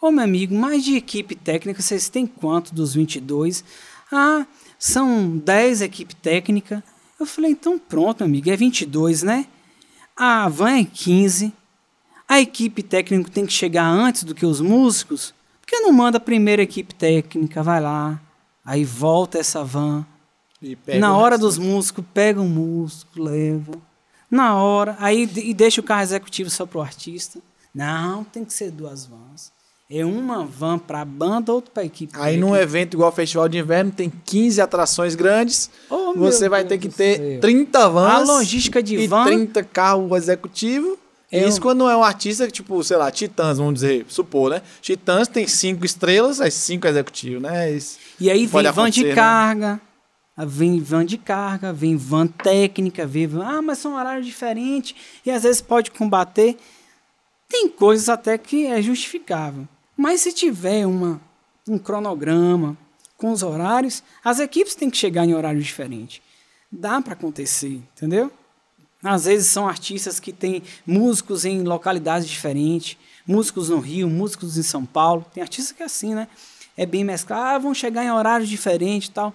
[0.00, 3.64] Ô, meu amigo, mais de equipe técnica, vocês têm quanto dos 22?
[4.12, 4.46] Ah,
[4.78, 6.84] são 10 equipe técnica.
[7.18, 9.46] Eu falei, então pronto, meu amigo, é 22, né?
[10.16, 11.52] A van é 15.
[12.28, 15.34] A equipe técnica tem que chegar antes do que os músicos.
[15.74, 18.20] Que não manda a primeira equipe técnica, vai lá,
[18.64, 20.06] aí volta essa van.
[21.00, 23.72] Na hora dos músicos, pega um músico, leva.
[24.30, 27.40] Na hora, aí e deixa o carro executivo só pro artista.
[27.74, 29.52] Não, tem que ser duas vans.
[29.90, 32.12] É uma van pra banda, outra pra equipe.
[32.16, 35.68] Aí num evento igual o Festival de Inverno, tem 15 atrações grandes.
[35.90, 37.40] Oh, você vai Deus ter que ter céu.
[37.40, 38.28] 30 vans.
[38.30, 40.98] A logística de e van- 30 carros executivos.
[41.42, 44.62] Eu- Isso quando é um artista, tipo, sei lá, Titãs, vamos dizer, supor, né?
[44.80, 47.70] Titãs tem cinco estrelas, aí cinco executivos, né?
[47.72, 49.14] Isso E aí vem van de né?
[49.14, 49.80] carga,
[50.46, 54.94] vem van de carga, vem van técnica, vem van, ah, mas são horários diferentes
[55.26, 56.56] e às vezes pode combater.
[57.48, 59.66] Tem coisas até que é justificável.
[59.96, 61.20] Mas se tiver uma,
[61.68, 62.76] um cronograma
[63.16, 66.20] com os horários, as equipes têm que chegar em horário diferente.
[66.70, 68.30] Dá para acontecer, entendeu?
[69.04, 72.96] Às vezes são artistas que têm músicos em localidades diferentes,
[73.26, 75.26] músicos no Rio, músicos em São Paulo.
[75.34, 76.26] Tem artista que é assim, né?
[76.74, 79.34] É bem mesclado, ah, vão chegar em horários diferentes e tal.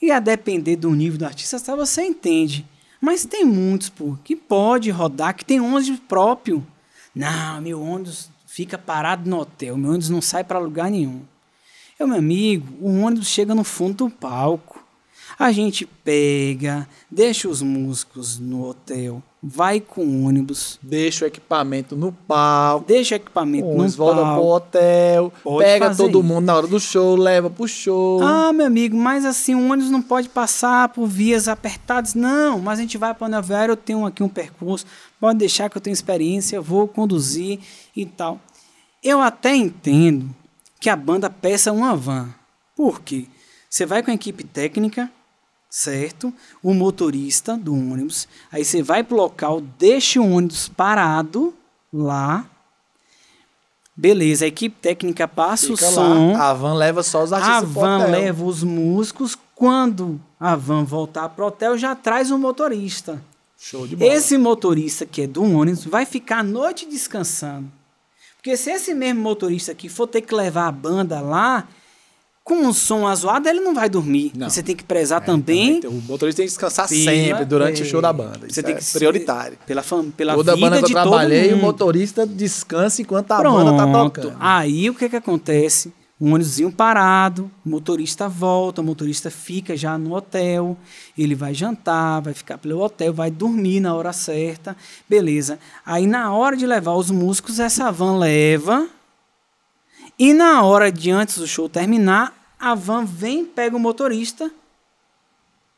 [0.00, 2.66] E a depender do nível do artista, você entende.
[3.00, 6.64] Mas tem muitos, pô, que pode rodar, que tem ônibus próprio.
[7.14, 11.22] Não, meu ônibus fica parado no hotel, meu ônibus não sai para lugar nenhum.
[11.98, 14.71] Eu, meu amigo, o ônibus chega no fundo do palco.
[15.42, 21.96] A gente pega, deixa os músicos no hotel, vai com o ônibus, Deixa o equipamento
[21.96, 22.86] no palco.
[22.86, 24.46] deixa o equipamento no Uns volta pro palco.
[24.46, 26.22] hotel, Pode pega todo isso.
[26.22, 28.22] mundo na hora do show, leva pro show.
[28.22, 32.14] Ah, meu amigo, mas assim, o ônibus não pode passar por vias apertadas.
[32.14, 34.86] Não, mas a gente vai para viário, eu tenho aqui um percurso,
[35.18, 37.58] pode deixar que eu tenho experiência, eu vou conduzir
[37.96, 38.38] e tal.
[39.02, 40.30] Eu até entendo
[40.78, 42.32] que a banda peça uma van.
[42.76, 43.26] Por quê?
[43.68, 45.10] Você vai com a equipe técnica,
[45.72, 46.30] certo?
[46.62, 48.28] O motorista do ônibus.
[48.52, 51.54] Aí você vai pro local, deixa o ônibus parado
[51.90, 52.44] lá.
[53.96, 56.32] Beleza, a equipe técnica passa Fica o som.
[56.34, 56.50] lá.
[56.50, 59.36] A van leva só os A artistas pro van leva os músicos.
[59.54, 63.22] Quando a van voltar pro hotel, já traz o motorista.
[63.58, 64.12] Show de bola.
[64.12, 67.70] Esse motorista que é do ônibus vai ficar a noite descansando.
[68.36, 71.66] Porque se esse mesmo motorista aqui for ter que levar a banda lá,
[72.44, 74.32] com um som azoado, ele não vai dormir.
[74.36, 74.50] Não.
[74.50, 75.80] Você tem que prezar É, também.
[75.84, 78.40] O motorista tem que descansar pela- sempre durante é, o show da banda.
[78.46, 79.58] Isso Você tem é que prioritário.
[79.66, 83.30] Pela, fam- pela Toda vida banda que eu de trabalhei, todo o motorista descansa enquanto
[83.32, 84.20] a banda tá Pronto.
[84.20, 84.36] tocando.
[84.40, 85.92] Aí o que que acontece?
[86.20, 90.76] Um ônibusinho parado, o motorista volta, o motorista fica já no hotel,
[91.18, 94.76] ele vai jantar, vai ficar pelo hotel, vai dormir na hora certa,
[95.10, 95.58] beleza.
[95.84, 98.86] Aí na hora de levar os músicos, essa van leva,
[100.24, 104.48] e na hora de antes do show terminar, a van vem, pega o motorista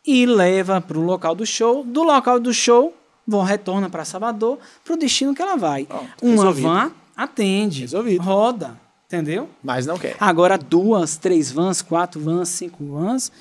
[0.06, 1.82] e leva para o local do show.
[1.82, 2.94] Do local do show,
[3.26, 5.86] vão retorna para Salvador, para o destino que ela vai.
[5.86, 6.62] Pronto, Uma resolvido.
[6.68, 8.22] van atende, Resolvido.
[8.22, 9.48] roda, entendeu?
[9.62, 10.14] Mas não quer.
[10.20, 13.32] Agora duas, três vans, quatro vans, cinco vans,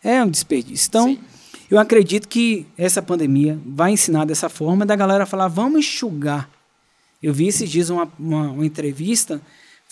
[0.00, 0.86] é um desperdício.
[0.88, 1.18] Então, Sim.
[1.68, 6.48] eu acredito que essa pandemia vai ensinar dessa forma da galera falar, vamos enxugar.
[7.20, 9.40] Eu vi esses dias uma, uma, uma entrevista,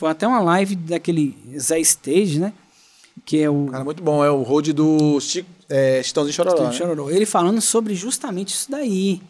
[0.00, 2.52] foi até uma live daquele Zé Stage, né?
[3.24, 4.24] Que é o Cara, muito bom.
[4.24, 6.72] É o road do Chico, é, Chitãozinho Chororó, né?
[6.72, 7.10] Chororó.
[7.10, 9.20] Ele falando sobre justamente isso daí.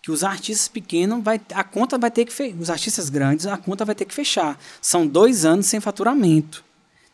[0.00, 3.56] que os artistas pequenos vai a conta vai ter que fe- os artistas grandes a
[3.56, 4.58] conta vai ter que fechar.
[4.80, 6.64] São dois anos sem faturamento.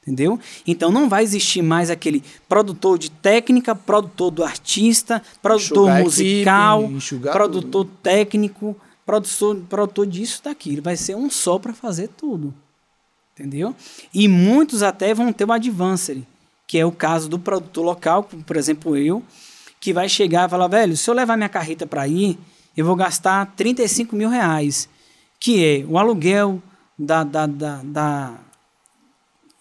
[0.03, 0.41] Entendeu?
[0.67, 6.85] Então não vai existir mais aquele produtor de técnica, produtor do artista, produtor Enxugar musical,
[6.85, 10.81] equipe, produtor técnico, produtor, produtor disso, daquilo.
[10.83, 12.55] Vai ser um só para fazer tudo.
[13.41, 13.75] Entendeu?
[14.13, 16.29] E muitos até vão ter o advancery,
[16.67, 19.23] que é o caso do produtor local, por exemplo eu,
[19.81, 22.39] que vai chegar e falar, velho, se eu levar minha carreta para aí,
[22.77, 24.91] eu vou gastar 35 mil reais,
[25.41, 26.63] que é o aluguel
[26.99, 28.35] da, da, da, da,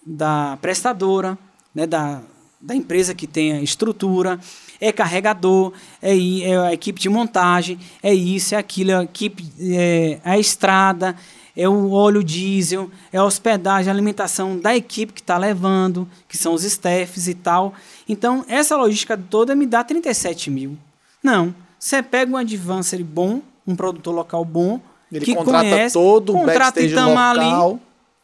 [0.05, 1.37] da prestadora,
[1.73, 2.21] né, da,
[2.59, 4.37] da empresa que tem a estrutura,
[4.81, 9.49] é carregador, é, é a equipe de montagem, é isso, é aquilo, é a equipe,
[9.61, 11.15] é a estrada,
[11.61, 16.37] é o óleo diesel, é a hospedagem, a alimentação da equipe que está levando, que
[16.37, 17.73] são os staffs e tal.
[18.07, 20.77] Então, essa logística toda me dá 37 mil.
[21.21, 24.79] Não, você pega um advancer bom, um produtor local bom,
[25.11, 27.79] Ele que contrata conhece, todo o contrata backstage Itamar ali, local,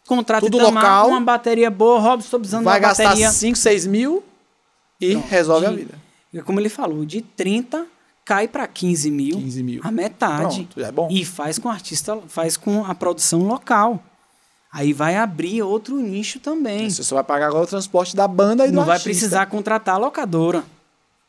[0.08, 1.08] contrata tudo Itamar, local.
[1.10, 3.32] uma bateria boa, Robson, estou precisando vai de uma gastar bateria.
[3.32, 4.24] 5, 6 mil
[5.02, 5.94] e Pronto, resolve a de- vida.
[6.46, 7.86] Como ele falou, de 30
[8.26, 9.82] cai para 15 mil, 15 mil.
[9.84, 10.64] a metade.
[10.64, 11.08] Pronto, é bom.
[11.12, 14.04] E faz com o artista, faz com a produção local.
[14.74, 16.90] Aí vai abrir outro nicho também.
[16.90, 19.10] Você só vai pagar agora o transporte da banda e do Não vai artista.
[19.10, 20.66] precisar contratar a locadora.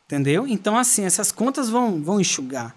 [0.07, 0.47] Entendeu?
[0.49, 2.75] Então, assim, essas contas vão, vão enxugar.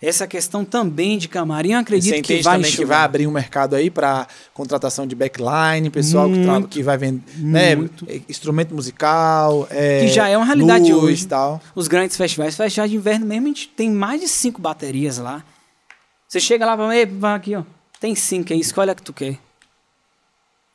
[0.00, 3.30] Essa questão também de camarim, eu acredito Você que vai também que vai abrir um
[3.30, 8.06] mercado aí para contratação de backline, pessoal que, tra- Muito, que vai vender né, muito.
[8.28, 11.26] instrumento musical, é, Que já é uma realidade luz hoje.
[11.26, 11.62] tal.
[11.74, 15.42] Os grandes festivais, festivais de inverno mesmo, a gente tem mais de cinco baterias lá.
[16.28, 17.62] Você chega lá e fala, "Ei, vai aqui, ó.
[17.98, 19.38] Tem cinco aí, escolhe a que tu quer.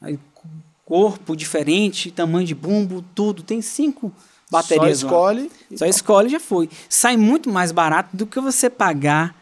[0.02, 0.48] Aí, co-
[0.84, 3.43] corpo diferente, tamanho de bumbo, tudo.
[3.43, 4.11] Tem cinco
[4.52, 5.11] baterias Só lá.
[5.11, 5.52] escolhe.
[5.76, 6.69] Só escolhe e já foi.
[6.90, 9.34] Sai muito mais barato do que você pagar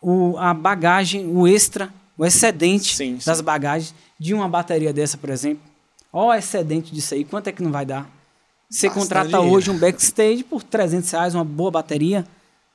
[0.00, 1.88] o, a bagagem, o extra,
[2.18, 3.24] o excedente Sim, sim.
[3.24, 5.62] das bagagens de uma bateria dessa, por exemplo.
[6.12, 8.10] Ó o excedente disso aí, quanto é que não vai dar?
[8.68, 12.26] Você contrata hoje um backstage por 300 reais, uma boa bateria,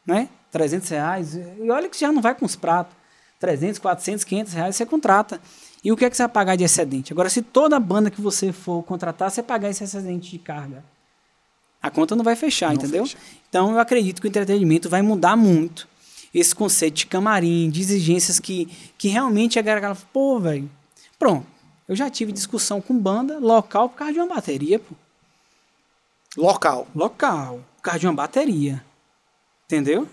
[0.06, 0.30] né?
[0.52, 1.36] 300 reais.
[1.36, 2.96] E olha que já não vai com os pratos.
[3.40, 5.40] 300, 400, 500 reais você contrata.
[5.84, 7.14] E o que é que você vai pagar de excedente?
[7.14, 10.84] Agora, se toda banda que você for contratar, você pagar esse excedente de carga,
[11.88, 13.06] a conta não vai fechar, Não entendeu?
[13.06, 13.18] fecha.
[13.50, 15.88] Então, eu acredito que o entretenimento vai mudar muito.
[16.34, 20.70] Esse conceito de camarim, de exigências que, que realmente a galera fala, pô, velho,
[21.18, 21.46] pronto.
[21.88, 24.94] Eu já tive discussão com banda local por causa de uma bateria, pô.
[26.36, 26.88] Local.
[26.94, 28.84] Local, por causa de uma bateria.
[29.66, 30.08] Entendeu?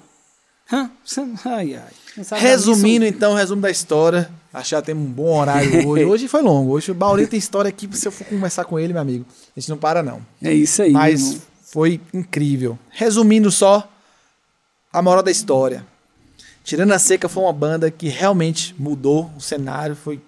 [0.73, 0.91] Hã?
[1.45, 1.93] Ai, ai.
[2.39, 4.31] Resumindo, então, resumo da história.
[4.63, 6.05] Já temos um bom horário hoje.
[6.05, 6.73] Hoje foi longo.
[6.73, 7.89] Hoje o Baurinho tem história aqui.
[7.97, 10.23] Se eu for conversar com ele, meu amigo, a gente não para, não.
[10.41, 10.93] É isso aí.
[10.93, 11.43] Mas.
[11.75, 12.79] Foi incrível.
[12.89, 13.91] Resumindo só,
[14.93, 15.85] a moral da história.
[16.63, 19.97] Tirando a Seca foi uma banda que realmente mudou o cenário.
[19.97, 20.21] Foi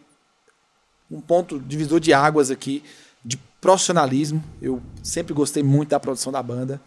[1.09, 2.83] um ponto divisor de águas aqui,
[3.25, 4.43] de profissionalismo.
[4.61, 6.81] Eu sempre gostei muito da produção da banda.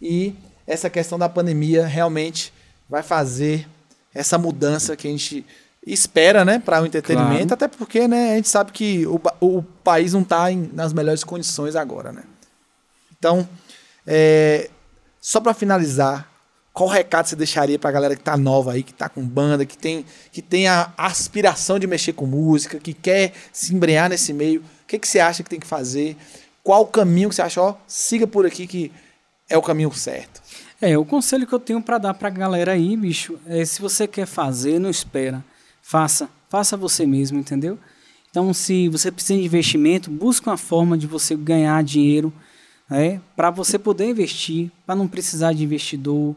[0.00, 0.34] E
[0.66, 2.54] essa questão da pandemia realmente
[2.88, 3.68] vai fazer
[4.14, 5.44] essa mudança que a gente
[5.86, 7.52] espera, né, para o entretenimento, Claro.
[7.52, 11.76] até porque, né, a gente sabe que o, o país não está nas melhores condições
[11.76, 12.24] agora, né?
[13.18, 13.46] Então,
[14.06, 14.70] é,
[15.20, 16.30] só para finalizar,
[16.72, 19.64] qual recado você deixaria para a galera que tá nova aí, que tá com banda,
[19.64, 24.32] que tem, que tem a aspiração de mexer com música, que quer se embrenhar nesse
[24.32, 24.60] meio?
[24.60, 26.16] O que, que você acha que tem que fazer?
[26.62, 27.60] Qual o caminho que você acha?
[27.60, 28.92] Ó, siga por aqui que
[29.48, 30.42] é o caminho certo.
[30.80, 34.06] É, o conselho que eu tenho pra dar pra galera aí, bicho, é se você
[34.06, 35.42] quer fazer, não espera.
[35.80, 36.28] Faça.
[36.48, 37.78] Faça você mesmo, entendeu?
[38.30, 42.32] Então, se você precisa de investimento, busque uma forma de você ganhar dinheiro,
[42.88, 43.20] né?
[43.34, 46.34] Para você poder investir, para não precisar de investidor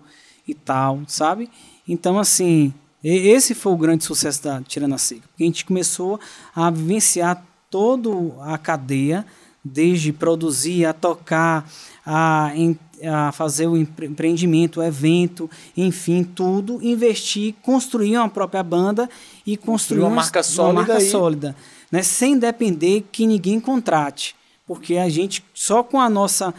[0.48, 1.50] e tal, sabe?
[1.88, 2.74] Então, assim,
[3.04, 5.28] esse foi o grande sucesso da Tirana Seca.
[5.30, 6.20] Porque a gente começou
[6.56, 8.10] a vivenciar toda
[8.44, 9.26] a cadeia,
[9.64, 11.70] desde produzir, a tocar,
[12.06, 12.52] a,
[13.06, 19.10] a fazer o empre- empreendimento, o evento, enfim, tudo, investir, construir uma própria banda
[19.46, 21.10] e construir uma marca sólida marca aí.
[21.10, 21.56] sólida,
[21.92, 22.02] né?
[22.02, 24.36] sem depender que ninguém contrate.
[24.70, 26.54] Porque a gente, só com, a nossa,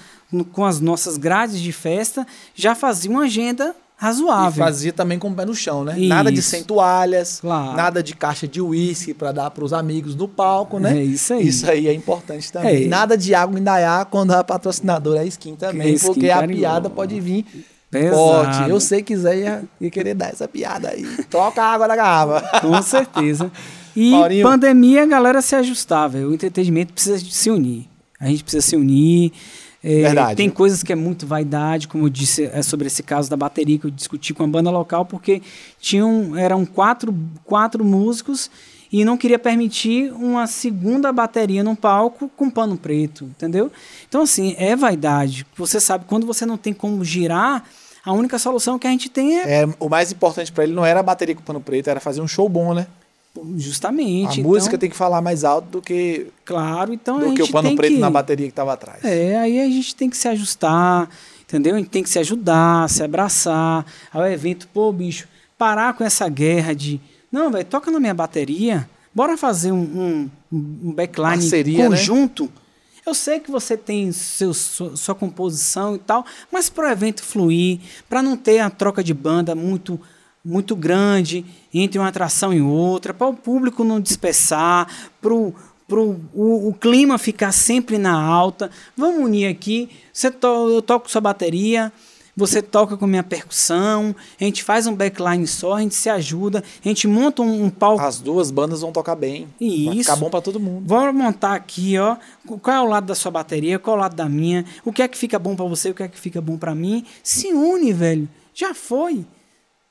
[0.52, 2.26] com as nossas grades de festa,
[2.56, 4.64] já fazia uma agenda E razoável.
[4.64, 5.94] fazia também com o pé no chão, né?
[5.96, 6.50] Nada de Isso.
[6.50, 7.76] sem toalhas, Claro.
[7.76, 10.98] nada de caixa de uísque para dar para os amigos no palco, né?
[10.98, 11.46] É isso aí.
[11.46, 12.86] Isso aí é importante também.
[12.86, 12.88] É.
[12.88, 16.90] Nada de água em Dayá quando a patrocinadora é skin também, skin porque a piada
[16.90, 17.46] pode vir
[17.88, 18.16] Pesado.
[18.16, 18.68] forte.
[18.70, 21.04] Eu sei que Zé ia, ia querer dar essa piada aí.
[21.30, 22.58] Troca a água da garrafa.
[22.60, 23.52] Com certeza.
[23.96, 24.46] E Maurinho.
[24.46, 26.30] pandemia, a galera se ajustar, velho.
[26.30, 27.88] O entretenimento precisa se unir.
[28.20, 29.32] A gente precisa se unir,
[29.82, 30.36] É, Verdade.
[30.36, 33.78] Tem coisas que é muito vaidade, como eu disse, é sobre esse caso da bateria
[33.78, 35.40] que eu discuti com a banda local, porque
[35.80, 37.14] tinham, eram quatro,
[37.44, 38.50] quatro músicos
[38.92, 43.72] e não queria permitir uma segunda bateria num palco com pano preto, entendeu?
[44.06, 45.46] Então, assim, é vaidade.
[45.56, 47.64] Você sabe, quando você não tem como girar,
[48.04, 49.62] a única solução que a gente tem é.
[49.62, 52.20] É, o mais importante pra ele não era a bateria com pano preto, era fazer
[52.20, 52.86] um show bom, né?
[53.56, 54.38] Justamente.
[54.38, 57.48] A então, música tem que falar mais alto do que, Claro, então do que o
[57.50, 58.00] pano preto que...
[58.00, 59.04] na bateria que tava atrás.
[59.04, 61.08] É, aí a gente tem que se ajustar,
[61.42, 61.76] entendeu?
[61.76, 63.86] A gente tem que se ajudar, se abraçar.
[64.12, 67.00] Ao evento, pô, bicho, parar com essa guerra de.
[67.30, 68.88] Não, velho, toca na minha bateria.
[69.14, 71.96] Bora fazer um, um, um backline Parceria, né?
[71.96, 72.50] conjunto.
[73.06, 77.22] Eu sei que você tem seu, sua, sua composição e tal, mas para o evento
[77.22, 80.00] fluir, para não ter a troca de banda muito
[80.44, 84.88] muito grande entre uma atração e outra, para o público não dispersar,
[85.20, 85.54] para o,
[85.92, 88.70] o clima ficar sempre na alta.
[88.96, 89.88] Vamos unir aqui.
[90.12, 91.92] Você to, eu toco sua bateria,
[92.36, 96.64] você toca com minha percussão, a gente faz um backline só, a gente se ajuda,
[96.82, 98.02] a gente monta um, um palco.
[98.02, 99.46] As duas bandas vão tocar bem.
[99.60, 99.98] Vai Isso.
[99.98, 100.84] ficar bom pra todo mundo.
[100.86, 102.16] Vamos montar aqui, ó.
[102.46, 105.02] Qual é o lado da sua bateria, qual é o lado da minha, o que
[105.02, 107.04] é que fica bom pra você, o que é que fica bom pra mim.
[107.22, 108.28] Se une, velho.
[108.54, 109.26] Já foi.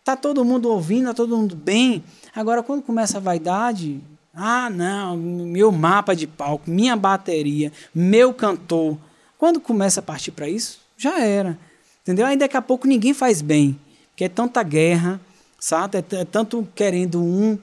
[0.09, 2.03] Tá todo mundo ouvindo, tá todo mundo bem.
[2.35, 4.01] Agora, quando começa a vaidade,
[4.33, 8.97] ah, não, meu mapa de palco, minha bateria, meu cantor.
[9.37, 11.59] Quando começa a partir para isso, já era.
[12.01, 12.25] Entendeu?
[12.25, 13.79] Aí daqui a pouco ninguém faz bem.
[14.09, 15.21] Porque é tanta guerra,
[15.59, 15.99] sabe?
[15.99, 17.55] É, é tanto querendo um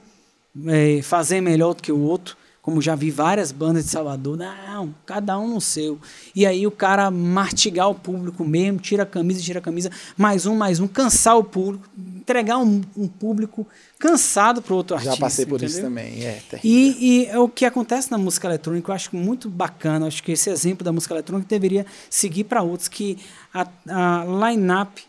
[0.67, 2.37] é, fazer melhor do que o outro.
[2.67, 4.35] Como já vi várias bandas de Salvador.
[4.35, 5.97] Não, cada um no seu.
[6.35, 10.45] E aí o cara martigar o público mesmo, tira a camisa, tira a camisa, mais
[10.45, 13.65] um, mais um, cansar o público, entregar um, um público
[13.97, 15.15] cansado para outro artista.
[15.15, 15.89] Já passei por isso entendeu?
[15.89, 16.25] também.
[16.25, 16.41] É.
[16.61, 20.05] E, e é o que acontece na música eletrônica, eu acho muito bacana.
[20.05, 23.17] Acho que esse exemplo da música eletrônica deveria seguir para outros, que
[23.53, 25.01] a, a line-up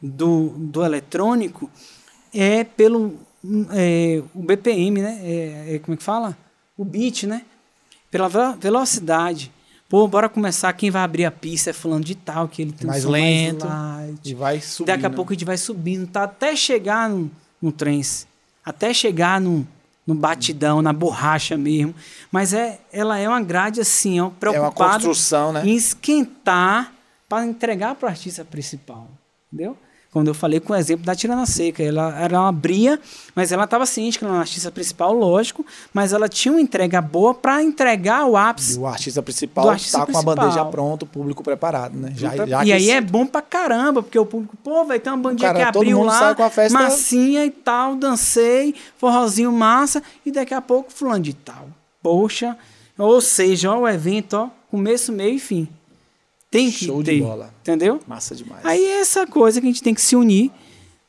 [0.00, 1.70] do, do eletrônico
[2.32, 3.18] é pelo
[3.74, 5.20] é, o BPM, né?
[5.22, 6.34] É, é, como é que fala?
[6.76, 7.42] O beat, né?
[8.10, 9.50] Pela ve- velocidade.
[9.88, 10.72] Pô, bora começar.
[10.72, 13.10] Quem vai abrir a pista é fulano de tal, que ele tem um Mais som
[13.10, 13.66] lento.
[13.66, 14.30] mais light.
[14.30, 14.86] E vai subir.
[14.86, 16.24] Daqui a pouco a gente vai subindo, tá?
[16.24, 17.30] Até chegar no,
[17.60, 18.26] no trance.
[18.64, 19.66] Até chegar no,
[20.06, 21.94] no batidão, na borracha mesmo.
[22.32, 25.62] Mas é, ela é uma grade assim, ó, É uma preocupada construção, né?
[25.64, 26.92] em esquentar
[27.28, 29.08] para entregar para o artista principal.
[29.52, 29.76] Entendeu?
[30.14, 33.00] Quando eu falei com o exemplo da Tirana Seca, ela, ela abria,
[33.34, 36.60] mas ela estava ciente que ela era uma artista principal, lógico, mas ela tinha uma
[36.60, 38.78] entrega boa para entregar o E ápice.
[38.78, 42.12] o artista principal Do artista tá com a bandeja pronta, o público preparado, né?
[42.16, 45.16] Já, já e aí é bom pra caramba, porque o público, pô, vai ter uma
[45.18, 50.62] bandinha Cara, que abriu lá, festa- massinha e tal, dancei, forrozinho massa, e daqui a
[50.62, 51.66] pouco fulano de tal.
[52.00, 52.56] Poxa,
[52.96, 55.68] ou seja, ó, o evento, ó, começo, meio e fim.
[56.54, 57.52] Tem que Show de ter, bola.
[57.62, 57.98] entendeu?
[58.06, 58.64] Massa demais.
[58.64, 60.52] Aí é essa coisa que a gente tem que se unir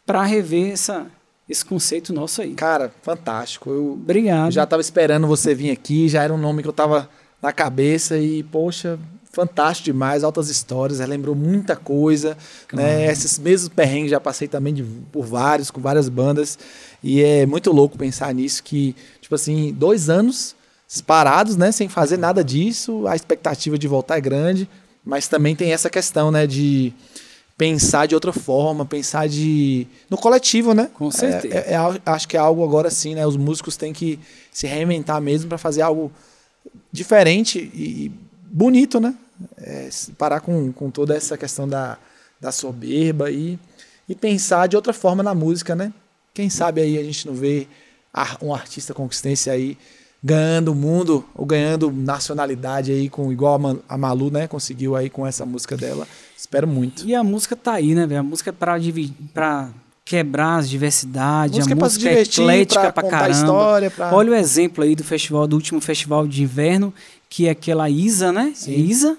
[0.06, 1.06] para rever essa,
[1.48, 2.54] esse conceito nosso aí.
[2.56, 3.70] Cara, fantástico.
[3.70, 4.52] Eu Obrigado.
[4.52, 7.08] já tava esperando você vir aqui, já era um nome que eu tava
[7.42, 8.98] na cabeça e, poxa,
[9.32, 12.36] fantástico demais, altas histórias, relembrou muita coisa,
[12.74, 13.12] né?
[13.12, 16.58] Esses mesmos perrengues já passei também de- por vários, com várias bandas,
[17.04, 20.56] e é muito louco pensar nisso, que, tipo assim, dois anos
[21.06, 24.70] parados, né, sem fazer nada disso, a expectativa de voltar é grande,
[25.06, 26.92] mas também tem essa questão, né, de
[27.58, 30.90] pensar de outra forma, pensar de no coletivo, né?
[30.94, 31.56] Com certeza.
[31.56, 33.26] É, é- é acho que é algo agora sim, né?
[33.26, 34.20] Os músicos têm que
[34.52, 36.12] se reinventar mesmo para fazer algo
[36.92, 38.12] diferente e,
[38.42, 39.16] bonito, né?
[39.58, 41.98] É, parar com, com toda essa questão da,
[42.40, 43.60] da soberba e,
[44.08, 45.94] e pensar de outra forma na música, né?
[46.34, 47.68] Quem sabe aí a gente não vê
[48.42, 49.78] um artista conquistense aí
[50.26, 54.48] ganhando o mundo ou ganhando nacionalidade aí com igual a, Ma- a Malu, né?
[54.48, 56.08] Conseguiu aí com essa música dela.
[56.36, 57.06] Espero muito.
[57.06, 58.22] E a música tá aí, né, velho?
[58.22, 59.70] A música é divi- pra
[60.04, 63.40] quebrar as diversidades, Música a é pra música é divertir, eclética pra pra, contar caramba.
[63.40, 66.92] história, pra- Olha o exemplo aí do festival, do último festival de inverno,
[67.30, 68.52] que é aquela Isa, né?
[68.56, 68.74] Sim.
[68.74, 69.18] Isa.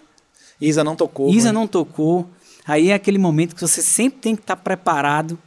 [0.61, 1.31] Isa não tocou.
[1.33, 1.53] Isa né?
[1.53, 2.27] não tocou.
[2.67, 5.39] Aí é aquele momento que você sempre tem que estar preparado.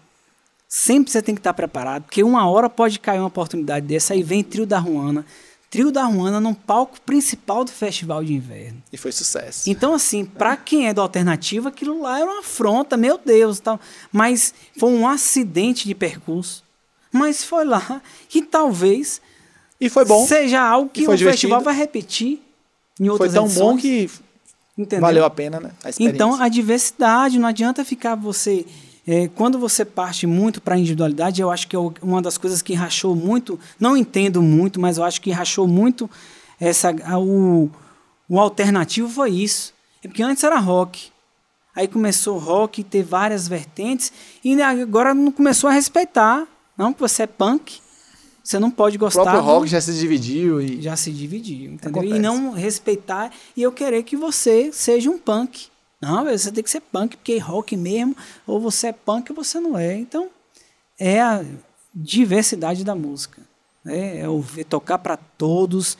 [0.69, 4.13] Sempre você tem que estar preparado, porque uma hora pode cair uma oportunidade dessa.
[4.13, 5.25] Aí vem Trio da Ruana.
[5.69, 8.81] Trio da Ruana num palco principal do festival de inverno.
[8.91, 9.69] E foi sucesso.
[9.69, 13.79] Então, assim, pra quem é do alternativo, aquilo lá era uma afronta, meu Deus, tal.
[14.11, 16.63] Mas foi um acidente de percurso.
[17.11, 18.01] Mas foi lá
[18.33, 19.21] e talvez
[19.79, 20.25] E foi bom.
[20.25, 21.63] seja algo que o foi festival divertido.
[21.63, 22.41] vai repetir
[22.99, 24.09] em Foi outras tão bom edições, que
[24.77, 25.01] entendeu?
[25.01, 25.71] valeu a pena, né?
[25.83, 25.89] A.
[25.99, 28.65] Então, a diversidade, não adianta ficar você.
[29.11, 32.61] É, quando você parte muito para a individualidade, eu acho que é uma das coisas
[32.61, 36.07] que rachou muito, não entendo muito, mas eu acho que rachou muito
[36.59, 37.69] essa, a- o,
[38.27, 39.73] o alternativo foi isso.
[40.03, 41.09] É porque antes era rock.
[41.75, 44.11] Aí começou o rock, ter várias vertentes,
[44.43, 46.45] e agora não começou a respeitar.
[46.77, 47.79] Não, que você é punk,
[48.43, 49.21] você não pode gostar.
[49.21, 50.81] O próprio do- rock já se dividiu e.
[50.81, 52.01] já se dividiu, entendeu?
[52.01, 52.15] Acontece.
[52.15, 55.67] E não respeitar e eu querer que você seja um punk.
[56.01, 58.15] Não, você tem que ser punk, porque é rock mesmo,
[58.47, 59.95] ou você é punk ou você não é.
[59.95, 60.29] Então,
[60.99, 61.43] é a
[61.93, 63.41] diversidade da música.
[63.83, 64.19] né?
[64.21, 65.97] É ouvir, tocar para todos.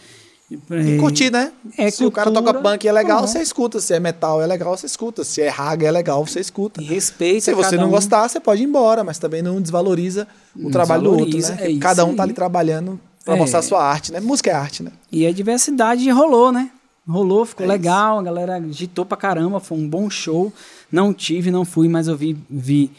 [0.51, 1.51] E curtir, né?
[1.77, 3.80] É se o cara cultura, toca punk e é legal, você escuta.
[3.80, 5.23] Se é metal é legal, você escuta.
[5.23, 6.81] Se é raga é legal, você escuta.
[6.81, 7.91] E respeita Se você não um.
[7.91, 11.69] gostar, você pode ir embora, mas também não desvaloriza o Não trabalho do outro, desvaloriza,
[11.69, 11.76] né?
[11.76, 13.38] é Cada um tá ali trabalhando pra É.
[13.38, 14.19] mostrar a sua arte, né?
[14.19, 14.91] Música é arte, né?
[15.11, 16.71] E a diversidade rolou, né?
[17.10, 20.53] Rolou, ficou É legal, a galera agitou pra caramba, foi um bom show.
[20.91, 22.91] Não tive, não fui, mas eu vi, vi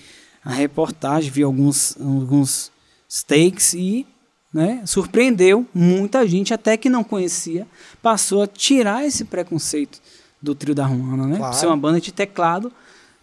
[0.45, 2.73] a reportagem, vi alguns, alguns
[3.27, 4.07] takes e
[4.53, 7.67] né, surpreendeu muita gente, até que não conhecia,
[8.03, 10.01] passou a tirar esse preconceito
[10.43, 11.37] do trio da Romana, né?
[11.37, 11.55] Claro.
[11.55, 12.73] Ser uma banda de teclado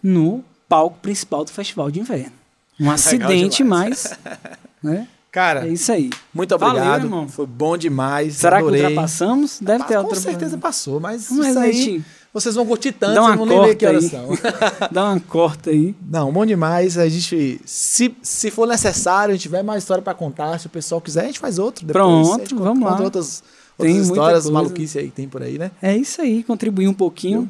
[0.02, 2.34] no palco principal do Festival de Inverno.
[2.80, 4.18] Um acidente, mas
[4.82, 5.08] né,
[5.38, 6.10] Cara, é isso aí.
[6.34, 7.04] muito Valeu, obrigado.
[7.04, 7.28] irmão.
[7.28, 8.34] Foi bom demais.
[8.38, 8.80] Será adorei.
[8.82, 9.60] que ultrapassamos?
[9.62, 10.32] Deve ter Com ultrapassado.
[10.32, 13.58] certeza passou, mas, Mas isso aí gente vocês vão curtir tanto, Dá vocês uma não
[13.58, 14.30] nem ver que horas são.
[14.92, 15.96] Dá uma corta aí.
[16.08, 16.98] Não, bom demais.
[16.98, 20.70] A gente, se, se for necessário, a gente tiver mais história pra contar, se o
[20.70, 21.86] pessoal quiser, a gente faz outro.
[21.86, 23.04] Depois, Pronto, gente vamos conta lá.
[23.06, 23.44] Outras,
[23.78, 24.52] Tem outras muita histórias, coisa.
[24.54, 25.72] maluquice aí que tem por aí, né?
[25.82, 27.50] É isso aí, contribuir um pouquinho,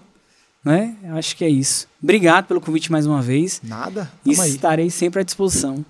[0.63, 0.95] né?
[1.15, 1.87] Acho que é isso.
[2.01, 3.59] Obrigado pelo convite mais uma vez.
[3.63, 4.11] Nada.
[4.25, 5.83] E estarei sempre à disposição.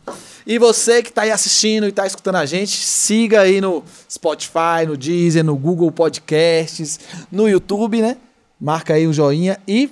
[0.50, 4.86] E você que está aí assistindo e está escutando a gente, siga aí no Spotify,
[4.88, 8.16] no Deezer, no Google Podcasts, no YouTube, né?
[8.58, 9.92] Marca aí o joinha e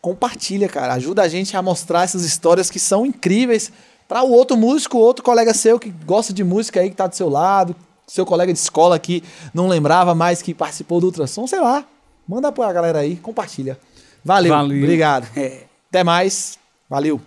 [0.00, 0.94] compartilha, cara.
[0.94, 3.70] Ajuda a gente a mostrar essas histórias que são incríveis
[4.08, 7.14] para o outro músico, outro colega seu que gosta de música aí, que tá do
[7.14, 7.76] seu lado,
[8.08, 9.22] seu colega de escola que
[9.54, 11.84] não lembrava mais que participou do ultrassom, sei lá.
[12.26, 13.78] Manda pra galera aí, compartilha.
[14.24, 14.52] Valeu.
[14.52, 14.82] Valeu.
[14.82, 15.28] Obrigado.
[15.36, 15.62] É.
[15.88, 16.58] Até mais.
[16.90, 17.20] Valeu.